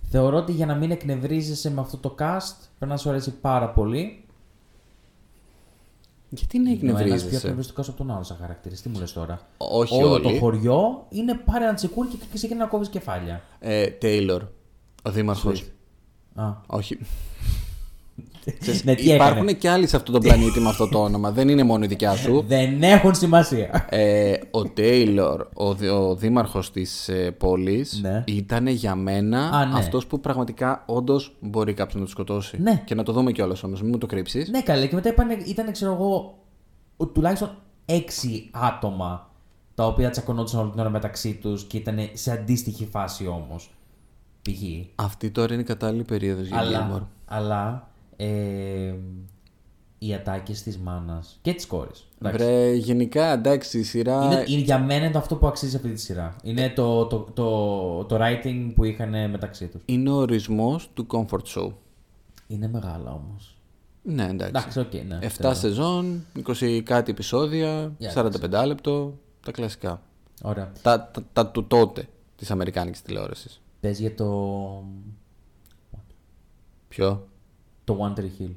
θεωρώ 0.02 0.36
ότι 0.36 0.52
για 0.52 0.66
να 0.66 0.74
μην 0.74 0.90
εκνευρίζεσαι 0.90 1.70
με 1.70 1.80
αυτό 1.80 1.96
το 1.96 2.14
cast, 2.18 2.56
πρέπει 2.78 2.92
να 2.92 2.96
σου 2.96 3.08
αρέσει 3.08 3.34
πάρα 3.38 3.70
πολύ. 3.70 4.23
Γιατί 6.34 6.58
να 6.58 6.70
Είναι 6.70 6.78
ο 6.78 6.82
ένας 6.82 6.94
πιο 6.94 7.04
εκνευρίζεσαι. 7.04 7.36
εκνευριστικός 7.36 7.88
από 7.88 7.96
τον 7.96 8.10
άλλο 8.10 8.22
σαν 8.22 8.36
χαρακτήρας. 8.40 8.80
Τι 8.80 8.88
μου 8.88 8.98
λες 8.98 9.12
τώρα; 9.12 9.40
Όχι 9.56 9.94
Όλο 10.02 10.12
όλοι. 10.12 10.22
το 10.22 10.28
χωριό 10.38 11.06
είναι 11.08 11.34
πάρε 11.34 11.64
ένα 11.64 11.74
τσεκούρι 11.74 12.08
και 12.08 12.16
ξεκινά 12.34 12.60
να 12.60 12.66
κόβεις 12.66 12.88
κεφάλια. 12.88 13.42
Ε, 13.58 13.86
Taylor, 14.02 14.40
ο 15.02 15.10
δήμαρχος. 15.10 15.62
Sweet. 15.62 16.42
Α. 16.42 16.52
Όχι. 16.66 16.98
Ναι, 18.84 18.94
τι 18.94 19.12
Υπάρχουν 19.12 19.36
έκανε. 19.36 19.52
και 19.52 19.68
άλλοι 19.70 19.86
σε 19.86 19.96
αυτόν 19.96 20.12
τον 20.12 20.22
πλανήτη 20.22 20.60
με 20.60 20.68
αυτό 20.68 20.88
το 20.88 21.02
όνομα. 21.02 21.30
Δεν 21.30 21.48
είναι 21.48 21.62
μόνο 21.62 21.84
η 21.84 21.86
δικιά 21.86 22.16
σου. 22.16 22.44
Δεν 22.48 22.82
έχουν 22.82 23.14
σημασία. 23.14 23.86
Ε, 23.90 24.34
ο 24.50 24.64
Τέιλορ, 24.64 25.46
ο, 25.54 25.74
δη- 25.74 25.88
ο 25.90 26.14
δήμαρχος 26.16 26.70
της 26.70 27.08
ε, 27.08 27.30
πόλης, 27.30 27.98
Ναι. 28.02 28.24
ήταν 28.26 28.66
για 28.66 28.94
μένα 28.94 29.48
Α, 29.48 29.66
ναι. 29.66 29.78
αυτός 29.78 30.06
που 30.06 30.20
πραγματικά 30.20 30.82
όντως 30.86 31.36
μπορεί 31.40 31.74
κάποιος 31.74 31.94
να 31.94 32.04
το 32.04 32.10
σκοτώσει. 32.10 32.60
Ναι. 32.62 32.82
Και 32.84 32.94
να 32.94 33.02
το 33.02 33.12
δούμε 33.12 33.32
κιόλας 33.32 33.62
όμως, 33.62 33.80
μην 33.80 33.90
μου 33.90 33.98
το 33.98 34.06
κρύψεις. 34.06 34.48
ναι, 34.48 34.60
καλέ. 34.62 34.86
Και 34.86 34.94
μετά 34.94 35.08
είπανε, 35.08 35.36
ήταν, 35.46 35.72
ξέρω 35.72 35.92
εγώ, 35.92 36.38
ο- 36.96 37.06
τουλάχιστον 37.06 37.50
έξι 37.84 38.50
άτομα 38.52 39.28
τα 39.74 39.86
οποία 39.86 40.10
τσακωνόντουσαν 40.10 40.60
όλη 40.60 40.70
την 40.70 40.80
ώρα 40.80 40.90
μεταξύ 40.90 41.34
τους 41.34 41.64
και 41.64 41.76
ήταν 41.76 41.98
σε 42.12 42.32
αντίστοιχη 42.32 42.86
φάση 42.90 43.26
όμως. 43.26 43.70
Π.χ. 44.42 44.62
Αυτή 44.94 45.30
τώρα 45.30 45.52
είναι 45.52 45.62
η 45.62 45.64
κατάλληλη 45.64 46.02
περίοδος 46.04 46.46
για 46.46 46.58
Gilmore. 46.62 46.70
Αλλά, 46.70 47.08
αλλά 47.26 47.88
ε, 48.16 48.94
οι 49.98 50.14
ατάκες 50.14 50.62
της 50.62 50.78
μάνας 50.78 51.38
και 51.42 51.54
της 51.54 51.66
κόρης. 51.66 52.08
εντάξει. 52.18 52.44
Βρε, 52.44 52.72
γενικά 52.74 53.32
εντάξει 53.32 53.78
η 53.78 53.82
σειρά. 53.82 54.24
Είναι, 54.24 54.44
είναι, 54.46 54.60
για 54.60 54.78
μένα 54.78 55.06
είναι 55.06 55.18
αυτό 55.18 55.36
που 55.36 55.46
αξίζει 55.46 55.76
αυτή 55.76 55.92
τη 55.92 56.00
σειρά. 56.00 56.36
Είναι 56.42 56.70
το, 56.70 57.06
το, 57.06 57.18
το, 57.34 58.04
το 58.04 58.18
writing 58.20 58.72
που 58.74 58.84
είχαν 58.84 59.30
μεταξύ 59.30 59.66
τους. 59.66 59.82
είναι 59.84 60.10
ο 60.10 60.14
ορισμός 60.14 60.90
του 60.94 61.06
comfort 61.10 61.44
show. 61.56 61.72
Είναι 62.46 62.68
μεγάλα 62.68 63.10
όμως. 63.10 63.56
Ναι, 64.02 64.24
εντάξει. 64.24 64.48
Εντάξει, 64.48 64.78
οκ, 64.78 64.92
ναι. 64.92 65.18
7 65.22 65.28
θέλω. 65.28 65.54
σεζόν, 65.54 66.24
20 66.60 66.80
κάτι 66.84 67.10
επεισόδια, 67.10 67.92
Για 67.98 68.12
45 68.14 68.66
λεπτό, 68.66 69.18
τα 69.44 69.50
κλασικά. 69.50 70.02
Ωραία. 70.42 70.72
Τα, 70.82 71.10
τα, 71.10 71.22
τα 71.32 71.46
του 71.46 71.66
τότε 71.66 72.08
της 72.36 72.50
Αμερικάνικης 72.50 73.02
τηλεόρασης. 73.02 73.60
Πες 73.80 73.98
για 73.98 74.14
το, 74.14 74.24
Ποιο; 76.88 77.26
Το 77.84 77.98
One 78.00 78.20
Tree 78.20 78.42
Hill. 78.42 78.54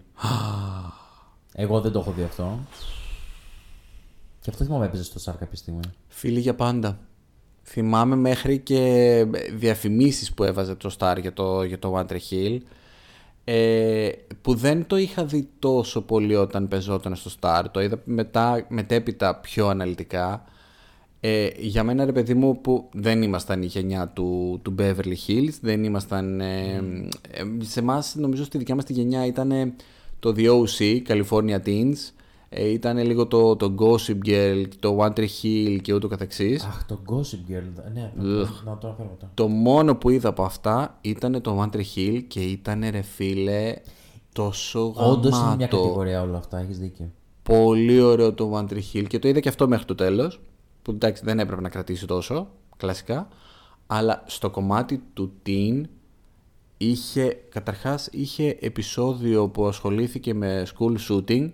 Εγώ 1.53 1.81
δεν 1.81 1.91
το 1.91 1.99
έχω 1.99 2.11
δει 2.11 2.23
αυτό. 2.23 2.59
Και 4.41 4.49
αυτό 4.49 4.63
θυμάμαι 4.63 4.85
έπαιζε 4.85 5.03
στο 5.03 5.31
Star 5.31 5.35
κάποια 5.39 5.57
στιγμή. 5.57 5.79
Φίλοι 6.07 6.39
για 6.39 6.55
πάντα. 6.55 6.99
Θυμάμαι 7.63 8.15
μέχρι 8.15 8.59
και 8.59 9.25
διαφημίσεις 9.53 10.33
που 10.33 10.43
έβαζε 10.43 10.75
το 10.75 10.95
Star 10.97 11.17
για 11.21 11.33
το, 11.33 11.63
για 11.63 11.79
το 11.79 11.97
One 11.97 12.11
Tree 12.11 12.31
Hill 12.31 12.57
ε, 13.43 14.09
που 14.41 14.55
δεν 14.55 14.87
το 14.87 14.97
είχα 14.97 15.25
δει 15.25 15.49
τόσο 15.59 16.01
πολύ 16.01 16.35
όταν 16.35 16.67
πεζόταν 16.67 17.15
στο 17.15 17.31
Star. 17.39 17.63
Το 17.71 17.81
είδα 17.81 18.01
μετά, 18.05 18.65
μετέπειτα 18.69 19.35
πιο 19.35 19.67
αναλυτικά. 19.67 20.45
Ε, 21.19 21.47
για 21.57 21.83
μένα 21.83 22.05
ρε 22.05 22.11
παιδί 22.11 22.33
μου 22.33 22.61
που 22.61 22.89
δεν 22.93 23.21
ήμασταν 23.21 23.61
η 23.61 23.65
γενιά 23.65 24.07
του, 24.07 24.59
του 24.61 24.75
Beverly 24.79 25.15
Hills, 25.27 25.53
δεν 25.61 25.83
ήμασταν... 25.83 26.41
Ε, 26.41 26.75
ε, 27.31 27.43
σε 27.59 27.79
εμάς 27.79 28.15
νομίζω 28.15 28.43
στη 28.43 28.57
δικιά 28.57 28.75
μας 28.75 28.83
τη 28.83 28.93
γενιά 28.93 29.25
ήταν 29.25 29.73
το 30.19 30.33
The 30.37 30.49
OC, 30.49 31.01
California 31.07 31.59
Teens, 31.65 32.11
ε, 32.49 32.69
ήταν 32.69 32.97
λίγο 32.97 33.27
το, 33.27 33.55
το 33.55 33.75
Gossip 33.79 34.27
Girl, 34.27 34.63
το 34.79 34.97
One 34.99 35.13
Tree 35.13 35.27
Hill 35.43 35.77
και 35.81 35.93
ούτω 35.93 36.07
καθεξής. 36.07 36.63
Αχ, 36.63 36.85
το 36.85 36.99
Gossip 37.05 37.51
Girl. 37.51 37.91
Ναι, 37.93 38.11
να, 38.15 38.33
να 38.63 38.77
το 38.77 38.87
αναφέρω 38.87 39.09
μετά. 39.09 39.31
Το 39.33 39.47
μόνο 39.47 39.95
που 39.95 40.09
είδα 40.09 40.29
από 40.29 40.43
αυτά 40.43 40.97
ήταν 41.01 41.41
το 41.41 41.63
One 41.63 41.75
Tree 41.75 41.95
Hill 41.95 42.23
και 42.27 42.39
ήταν 42.39 42.83
ρε 42.89 43.01
φίλε 43.01 43.73
τόσο 44.33 44.79
γαμάτο. 44.79 45.11
Όντως 45.11 45.39
είναι 45.39 45.55
μια 45.55 45.67
κατηγορία 45.67 46.21
όλα 46.21 46.37
αυτά, 46.37 46.59
έχεις 46.59 46.79
δίκιο. 46.79 47.11
Πολύ 47.43 48.01
ωραίο 48.01 48.33
το 48.33 48.51
One 48.57 48.73
Tree 48.73 48.81
Hill 48.93 49.05
και 49.07 49.19
το 49.19 49.27
είδα 49.27 49.39
και 49.39 49.49
αυτό 49.49 49.67
μέχρι 49.67 49.85
το 49.85 49.95
τέλος 49.95 50.39
που 50.87 50.93
εντάξει 50.93 51.23
δεν 51.25 51.39
έπρεπε 51.39 51.61
να 51.61 51.69
κρατήσει 51.69 52.05
τόσο 52.05 52.47
κλασικά 52.77 53.27
αλλά 53.87 54.23
στο 54.25 54.49
κομμάτι 54.49 55.03
του 55.13 55.33
teen 55.45 55.81
είχε 56.77 57.37
καταρχάς 57.49 58.09
είχε 58.11 58.57
επεισόδιο 58.61 59.47
που 59.47 59.67
ασχολήθηκε 59.67 60.33
με 60.33 60.65
school 60.77 60.95
shooting 61.09 61.51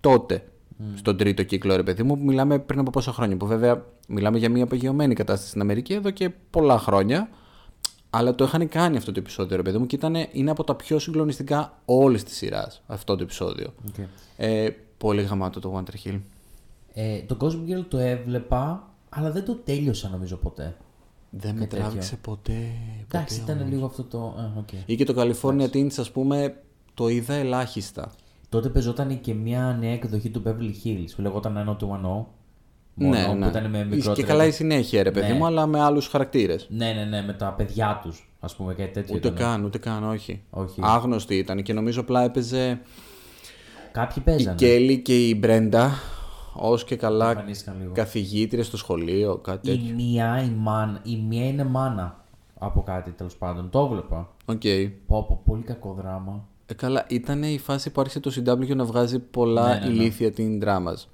τότε 0.00 0.48
στον 0.94 1.16
τρίτο 1.16 1.42
κύκλο 1.42 1.76
ρε 1.76 1.82
παιδί 1.82 2.02
μου 2.02 2.18
που 2.18 2.24
μιλάμε 2.24 2.58
πριν 2.58 2.80
από 2.80 2.90
πόσα 2.90 3.12
χρόνια 3.12 3.36
που 3.36 3.46
βέβαια 3.46 3.84
μιλάμε 4.08 4.38
για 4.38 4.50
μια 4.50 4.64
απογειωμένη 4.64 5.14
κατάσταση 5.14 5.48
στην 5.48 5.60
Αμερική 5.60 5.92
εδώ 5.92 6.10
και 6.10 6.30
πολλά 6.50 6.78
χρόνια 6.78 7.28
αλλά 8.10 8.34
το 8.34 8.44
είχαν 8.44 8.68
κάνει 8.68 8.96
αυτό 8.96 9.12
το 9.12 9.20
επεισόδιο 9.20 9.56
ρε 9.56 9.62
παιδί 9.62 9.78
μου 9.78 9.86
και 9.86 9.96
ήταν, 9.96 10.14
είναι 10.32 10.50
από 10.50 10.64
τα 10.64 10.74
πιο 10.74 10.98
συγκλονιστικά 10.98 11.78
όλης 11.84 12.24
της 12.24 12.36
σειράς 12.36 12.82
αυτό 12.86 13.16
το 13.16 13.22
επεισόδιο 13.22 13.74
Okay. 13.98 14.04
ε, 14.36 14.68
πολύ 14.98 15.22
γαμάτο 15.22 15.60
το 15.60 15.82
One 15.84 15.90
Tree 15.90 16.08
Hill. 16.08 16.20
Ε, 16.98 17.18
το 17.26 17.36
Gossip 17.40 17.70
Girl 17.70 17.84
το 17.88 17.98
έβλεπα, 17.98 18.88
αλλά 19.08 19.30
δεν 19.30 19.44
το 19.44 19.54
τέλειωσα 19.54 20.08
νομίζω 20.08 20.36
ποτέ. 20.36 20.76
Δεν 21.30 21.54
με 21.54 21.60
τέτοιο. 21.60 21.78
τράβηξε 21.78 22.16
ποτέ. 22.16 22.52
Εντάξει, 23.08 23.40
ποτέ 23.40 23.52
ήταν 23.52 23.62
όμως. 23.62 23.74
λίγο 23.74 23.86
αυτό 23.86 24.02
το. 24.04 24.18
Α, 24.18 24.52
οκ. 24.58 24.68
Ή 24.86 24.94
και 24.96 25.04
το 25.04 25.14
California 25.16 25.68
Teens, 25.72 25.92
ας 25.98 26.10
πούμε, 26.10 26.56
το 26.94 27.08
είδα 27.08 27.34
ελάχιστα. 27.34 28.12
Τότε 28.48 28.68
παίζονταν 28.68 29.20
και 29.20 29.34
μια 29.34 29.76
νέα 29.80 29.92
εκδοχή 29.92 30.30
του 30.30 30.42
Beverly 30.46 30.86
Hills 30.86 31.10
που 31.16 31.22
λεγόταν 31.22 31.78
90210 31.80 32.26
μόνο, 32.98 33.16
ναι, 33.16 33.26
που 33.26 33.34
ναι. 33.34 33.46
ήταν 33.46 33.70
με 33.70 33.78
Και 33.78 33.84
μικρότερα. 33.84 34.26
καλά 34.26 34.46
η 34.46 34.50
συνέχεια, 34.50 35.02
ρε 35.02 35.10
παιδί 35.10 35.32
Ναι. 35.32 35.38
μου, 35.38 35.46
αλλά 35.46 35.66
με 35.66 35.80
άλλους 35.80 36.06
χαρακτήρες. 36.08 36.66
Ναι, 36.70 36.92
ναι, 36.92 37.04
ναι, 37.04 37.22
με 37.22 37.32
τα 37.32 37.52
παιδιά 37.52 38.00
τους, 38.02 38.32
ας 38.40 38.56
πούμε, 38.56 38.74
κάτι 38.74 38.90
τέτοιο. 38.90 39.14
Ούτε 39.16 39.28
ήταν. 39.28 39.38
καν, 39.40 39.64
ούτε 39.64 39.78
καν, 39.78 40.04
όχι. 40.04 40.42
Όχι. 40.50 40.80
Άγνωστη 40.82 41.34
ήταν 41.36 41.62
και 41.62 41.72
νομίζω 41.72 42.00
απλά 42.00 42.22
έπαιζε 42.22 42.80
Κάποιοι 43.92 44.16
η 44.18 44.30
παίζανε. 44.30 44.56
Κέλλη 44.56 44.98
και 44.98 45.28
η 45.28 45.36
Μπρέντα 45.38 45.90
ως 46.58 46.84
και 46.84 46.96
καλά 46.96 47.30
Εμφανίστηκαν 47.30 47.76
λίγο. 47.80 47.92
καθηγήτρες 47.92 48.66
στο 48.66 48.76
σχολείο, 48.76 49.36
κάτι 49.36 49.70
Η 49.70 49.76
τέτοιο. 49.78 49.94
μία, 49.94 50.42
η, 50.42 50.48
μάνα, 50.50 51.00
η 51.04 51.16
μία 51.16 51.46
είναι 51.48 51.64
μάνα 51.64 52.24
από 52.58 52.82
κάτι 52.82 53.10
τέλος 53.10 53.36
πάντων. 53.36 53.70
Το 53.70 53.80
έβλεπα. 53.80 54.28
Οκ. 54.44 54.60
Πω, 55.06 55.24
πω, 55.24 55.42
πολύ 55.44 55.62
κακό 55.62 55.92
δράμα. 55.92 56.44
Ε, 56.66 56.74
καλά, 56.74 57.04
ήταν 57.08 57.42
η 57.42 57.58
φάση 57.58 57.90
που 57.90 58.00
άρχισε 58.00 58.20
το 58.20 58.32
CW 58.36 58.76
να 58.76 58.84
βγάζει 58.84 59.18
πολλά 59.18 59.68
Ναι, 59.68 59.74
ναι, 59.78 59.86
ναι. 59.86 59.92
ηλίθια 59.92 60.32
teen 60.32 60.60
dramas. 60.60 61.08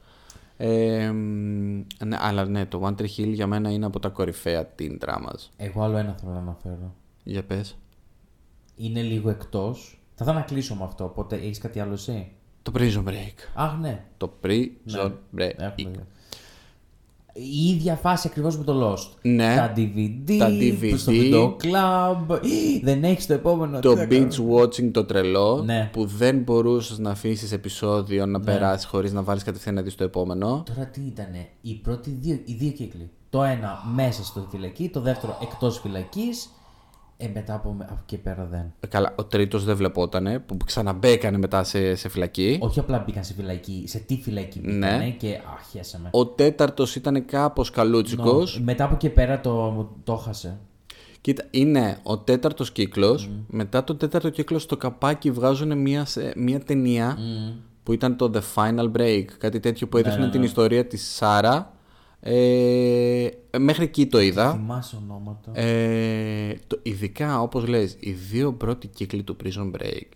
Ε, 0.57 1.11
μ, 1.11 1.84
ναι, 2.05 2.16
αλλά 2.20 2.45
ναι, 2.45 2.66
το 2.66 2.80
One 2.84 3.01
Tree 3.01 3.18
Hill 3.18 3.32
για 3.32 3.47
μένα 3.47 3.70
είναι 3.70 3.86
από 3.86 3.99
τα 4.01 4.09
κορυφαία 4.09 4.66
teen 4.66 4.99
dramas. 5.01 5.51
Εγώ 5.57 5.82
άλλο 5.82 5.97
ένα 5.97 6.14
θέλω 6.20 6.32
να 6.32 6.38
αναφέρω. 6.38 6.95
Για 7.24 7.43
πες. 7.45 7.76
Είναι 8.76 9.03
λίγο 9.03 9.30
εκτός. 9.30 10.01
Θα 10.14 10.24
ήθελα 10.24 10.38
να 10.38 10.45
κλείσω 10.45 10.74
με 10.74 10.84
αυτό, 10.84 11.05
οπότε 11.05 11.36
έχεις 11.36 11.59
κάτι 11.59 11.80
άλλο 11.80 11.93
εσύ; 11.93 12.32
Το 12.62 12.72
Prison 12.78 13.04
Break. 13.08 13.34
Αχ, 13.54 13.78
ναι. 13.80 14.04
Το 14.16 14.32
Prison 14.44 15.12
Break. 15.38 15.50
Έχουμε 15.56 15.74
δει. 15.76 15.90
Η 17.34 17.68
ίδια 17.68 17.94
φάση 17.96 18.28
ακριβώς 18.30 18.58
με 18.58 18.64
το 18.64 18.92
Lost. 18.92 19.16
Ναι. 19.22 19.54
Τα 19.56 19.72
DVD, 19.76 20.36
Τα 20.38 20.48
DVD. 20.50 20.94
στο 20.96 21.12
video 21.14 21.48
club. 21.48 22.40
Δεν 22.82 23.04
έχεις 23.04 23.26
το 23.26 23.32
επόμενο. 23.32 23.80
Το 23.80 23.90
τι 23.92 23.96
θα 23.98 24.04
binge 24.10 24.34
κάνω; 24.36 24.56
watching 24.56 24.90
το 24.92 25.04
τρελό 25.04 25.62
Ναι. 25.64 25.88
που 25.92 26.06
δεν 26.06 26.38
μπορούσες 26.38 26.98
να 26.98 27.10
αφήσεις 27.10 27.52
επεισόδιο 27.52 28.26
να 28.26 28.40
περάσεις 28.40 28.86
χωρίς 28.86 29.12
να 29.12 29.22
βάλεις 29.22 29.42
κατευθείαν 29.42 29.74
να 29.74 29.82
δεις 29.82 29.94
το 29.94 30.04
επόμενο. 30.04 30.62
Τώρα 30.66 30.86
τι 30.86 31.00
ήτανε, 31.00 31.48
οι 31.60 31.74
πρώτοι 31.74 32.10
δύο, 32.10 32.40
οι 32.44 32.52
δύο 32.52 32.70
κύκλοι. 32.70 33.10
Το 33.30 33.42
ένα 33.42 33.78
μέσα 33.94 34.24
στο 34.24 34.46
φυλακή, 34.50 34.88
το 34.88 35.00
δεύτερο 35.00 35.38
εκτός 35.42 35.80
φυλακής. 35.80 36.48
Ε, 37.25 37.31
μετά 37.35 37.55
από, 37.55 37.77
από 37.81 37.99
εκεί 38.03 38.16
πέρα 38.16 38.47
δεν. 38.51 38.73
Ε, 38.81 38.87
Καλά, 38.87 39.12
ο 39.16 39.25
τρίτος 39.25 39.64
δεν 39.64 39.77
βλεπότανε 39.77 40.39
που 40.39 40.57
ξαναμπέκανε 40.64 41.39
μετά 41.39 41.64
σε, 41.64 41.95
σε 41.95 42.09
φυλακή. 42.09 42.59
Όχι 42.61 42.79
απλά 42.79 43.03
μπήκαν 43.07 43.25
σε 43.25 43.35
φυλακή, 43.35 43.85
σε 43.87 43.99
τι 43.99 44.16
φυλακή 44.23 44.59
μπήκανε 44.61 44.97
Ναι. 44.97 45.11
και 45.11 45.39
αχιάσε 45.59 45.99
με. 46.03 46.09
Ο 46.12 46.27
τέταρτος 46.27 46.97
ήταν 46.97 47.25
κάπως 47.25 47.70
καλούτσικος. 47.70 48.61
Μετά 48.61 48.85
από 48.85 48.95
εκεί 48.95 49.09
πέρα 49.09 49.41
το, 49.41 49.89
το 50.05 50.16
χάσε. 50.16 50.59
Κοίτα, 51.20 51.45
είναι 51.51 51.99
ο 52.03 52.18
τέταρτος 52.18 52.73
κύκλος. 52.73 53.31
Μετά 53.49 53.85
το 53.85 53.95
τέταρτο 53.95 54.31
κύκλο 54.31 54.59
στο 54.59 54.77
καπάκι 54.77 55.31
βγάζουν 55.31 55.79
μια, 55.79 56.05
σε- 56.05 56.33
μια 56.37 56.61
ταινία 56.61 57.18
που 57.83 57.93
ήταν 57.93 58.16
το 58.16 58.31
The 58.35 58.41
Final 58.55 58.93
Break. 58.97 59.25
Κάτι 59.39 59.61
τέτοιο 59.61 59.89
που 59.89 59.97
έδειχνε 59.97 60.29
την 60.31 60.43
ιστορία 60.43 60.87
της 60.87 61.14
Σάρα. 61.14 61.73
Ε, 62.25 63.29
μέχρι 63.59 63.85
εκεί 63.85 64.07
το 64.07 64.20
είδα. 64.20 64.53
Θυμάσαι 64.53 64.97
ονόματα. 64.97 65.59
Ε, 65.59 66.59
το, 66.66 66.79
ειδικά 66.83 67.41
όπως 67.41 67.66
λες, 67.66 67.97
οι 68.01 68.11
δύο 68.11 68.53
πρώτοι 68.53 68.87
κύκλοι 68.87 69.23
του 69.23 69.37
Prison 69.45 69.70
Break. 69.70 70.07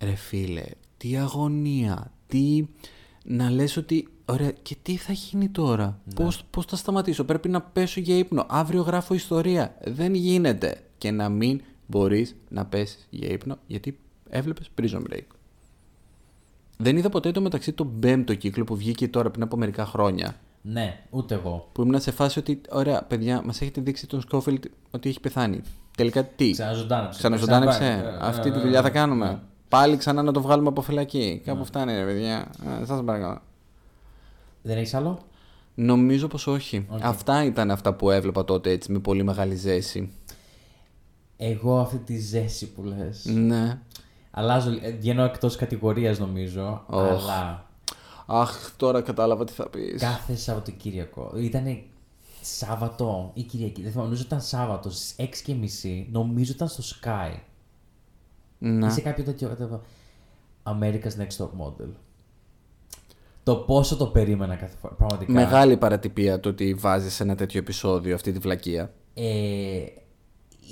Ρε 0.00 0.14
φίλε, 0.14 0.64
τι 0.96 1.16
αγωνία, 1.16 2.12
τι... 2.26 2.64
Να 3.24 3.50
λες 3.50 3.76
ότι, 3.76 4.08
ωραία, 4.24 4.50
και 4.62 4.76
τι 4.82 4.96
θα 4.96 5.12
γίνει 5.12 5.48
τώρα, 5.48 6.00
πώς, 6.14 6.44
πώς 6.50 6.64
θα 6.64 6.76
σταματήσω, 6.76 7.24
πρέπει 7.24 7.48
να 7.48 7.60
πέσω 7.60 8.00
για 8.00 8.16
ύπνο, 8.16 8.46
αύριο 8.48 8.82
γράφω 8.82 9.14
ιστορία. 9.14 9.76
Δεν 9.84 10.14
γίνεται. 10.14 10.82
Και 10.98 11.10
να 11.10 11.28
μην 11.28 11.60
μπορείς 11.86 12.36
να 12.48 12.66
πέσεις 12.66 13.06
για 13.10 13.28
ύπνο, 13.28 13.58
γιατί 13.66 13.98
έβλεπες 14.28 14.70
Prison 14.80 15.02
Break. 15.10 15.26
Δεν 16.76 16.96
είδα 16.96 17.08
ποτέ 17.08 17.30
το 17.30 17.40
μεταξύ 17.40 17.72
τον 17.72 17.98
πέμπτο 18.00 18.34
κύκλο 18.34 18.64
που 18.64 18.76
βγήκε 18.76 19.08
τώρα 19.08 19.30
πριν 19.30 19.42
από 19.42 19.56
μερικά 19.56 19.86
χρόνια. 19.86 20.40
Ναι, 20.62 21.00
ούτε 21.10 21.34
εγώ. 21.34 21.68
Που 21.72 21.82
ήμουν 21.82 22.00
σε 22.00 22.10
φάση 22.10 22.38
ότι, 22.38 22.60
ωραία, 22.70 23.02
παιδιά, 23.02 23.42
μας 23.44 23.60
έχετε 23.60 23.80
δείξει 23.80 24.06
τον 24.06 24.20
Σκόφελτ 24.20 24.64
ότι 24.90 25.08
έχει 25.08 25.20
πεθάνει. 25.20 25.60
Τελικά 25.96 26.24
τι; 26.24 26.50
Ξαναζωντάνεψε. 26.50 27.18
Ξαναζωντάνεψε. 27.18 27.78
Ξαναπάει. 27.78 28.28
Αυτή 28.28 28.50
τη 28.50 28.58
Ε, 28.58 28.60
δουλειά 28.60 28.78
ε, 28.78 28.82
θα 28.82 28.88
ε, 28.88 28.90
κάνουμε. 28.90 29.40
Πάλι 29.68 29.96
ξανά 29.96 30.22
να 30.22 30.32
το 30.32 30.40
βγάλουμε 30.42 30.68
από 30.68 30.80
φυλακή. 30.80 31.42
Κάπου 31.44 31.64
φτάνει, 31.64 31.92
ρε 31.94 32.04
παιδιά. 32.04 32.50
Σας 32.84 33.02
παρακαλώ. 33.04 33.40
Δεν 34.62 34.76
έχεις 34.76 34.94
άλλο; 34.94 35.18
Νομίζω 35.74 36.28
πως 36.28 36.46
όχι. 36.46 36.86
Αυτά 37.00 37.44
ήταν 37.44 37.70
αυτά 37.70 37.94
που 37.94 38.10
έβλεπα 38.10 38.44
τότε 38.44 38.70
έτσι 38.70 38.92
με 38.92 38.98
πολύ 38.98 39.22
μεγάλη 39.22 39.54
ζέση. 39.54 40.12
Εγώ 41.36 41.78
αυτή 41.78 41.96
τη 41.98 42.18
ζέση 42.18 42.72
που 42.72 42.82
λες. 42.82 43.24
Ναι. 43.24 43.78
Αλλάζω, 44.30 44.70
ε, 44.82 44.90
βγαίνω 44.90 45.22
εκτός 45.22 45.56
κατηγορίας 45.56 46.18
νομίζω, 46.18 46.84
Οχ. 46.86 47.00
αλλά 47.02 47.69
Αχ, 48.32 48.70
τώρα 48.76 49.00
κατάλαβα 49.02 49.44
τι 49.44 49.52
θα 49.52 49.68
πεις. 49.68 50.00
κάθε 50.00 50.36
Σαββατοκύριακο. 50.36 51.32
Ήταν 51.36 51.82
Σάββατο 52.42 53.30
ή 53.34 53.42
Κυριακή, 53.42 53.80
δεν 53.82 53.90
θυμάμαι, 53.90 54.08
νομίζω 54.08 54.24
ήταν 54.26 54.40
Σάββατο 54.40 54.90
στις 54.90 55.14
6.30, 55.18 56.06
νομίζω 56.10 56.52
ήταν 56.52 56.68
στο 56.68 56.82
Sky. 57.02 57.32
Ναι. 58.58 58.86
Ή 58.86 58.90
σε 58.90 59.00
κάποιο 59.00 59.24
τέτοιο. 59.24 59.48
τέτοιο- 59.48 59.82
America's 60.62 61.20
Next 61.20 61.36
Top 61.44 61.50
Model. 61.66 61.88
Το 63.42 63.56
πόσο 63.56 63.96
το 63.96 64.06
περίμενα 64.06 64.54
κάθε 64.56 64.76
φορά. 64.76 64.94
Πραγματικά. 64.94 65.32
Μεγάλη 65.32 65.76
παρατυπία 65.76 66.40
το 66.40 66.48
ότι 66.48 66.74
βάζεις 66.74 67.20
ένα 67.20 67.34
τέτοιο 67.34 67.60
επεισόδιο 67.60 68.14
αυτή 68.14 68.32
τη 68.32 68.38
βλακεία. 68.38 68.92
Ε, 69.14 69.84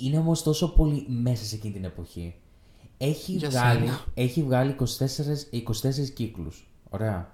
είναι 0.03 0.17
όμως 0.17 0.43
τόσο 0.43 0.73
πολύ 0.73 1.05
μέσα 1.09 1.43
σε 1.45 1.55
εκείνη 1.55 1.73
την 1.73 1.83
εποχή. 1.83 2.35
Έχει 2.97 3.31
Για 3.31 3.49
βγάλει, 3.49 3.79
σένα. 3.79 4.03
έχει 4.13 4.43
βγάλει 4.43 4.71
24, 4.71 4.85
24 5.51 6.09
κύκλους. 6.13 6.67
Ωραία. 6.89 7.33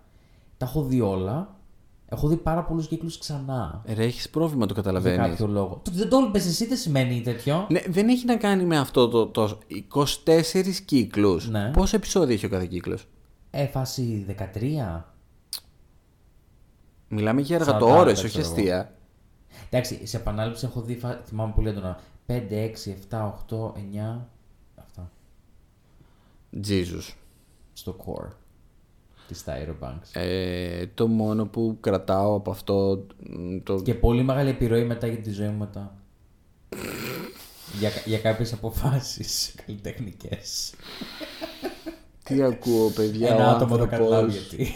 Τα 0.66 0.72
έχω 0.72 0.84
δει 0.84 1.01
όλα. 1.01 1.55
Έχω 2.05 2.28
δει 2.28 2.36
πάρα 2.36 2.63
πολλούς 2.63 2.88
κύκλους 2.88 3.18
ξανά. 3.18 3.82
Ρε, 3.93 4.03
έχεις 4.03 4.30
πρόβλημα, 4.30 4.66
το 4.66 4.74
Για 4.74 4.84
καταλαβαίνεις. 4.84 5.30
κάποιο 5.30 5.47
λόγο. 5.47 5.70
Το 5.70 5.82
ότι 5.91 5.97
δεν 5.97 6.09
το 6.09 6.18
έλειπες 6.18 6.45
εσύ 6.45 6.66
δεν 6.66 6.78
σημαίνει 6.78 7.22
τέτοιο. 7.22 7.68
Ναι, 7.70 7.82
δεν 7.88 8.07
έχει 8.09 8.26
να 8.26 8.36
κάνει 8.38 8.66
με 8.66 8.78
αυτό 8.78 9.07
το, 9.07 9.28
το 9.28 9.57
24 10.26 10.86
κύκλους. 10.86 11.49
Ναι. 11.49 11.72
Πόσα 11.72 11.95
επεισόδια 11.95 12.34
έχει 12.36 12.45
ο 12.45 12.49
κάθε 12.49 12.66
κύκλος; 12.66 13.07
Ε, 13.51 13.66
φάση 13.66 14.26
13. 14.28 15.03
Μιλάμε 17.07 17.41
για 17.41 17.57
40, 17.57 17.59
εργατόρε, 17.61 18.11
όχι 18.11 18.28
ξέρω 18.28 18.43
εγώ. 18.43 18.53
αστεία. 18.53 18.93
Εντάξει, 19.70 20.07
σε 20.07 20.18
επανάληψη 20.18 20.66
έχω 20.66 20.82
δει, 20.82 20.95
φα- 20.95 21.22
θυμάμαι 21.26 21.51
πολύ 21.55 21.70
έντονα. 21.70 21.99
5, 22.26 22.32
6, 22.51 22.91
7, 22.91 23.26
8, 23.49 23.74
9. 23.76 24.28
Αυτά. 24.76 25.11
Jesus. 26.68 27.13
Στο 27.74 27.95
core 28.05 28.30
της 29.28 29.44
Tyra 29.46 29.88
Banks. 29.88 30.22
Ε, 30.22 30.86
το 30.94 31.08
μόνο 31.08 31.46
που 31.46 31.78
κρατάω 31.80 32.36
από 32.36 32.52
αυτό. 32.52 33.06
μ, 33.30 33.58
Το... 33.64 33.82
Και 33.82 33.94
πολύ 33.94 34.24
μεγάλη 34.24 34.50
επιρροή 34.50 34.84
μετά 34.84 35.08
για 35.08 35.18
τη 35.18 35.32
ζωή 35.32 35.48
μου 35.48 35.58
μετά. 35.58 35.96
για, 37.80 37.90
για 38.06 38.20
κάποιες 38.20 38.54
αποφάσεις 38.54 39.56
καλλιτεχνικές. 39.66 40.74
Τι 42.24 42.44
ακούω, 42.44 42.90
παιδιά. 42.90 43.34
Ένα 43.34 43.48
ο 43.48 43.56
άτομο 43.56 43.78
το 43.78 43.82
άνθρωπος. 43.84 44.10
καταλάβει 44.10 44.32
γιατί. 44.32 44.74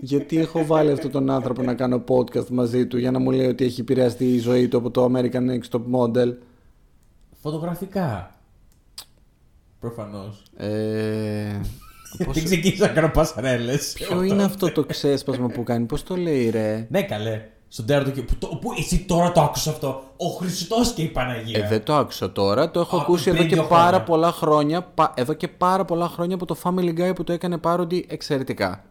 Γιατί 0.00 0.38
έχω 0.38 0.66
βάλει 0.66 0.90
αυτόν 0.90 1.10
τον 1.10 1.30
άνθρωπο 1.30 1.62
να 1.62 1.74
κάνω 1.74 2.04
podcast 2.08 2.48
μαζί 2.48 2.86
του 2.86 2.98
για 2.98 3.10
να 3.10 3.18
μου 3.18 3.30
λέει 3.30 3.46
ότι 3.46 3.64
έχει 3.64 3.80
επηρεαστεί 3.80 4.34
η 4.34 4.38
ζωή 4.38 4.68
του 4.68 4.76
από 4.76 4.90
το 4.90 5.04
American 5.04 5.50
Next 5.50 5.70
Top 5.70 5.82
Model; 5.92 6.34
Φωτογραφικά. 7.42 8.34
Προφανώς. 9.80 10.42
Ε, 10.56 11.60
Δεν 12.32 12.44
ξεκίνησα 12.44 12.86
να 12.86 12.92
κάνω 12.92 13.08
πασαρέλες. 13.10 13.92
ποιο 13.94 14.22
είναι 14.22 14.42
αυτό 14.42 14.72
το 14.72 14.84
ξέσπασμα 14.84 15.46
που 15.48 15.62
κάνει, 15.62 15.84
πώς 15.84 16.02
το 16.02 16.16
λέει 16.16 16.50
ρε; 16.50 16.86
Ναι, 16.90 17.02
καλέ. 17.02 17.42
Στον 17.68 17.86
τέρατο 17.86 18.10
και. 18.10 18.22
Που, 18.22 18.34
το- 18.38 18.46
που 18.46 18.72
εσύ 18.78 18.98
τώρα 18.98 19.32
το 19.32 19.40
άκουσα 19.40 19.70
αυτό; 19.70 20.02
Ο 20.16 20.26
Χριστός 20.28 20.92
και 20.92 21.02
η 21.02 21.06
Παναγία. 21.08 21.64
Ε, 21.64 21.68
δεν 21.68 21.82
το 21.82 21.94
άκουσα 21.94 22.32
τώρα, 22.32 22.70
το 22.70 22.80
έχω 22.80 22.96
Α, 22.96 23.00
ακούσει 23.00 23.22
πριν 23.24 23.36
εδώ 23.36 23.44
και 23.48 23.54
δύο 23.54 23.64
πάρα 23.64 23.82
χρόνια. 23.84 24.02
πολλά 24.04 24.32
χρόνια. 24.32 24.82
πα- 24.82 25.12
εδώ 25.16 25.32
και 25.32 25.48
πάρα 25.48 25.84
πολλά 25.84 26.08
χρόνια 26.08 26.34
από 26.34 26.44
το 26.46 26.56
Family 26.62 26.98
Guy 27.00 27.12
που 27.14 27.24
το 27.24 27.32
έκανε 27.32 27.58
πάροντι 27.58 28.06
εξαιρετικά. 28.08 28.84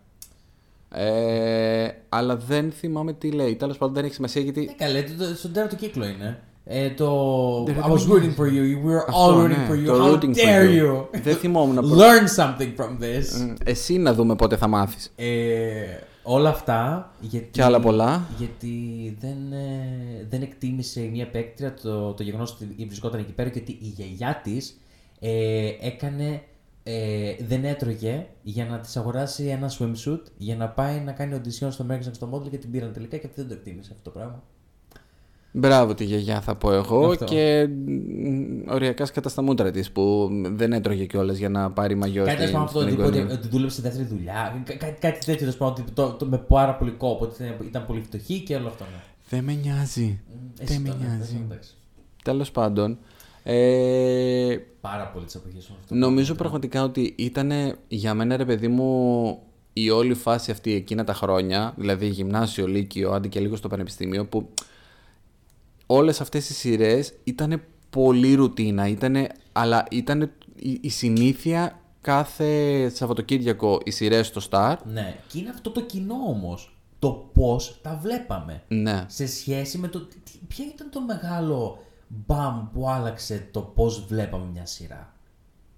Ε, 0.91 1.87
αλλά 2.09 2.35
δεν 2.37 2.71
θυμάμαι 2.71 3.13
τι 3.13 3.31
λέει. 3.31 3.55
Τέλος 3.55 3.77
πάντων 3.77 3.93
δεν 3.95 4.05
έχει 4.05 4.13
σημασία 4.13 4.41
γιατί. 4.41 4.59
Ναι, 4.65 4.73
καλέ. 4.85 5.01
το- 5.03 5.27
το- 5.27 5.35
Στον 5.35 5.53
τέρατο 5.53 5.75
κύκλο 5.75 6.05
είναι. 6.05 6.39
Ε, 6.69 6.89
το. 6.89 7.63
Δεν 7.65 7.75
I 7.77 7.81
δεν 7.81 7.91
was 7.91 8.01
με 8.03 8.13
rooting 8.15 8.21
νοιάζει. 8.21 8.35
for 8.37 8.43
you. 8.45 8.85
We 8.85 8.89
were 8.91 9.03
Αυτό, 9.07 9.25
all 9.25 9.43
rooting 9.43 9.47
ναι, 9.47 9.67
for 9.69 9.73
you. 9.73 9.85
το 9.85 10.05
How 10.05 10.13
rooting 10.13 10.35
for 10.35 10.45
dare 10.45 10.69
you. 10.81 10.95
you. 11.01 11.19
Δεν 11.23 11.35
θυμόμουν 11.35 11.75
προ- 11.75 11.97
Learn 11.99 12.41
something 12.43 12.73
from 12.77 13.03
this; 13.03 13.45
Μ, 13.47 13.53
Εσύ 13.65 13.97
να 13.97 14.13
δούμε 14.13 14.35
πότε 14.35 14.57
θα 14.57 14.67
μάθεις. 14.67 15.11
Ε, 15.15 15.25
όλα 16.23 16.49
αυτά 16.49 17.11
γιατί, 17.19 17.47
Και 17.51 17.63
άλλα 17.63 17.79
πολλά. 17.79 18.27
γιατί 18.37 18.69
δεν, 19.19 19.51
ε, 19.51 20.25
δεν 20.29 20.41
εκτίμησε 20.41 20.99
μια 21.01 21.27
παίκτρια 21.29 21.73
το, 21.73 22.13
το 22.13 22.23
γεγονός 22.23 22.51
ότι 22.51 22.85
βρισκόταν 22.85 23.19
εκεί 23.19 23.31
πέρα 23.31 23.49
και 23.49 23.59
ότι 23.59 23.71
η 23.71 23.93
γιαγιά 23.95 24.41
της 24.43 24.77
ε, 25.19 25.69
έκανε. 25.81 26.41
Ε, 26.89 27.35
δεν 27.47 27.65
έτρωγε 27.65 28.27
για 28.41 28.65
να 28.65 28.79
της 28.79 28.97
αγοράσει 28.97 29.43
ένα 29.45 29.71
swimsuit 29.79 30.21
για 30.37 30.55
να 30.55 30.67
πάει 30.69 30.99
να 31.05 31.11
κάνει 31.11 31.35
audition 31.41 31.67
στο 31.69 31.85
American 31.89 31.93
Next 31.93 32.27
Top 32.27 32.33
Model 32.37 32.49
και 32.49 32.57
την 32.57 32.71
πήραν 32.71 32.93
τελικά 32.93 33.17
και 33.17 33.25
αυτή 33.27 33.39
δεν 33.41 33.49
το 33.49 33.55
εκτίμησε 33.55 33.89
αυτό 33.91 34.09
το 34.11 34.17
πράγμα. 34.19 34.43
Μπράβο 35.51 35.93
τη 35.93 36.03
γιαγιά 36.03 36.41
θα 36.41 36.55
πω 36.55 36.71
εγώ 36.73 37.07
Αυτό. 37.09 37.25
και 37.25 37.67
μ, 37.85 38.71
οριακά 38.71 39.05
σκατά 39.05 39.29
στα 39.29 39.41
μούτρα 39.41 39.71
της 39.71 39.91
που 39.91 40.29
δεν 40.55 40.73
έτρωγε 40.73 41.05
κιόλας 41.05 41.37
για 41.37 41.49
να 41.49 41.71
πάρει 41.71 41.95
μαγιό 41.95 42.23
Κάτι 42.25 42.41
στην, 42.41 42.45
τέλο 42.51 42.57
πάντων 42.57 42.67
αυτό 42.67 42.79
στην 42.81 42.93
ότι, 42.93 43.01
ότι, 43.07 43.17
εγγονία. 43.17 43.37
ότι 43.39 43.47
δούλεψε 43.47 43.81
δεύτερη 43.81 44.05
δουλειά. 44.07 44.61
Κά- 44.65 44.77
Κάτι, 44.77 44.99
κάτι 44.99 45.25
τέτοιο 45.25 45.35
τέλο 45.45 45.53
πάντων 45.57 45.81
ότι 45.83 45.91
το, 45.91 46.09
το, 46.11 46.25
με 46.25 46.37
πάρα 46.37 46.75
πολύ 46.75 46.91
κόπο. 46.91 47.23
Ότι 47.25 47.43
ήταν, 47.43 47.55
ήταν 47.67 47.85
πολύ 47.85 48.01
φτωχή 48.01 48.39
και 48.39 48.55
όλο 48.55 48.67
αυτό. 48.67 48.83
Ναι. 48.83 49.01
Δεν 49.29 49.43
με 49.43 49.53
νοιάζει. 49.53 50.19
Εσύ 50.59 50.73
Δεν 50.73 50.81
με 50.81 50.89
το, 50.89 50.95
ναι, 50.99 51.15
νοιάζει. 51.15 51.41
εντάξει. 51.45 51.73
Τέλος 52.23 52.51
πάντων. 52.51 52.97
Ε, 53.43 54.57
Πάρα 54.81 55.07
πολύ 55.13 55.25
τις 55.25 55.35
εποχέ 55.35 55.57
μου 55.69 55.75
αυτό. 55.81 55.95
νομίζω 55.95 56.35
πραγματικά 56.35 56.83
ότι 56.83 57.13
ήταν 57.17 57.51
για 57.87 58.13
μένα 58.13 58.37
ρε 58.37 58.45
παιδί 58.45 58.67
μου 58.67 59.39
η 59.73 59.89
όλη 59.89 60.13
φάση 60.13 60.51
αυτή 60.51 60.73
εκείνα 60.73 61.03
τα 61.03 61.13
χρόνια, 61.13 61.73
δηλαδή 61.77 62.07
γυμνάσιο, 62.07 62.67
λύκειο, 62.67 63.11
άντε 63.11 63.27
και 63.27 63.39
λίγο 63.39 63.55
στο 63.55 63.67
πανεπιστήμιο, 63.67 64.25
που 64.25 64.49
όλες 65.87 66.21
αυτές 66.21 66.49
οι 66.49 66.53
σειρές 66.53 67.13
ήταν 67.23 67.61
πολύ 67.89 68.33
ρουτίνα, 68.33 68.87
ήτανε, 68.87 69.27
αλλά 69.51 69.85
ήταν 69.91 70.31
η, 70.55 70.77
η 70.81 70.89
συνήθεια 70.89 71.79
κάθε 72.01 72.89
Σαββατοκύριακο 72.89 73.79
οι 73.83 73.91
σειρές 73.91 74.27
στο 74.27 74.41
Star. 74.49 74.75
Ναι, 74.85 75.17
και 75.27 75.39
είναι 75.39 75.49
αυτό 75.49 75.69
το 75.71 75.81
κοινό 75.81 76.15
όμως. 76.27 76.71
Το 76.99 77.29
πώς 77.33 77.79
τα 77.81 77.99
βλέπαμε. 78.03 78.63
Ναι. 78.67 79.05
Σε 79.07 79.27
σχέση 79.27 79.77
με 79.77 79.87
το. 79.87 79.99
τι- 79.99 80.15
τι- 80.19 80.37
Ποιο 80.47 80.65
ήταν 80.73 80.89
το 80.89 81.01
μεγάλο 81.01 81.83
μπαμ 82.07 82.67
που 82.73 82.89
άλλαξε 82.89 83.47
το 83.51 83.61
πώς 83.61 84.05
βλέπαμε 84.07 84.45
μια 84.53 84.65
σειρά; 84.65 85.13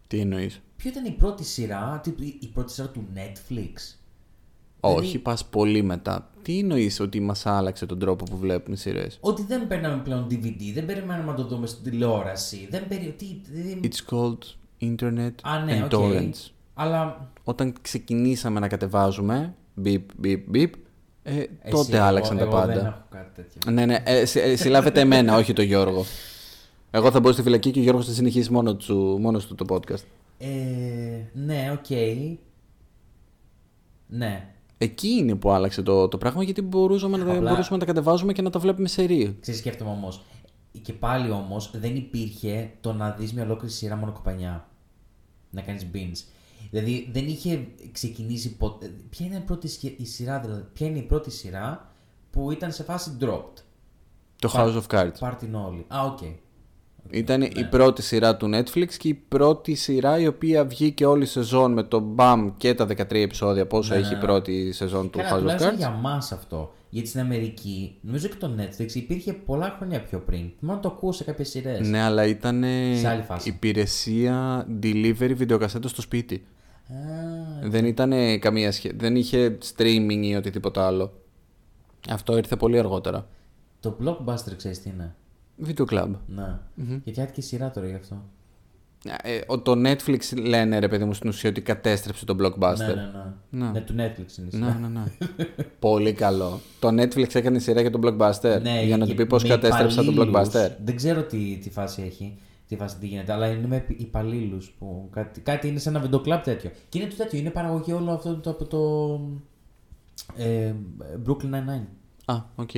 Τι 0.08 0.20
εννοείς; 0.20 0.62
Ποιο 0.76 0.90
ήταν 0.90 1.06
η 1.06 1.12
πρώτη 1.12 1.44
σειρά, 1.44 2.00
τι- 2.04 2.10
η 2.26 2.38
η 2.42 2.48
πρώτη 2.48 2.72
σειρά 2.72 2.88
του 2.90 3.08
Netflix; 3.16 3.74
Όχι, 4.80 5.00
Δηλαδή- 5.00 5.20
πας 5.20 5.46
πολύ 5.46 5.82
μετά. 5.82 6.29
Τι 6.50 6.60
εννοείς 6.60 7.00
ότι 7.00 7.20
μας 7.20 7.46
άλλαξε 7.46 7.86
τον 7.86 8.00
τρόπο 8.00 8.24
που 8.24 8.38
βλέπουμε 8.38 8.76
σειρές; 8.76 9.18
Ότι 9.22 9.44
δεν 9.48 9.68
παίρναμε 9.68 10.02
πλέον 10.04 10.28
DVD, 10.30 10.72
δεν 10.74 10.86
περιμέναμε 10.86 11.32
να 11.32 11.34
το 11.38 11.44
δούμε 11.46 11.68
στην 11.68 11.84
τηλεόραση. 11.84 12.68
Δεν 12.72 12.88
περι... 12.88 13.16
τι, 13.18 13.26
δεν- 13.52 13.80
It's 13.84 14.14
called 14.14 14.38
Internet 14.82 15.32
Α, 15.44 15.60
ναι, 15.60 15.80
and 15.80 15.84
OK. 15.84 15.92
Torrents. 15.94 16.50
Αλλά. 16.74 17.30
Όταν 17.44 17.74
ξεκινήσαμε 17.82 18.60
να 18.60 18.68
κατεβάζουμε, 18.68 19.54
beep, 19.84 20.02
beep, 20.24 20.40
beep, 20.54 20.70
ε, 21.24 21.34
εσύ, 21.34 21.48
τότε 21.70 21.96
εγώ- 21.98 22.06
άλλαξαν 22.06 22.38
τα 22.38 22.44
εγώ 22.44 22.52
πάντα. 22.52 22.74
Δεν 22.74 22.86
έχω 22.86 23.04
κάτι 23.10 23.30
τέτοιο. 23.36 23.72
Ναι, 23.72 23.86
ναι, 23.86 23.98
ε, 24.06 24.26
συ- 24.26 24.42
ε, 24.44 24.56
συλλάβετε 24.56 25.00
εμένα, 25.00 25.38
όχι 25.38 25.54
τον 25.54 25.66
Γιώργο. 25.66 26.06
Εγώ 26.92 27.12
θα 27.12 27.20
μπω 27.20 27.32
στη 27.32 27.42
φυλακή 27.42 27.72
και 27.72 27.80
ο 27.80 27.84
Γιώργος 27.84 28.06
θα 28.06 28.12
συνεχίσει 28.12 28.52
μόνο 28.52 28.76
του, 28.76 29.18
μόνος 29.20 29.46
του 29.48 29.56
το 29.56 29.66
podcast. 29.70 30.04
Ε, 30.38 30.48
ναι, 31.34 31.72
οκ. 31.74 31.90
Ναι. 34.08 34.54
Εκεί 34.82 35.08
είναι 35.08 35.36
που 35.36 35.52
άλλαξε 35.52 35.82
το, 35.82 36.08
το 36.08 36.18
πράγμα 36.18 36.44
γιατί 36.44 36.62
μπορούσαμε 36.62 37.18
να, 37.18 37.26
τα- 37.26 37.34
Απλά- 37.34 37.50
μπορούσαμε 37.52 37.78
να 37.78 37.86
τα 37.86 37.92
κατεβάζουμε 37.94 38.34
και 38.34 38.42
να 38.42 38.50
τα 38.50 38.60
βλέπουμε 38.60 38.88
σερί. 38.88 39.38
Ξέρεις, 39.42 39.60
σκέφτομαι 39.60 39.90
όμως. 39.90 40.22
Και 40.82 40.94
πάλι 40.94 41.32
όμως 41.32 41.72
δεν 41.76 41.96
υπήρχε 41.96 42.72
το 42.82 42.94
να 42.94 43.10
δεις 43.12 43.34
μια 43.34 43.44
ολόκληρη 43.44 43.74
σειρά 43.74 43.96
μονοκοπανιά. 43.96 44.68
Να 45.50 45.62
κάνεις 45.62 45.88
binge. 45.94 46.24
Δηλαδή 46.70 47.10
δεν 47.12 47.28
είχε 47.28 47.68
ξεκινήσει 47.92 48.56
ποτέ. 48.58 48.94
Ποια 49.10 49.26
είναι 49.26 49.36
η 49.36 49.40
πρώτη 49.40 49.68
σχε- 49.68 50.00
η 50.00 50.06
σειρά, 50.06 50.40
δηλαδή, 50.40 50.64
ποια 50.74 50.88
είναι 50.88 50.98
η 51.00 51.02
πρώτη 51.02 51.32
σειρά 51.32 51.92
που 52.32 52.52
ήταν 52.52 52.72
σε 52.72 52.84
φάση 52.84 53.18
dropped. 53.22 53.64
Το 54.40 54.50
Πα- 54.50 54.66
House 54.66 54.82
of 54.82 54.96
Cards. 54.96 55.12
Πάρ' 55.20 55.36
την 55.36 55.56
όλη. 55.56 55.86
Α, 55.88 56.04
οκ. 56.06 56.20
Ήταν 57.10 57.40
Ναι. 57.40 57.46
η 57.46 57.64
πρώτη 57.70 58.02
σειρά 58.02 58.38
του 58.38 58.50
Netflix 58.54 58.88
και 58.98 59.08
η 59.08 59.14
πρώτη 59.14 59.76
σειρά 59.76 60.20
η 60.20 60.28
οποία 60.28 60.66
βγήκε 60.66 61.06
όλη 61.06 61.24
η 61.24 61.26
σεζόν 61.26 61.74
με 61.74 61.84
το 61.84 62.16
BAM 62.18 62.52
και 62.58 62.74
τα 62.74 62.86
13 62.86 63.12
επεισόδια 63.22 63.68
πόσο 63.68 63.94
Ναι, 63.94 64.00
έχει 64.00 64.10
ναι, 64.10 64.16
η 64.16 64.20
ναι. 64.20 64.26
πρώτη 64.26 64.72
σεζόν 64.72 65.10
του 65.10 65.18
Καλά, 65.18 65.30
House 65.32 65.36
of 65.36 65.40
τουλάχιστον 65.40 65.74
Cards. 65.74 65.78
για 65.78 65.90
μας 65.90 66.32
αυτό. 66.32 66.74
Γιατί 66.90 67.08
στην 67.08 67.20
Αμερική, 67.20 67.98
νομίζω 68.02 68.28
και 68.28 68.36
το 68.36 68.52
Netflix 68.58 68.94
υπήρχε 68.96 69.34
πολλά 69.34 69.76
χρόνια 69.78 70.02
πιο 70.02 70.20
πριν. 70.20 70.50
Μόνο 70.60 70.80
το 70.80 70.88
ακούω 70.88 71.12
σε 71.12 71.24
κάποιες 71.24 71.50
σειρές. 71.50 71.88
Ναι, 71.88 72.02
αλλά 72.02 72.26
ήταν 72.26 72.64
Σε 72.96 73.08
άλλη 73.08 73.22
φάση. 73.22 73.50
υπηρεσία 73.50 74.68
delivery 74.84 75.32
βιντεοκασέτο 75.36 75.88
στο 75.88 76.02
σπίτι. 76.02 76.36
Α, 76.36 77.70
Δεν 77.70 77.86
ήταν 77.86 78.14
καμία 78.40 78.72
σχέση. 78.72 78.96
Δεν 78.98 79.16
είχε 79.16 79.58
streaming 79.76 80.20
ή 80.24 80.36
οτιδήποτε 80.36 80.80
άλλο. 80.82 81.12
Αυτό 82.10 82.38
ήρθε 82.38 82.56
πολύ 82.56 82.80
αργότερα. 82.80 83.28
το 83.80 83.96
blockbuster 84.04 84.54
ξέρεις 84.58 84.82
τι 84.82 84.90
είναι; 84.90 85.16
Video 85.68 85.86
Club. 85.94 86.10
Ναι. 86.28 86.60
Γιατί 87.04 87.22
άτυχε 87.22 87.42
σειρά 87.42 87.72
τώρα 87.72 87.88
γι' 87.88 87.96
αυτό. 87.96 88.24
Ε, 89.24 89.40
ο- 89.48 89.60
το 89.60 89.72
Netflix 89.72 90.20
λένε 90.44 90.80
ρε 90.80 90.88
παιδί 90.88 91.04
μου 91.06 91.14
στην 91.14 91.30
ουσία 91.30 91.50
ότι 91.50 91.62
κατέστρεψε 91.62 92.26
τον 92.26 92.38
blockbuster. 92.42 92.78
Ναι, 92.78 92.86
ναι, 92.86 92.94
ναι. 93.50 93.66
Ναι. 93.66 93.72
Ναι, 93.72 93.82
του 93.82 93.94
Netflix 93.94 94.38
είναι 94.38 94.48
η 94.52 94.58
Ναι, 94.58 94.66
σειρά. 94.66 94.78
ναι, 94.82 94.88
ναι. 94.88 95.04
Πολύ 95.80 96.14
καλό. 96.14 96.60
Το 96.80 96.88
Netflix 96.88 97.36
έκανε 97.36 97.60
σειρά 97.60 97.82
για 97.82 97.92
τον 97.92 98.02
blockbuster. 98.04 98.60
Ναι, 98.62 98.84
για 98.84 98.98
να 98.98 99.06
και 99.06 99.12
του 99.12 99.18
πει 99.18 99.26
πώς 99.26 99.44
με 99.44 99.50
κατέστρεψα 99.50 100.04
τον 100.04 100.14
υπαλλήλους. 100.14 100.48
blockbuster. 100.50 100.70
Δεν 100.86 100.96
ξέρω 100.96 101.24
τι, 101.24 101.58
τι 101.64 101.70
φάση 101.70 102.02
έχει. 102.02 102.38
τι 102.68 102.76
βάση 102.76 102.98
τι 102.98 103.08
γίνεται. 103.08 103.32
Αλλά 103.34 103.48
είναι 103.48 103.68
με 103.68 103.86
υπαλλήλους 103.88 104.76
που 104.80 105.08
κάτι, 105.12 105.42
κάτι 105.42 105.68
είναι 105.68 105.80
σαν 105.80 105.94
ένα 105.96 106.04
βεντοκλάπ 106.04 106.44
τέτοιο. 106.44 106.72
Και 106.90 107.00
είναι 107.00 107.08
το 107.08 107.16
τέτοιο, 107.16 107.40
είναι 107.40 107.50
παραγωγή 107.50 107.92
όλο 107.94 108.12
αυτό 108.12 108.36
το, 108.36 108.50
από 108.50 108.66
το. 108.66 108.80
Ε, 110.44 110.74
Brooklyn 111.26 111.50
Nine-Nine. 111.54 111.86
Α, 112.26 112.36
OK. 112.56 112.70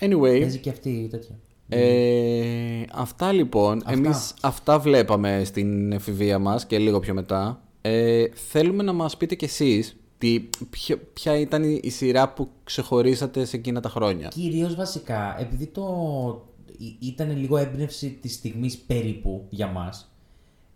Anyway, 0.00 0.20
Παίζει 0.40 0.58
και 0.58 0.70
αυτή 0.70 0.90
η 0.90 1.08
τέτοια. 1.08 1.34
Ε, 1.68 2.82
αυτά 2.92 3.32
λοιπόν. 3.32 3.76
Αυτά. 3.78 3.92
Εμείς 3.92 4.34
αυτά 4.42 4.78
βλέπαμε 4.78 5.42
στην 5.44 5.92
εφηβεία 5.92 6.38
μας 6.38 6.66
και 6.66 6.78
λίγο 6.78 6.98
πιο 7.00 7.14
μετά. 7.14 7.62
Ε, 7.80 8.24
θέλουμε 8.34 8.82
να 8.82 8.92
μας 8.92 9.16
πείτε 9.16 9.34
κι 9.34 9.44
εσείς 9.44 9.96
τι, 10.18 10.48
ποια, 10.70 10.98
ποια 11.12 11.38
ήταν 11.38 11.62
η, 11.62 11.80
η 11.82 11.90
σειρά 11.90 12.28
που 12.32 12.48
ξεχωρίσατε 12.64 13.44
σε 13.44 13.56
εκείνα 13.56 13.80
τα 13.80 13.88
χρόνια. 13.88 14.28
Κυρίως 14.28 14.74
βασικά, 14.74 15.36
επειδή 15.40 15.66
το 15.66 15.84
ή- 16.78 16.96
ήταν 17.00 17.36
λίγο 17.38 17.56
έμπνευση 17.56 18.18
της 18.22 18.32
στιγμής 18.34 18.76
περίπου 18.78 19.46
για 19.50 19.66
μας. 19.66 20.12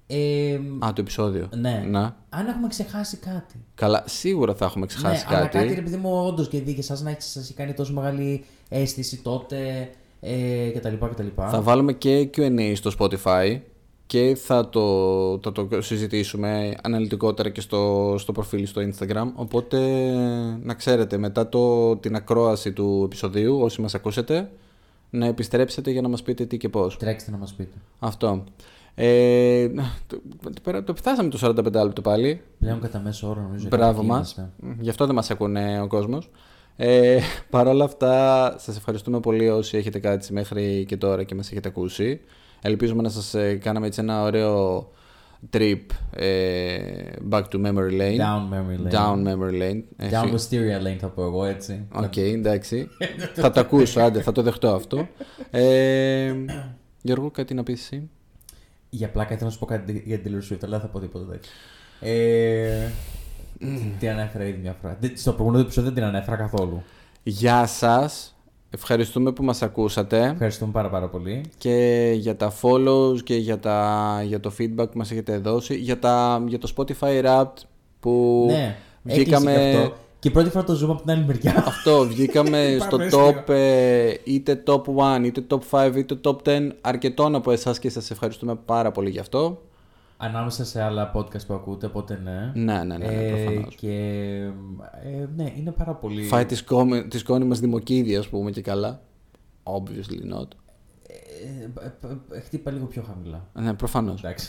Ε, 0.06 0.54
Α, 0.78 0.92
το 0.92 1.00
επεισόδιο. 1.00 1.48
ναι. 1.56 1.84
Να. 1.88 2.16
Αν 2.28 2.46
έχουμε 2.46 2.68
ξεχάσει 2.68 3.16
κάτι. 3.16 3.64
Καλά, 3.74 4.02
σίγουρα 4.06 4.54
θα 4.54 4.64
έχουμε 4.64 4.86
ξεχάσει 4.86 5.26
ναι, 5.28 5.36
αλλά 5.36 5.46
κάτι. 5.46 5.58
κάτι, 5.66 5.78
επειδή 5.78 5.96
μου 5.96 6.24
όντως 6.26 6.48
και 6.48 6.60
δει 6.60 6.72
και 6.74 6.80
εσά 6.80 7.02
να 7.02 7.10
έχεις 7.10 7.24
σας 7.24 7.42
έχει 7.42 7.54
κάνει 7.54 7.72
τόσο 7.74 7.92
μεγάλη 7.92 8.44
αίσθηση 8.68 9.16
τότε 9.22 9.88
ε, 10.24 10.68
κτλ. 10.68 10.94
κτλ. 11.10 11.26
Θα 11.36 11.60
βάλουμε 11.60 11.92
και 11.92 12.30
Q&A 12.36 12.72
στο 12.74 12.90
Spotify 12.98 13.60
και 14.06 14.36
θα 14.40 14.68
το, 14.68 15.40
θα 15.42 15.52
το 15.52 15.68
συζητήσουμε 15.78 16.74
αναλυτικότερα 16.82 17.48
και 17.48 17.60
στο, 17.60 18.14
στο 18.18 18.32
προφίλ 18.32 18.66
στο 18.66 18.82
Instagram. 18.82 19.26
Οπότε 19.34 19.78
να 20.62 20.74
ξέρετε 20.74 21.16
μετά 21.16 21.48
το, 21.48 21.96
την 21.96 22.14
ακρόαση 22.14 22.72
του 22.72 23.02
επεισοδίου, 23.04 23.60
όσοι 23.60 23.80
μας 23.80 23.94
ακούσετε, 23.94 24.50
να 25.10 25.26
επιστρέψετε 25.26 25.90
για 25.90 26.02
να 26.02 26.08
μας 26.08 26.22
πείτε 26.22 26.44
τι 26.44 26.56
και 26.56 26.68
πώς. 26.68 26.96
Τρέξτε 26.96 27.30
να 27.30 27.36
μας 27.36 27.52
πείτε. 27.52 27.76
Αυτό. 27.98 28.44
Ε, 28.94 29.68
το, 30.06 30.20
το, 30.62 30.82
το 30.82 30.94
φτάσαμε 30.94 31.28
το 31.28 31.38
45 31.42 31.72
λεπτό 31.72 32.00
πάλι. 32.00 32.40
Πλέον 32.58 32.80
κατά 32.80 32.98
μέσο 32.98 33.28
όρο 33.28 33.40
νομίζω. 33.40 33.68
Μπράβο 33.68 33.98
εκεί 34.00 34.10
μας. 34.10 34.34
είμαστε. 34.34 34.76
Γι' 34.80 34.90
αυτό 34.90 35.06
δεν 35.06 35.14
μας 35.14 35.30
ακούνε 35.30 35.80
ο 35.80 35.86
κόσμος. 35.86 36.30
Ε, 36.76 37.18
Παρ' 37.50 37.66
όλα 37.66 37.84
αυτά, 37.84 38.54
σας 38.58 38.76
ευχαριστούμε 38.76 39.20
πολύ 39.20 39.48
όσοι 39.48 39.76
έχετε 39.76 39.98
κάτσει 39.98 40.32
μέχρι 40.32 40.84
και 40.88 40.96
τώρα 40.96 41.22
και 41.24 41.34
μας 41.34 41.50
έχετε 41.50 41.68
ακούσει. 41.68 42.20
Ελπίζουμε 42.62 43.02
να 43.02 43.08
σας 43.08 43.34
ε, 43.34 43.54
κάναμε 43.54 43.86
έτσι 43.86 44.00
ένα 44.00 44.22
ωραίο 44.22 44.90
trip 45.52 45.80
ε, 46.10 46.78
back 47.30 47.42
to 47.42 47.66
memory 47.66 48.00
lane. 48.00 48.18
Down 48.18 48.52
memory 48.52 48.86
lane. 48.86 48.92
Down 48.92 49.26
memory 49.26 49.62
lane. 49.62 49.82
Ε, 49.96 50.08
Down 50.10 50.24
φι- 50.24 50.34
Wisteria 50.34 50.86
lane 50.86 50.96
θα 51.00 51.08
πω 51.08 51.22
εγώ 51.22 51.44
έτσι. 51.44 51.86
Οκ, 51.92 52.16
εντάξει. 52.16 52.88
θα 53.34 53.50
το 53.50 53.60
ακούσω, 53.60 54.00
άντε, 54.00 54.20
θα 54.22 54.32
το 54.32 54.42
δεχτώ 54.42 54.68
αυτό. 54.74 55.08
Ε, 55.50 56.32
Γιώργο, 57.02 57.30
κάτι 57.30 57.54
να 57.54 57.62
πεις 57.62 57.80
εσύ; 57.82 58.10
Για 58.90 59.08
πλάκα 59.10 59.28
ήθελα 59.32 59.46
να 59.46 59.52
σου 59.52 59.58
πω 59.58 59.66
κάτι 59.66 60.02
για 60.06 60.18
την 60.18 60.32
Taylor 60.32 60.52
Swift, 60.52 60.58
αλλά 60.62 60.78
δεν 60.78 60.80
θα 60.80 60.86
πω 60.86 61.00
τίποτα 61.00 61.24
τέτοιο. 61.30 61.50
Ε, 62.00 62.90
την 63.98 64.08
ανέφερα 64.08 64.44
ήδη 64.44 64.58
μια 64.62 64.76
φορά. 64.82 64.96
Δεν- 65.00 65.12
Στο 65.16 65.32
προηγούμενο 65.32 65.62
επεισόδιο 65.64 65.90
δεν 65.92 66.02
την 66.02 66.08
ανέφερα 66.14 66.36
καθόλου. 66.36 66.82
Γεια 67.22 67.66
σας. 67.66 68.36
Ευχαριστούμε 68.70 69.32
που 69.32 69.44
μας 69.44 69.62
ακούσατε. 69.62 70.24
Ευχαριστούμε 70.32 70.72
πάρα 70.72 70.88
πάρα 70.90 71.08
πολύ. 71.08 71.40
και 71.58 72.10
για 72.16 72.36
τα 72.36 72.52
follows 72.62 73.22
και 73.24 73.36
για, 73.36 73.58
τα, 73.58 74.22
για 74.26 74.40
το 74.40 74.52
feedback 74.58 74.90
που 74.90 74.98
μας 74.98 75.10
έχετε 75.10 75.38
δώσει, 75.38 75.74
για, 75.74 75.98
τα, 75.98 76.42
για 76.46 76.58
το 76.58 76.72
Spotify 76.76 77.24
Wrapped 77.24 77.62
που 78.00 78.46
ναι, 78.50 78.76
βγήκαμε... 79.02 79.52
έκλεισε 79.52 79.70
και 79.70 79.82
αυτό. 79.82 79.96
Και 80.18 80.30
πρώτη 80.30 80.50
φορά 80.50 80.64
το 80.64 80.74
ζούμε 80.74 80.92
από 80.92 81.00
την 81.02 81.10
άλλη 81.10 81.24
μεριά. 81.24 81.64
Αυτό, 81.66 82.06
βγήκαμε 82.06 82.76
στο 82.86 82.96
Πάμε 82.96 83.10
top 83.12 83.48
ε, 83.48 84.14
είτε 84.24 84.62
top 84.66 84.82
1, 85.16 85.24
είτε 85.24 85.44
top 85.48 85.60
5, 85.70 85.92
είτε 85.96 86.20
top 86.24 86.36
10 86.44 86.68
αρκετών 86.80 87.34
από 87.34 87.50
εσάς 87.50 87.78
και 87.78 87.90
σας 87.90 88.10
ευχαριστούμε 88.10 88.54
πάρα 88.64 88.90
πολύ 88.90 89.10
γι' 89.10 89.18
αυτό. 89.18 89.60
Ανάμεσα 90.24 90.64
σε 90.64 90.82
άλλα 90.82 91.12
podcast 91.14 91.46
που 91.46 91.54
ακούτε, 91.54 91.86
οπότε 91.86 92.20
ναι. 92.24 92.52
Ναι, 92.54 92.84
ναι, 92.84 92.96
ναι, 92.96 93.06
ναι 93.06 93.30
προφανώς. 93.30 93.74
και 93.74 93.90
ε, 95.04 95.26
ναι, 95.36 95.52
είναι 95.56 95.70
πάρα 95.70 95.94
πολύ. 95.94 96.22
Φάει 96.22 96.46
τη 96.46 96.54
σκόνη, 96.54 97.08
τη 97.08 97.18
σκόνη 97.18 97.44
μας 97.44 97.60
δημοκίδια, 97.60 98.18
ας 98.18 98.28
πούμε 98.28 98.50
και 98.50 98.60
καλά. 98.62 99.00
Obviously 99.62 100.34
not. 100.34 100.48
Ε, 101.06 101.64
ε, 101.84 102.36
ε, 102.36 102.40
χτύπα 102.40 102.70
λίγο 102.70 102.86
πιο 102.86 103.02
χαμηλά. 103.02 103.48
Ναι, 103.52 103.74
προφανώς. 103.74 104.22
Εντάξει. 104.24 104.48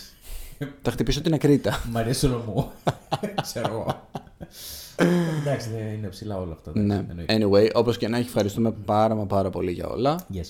Θα 0.81 0.91
χτυπήσω 0.91 1.21
την 1.21 1.33
ακρίτα. 1.33 1.83
Μ' 1.91 1.97
αρέσει 1.97 2.25
όλο 2.25 2.43
μου. 2.47 2.71
Ξέρω 3.41 3.67
εγώ. 3.67 4.07
Εντάξει, 5.41 5.69
δεν 5.69 5.93
είναι 5.93 6.07
ψηλά 6.07 6.37
όλα 6.37 6.53
αυτά. 6.53 6.71
ναι. 6.73 6.95
εντάξει, 6.95 7.25
εννοείται. 7.27 7.69
Anyway, 7.69 7.75
όπως 7.75 7.97
και 7.97 8.07
να 8.07 8.17
έχει, 8.17 8.27
ευχαριστούμε 8.27 8.71
πάρα 8.71 9.15
μα 9.15 9.25
πάρα 9.25 9.49
πολύ 9.49 9.71
για 9.71 9.87
όλα. 9.87 10.19
Yes. 10.33 10.47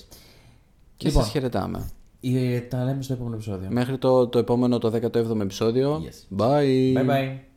Και 0.96 1.06
Λοιπόν. 1.06 1.22
σας 1.22 1.30
χαιρετάμε. 1.32 1.88
Ε, 2.24 2.60
τα 2.60 2.84
λέμε 2.84 3.02
στο 3.02 3.12
επόμενο 3.12 3.34
επεισόδιο. 3.34 3.68
Μέχρι 3.70 3.98
το, 3.98 4.26
το 4.26 4.38
επόμενο, 4.38 4.78
το 4.78 4.92
17ο 4.94 5.40
επεισόδιο. 5.40 6.02
Yes. 6.04 6.40
Bye. 6.40 6.96
Bye 6.96 7.10
bye. 7.10 7.53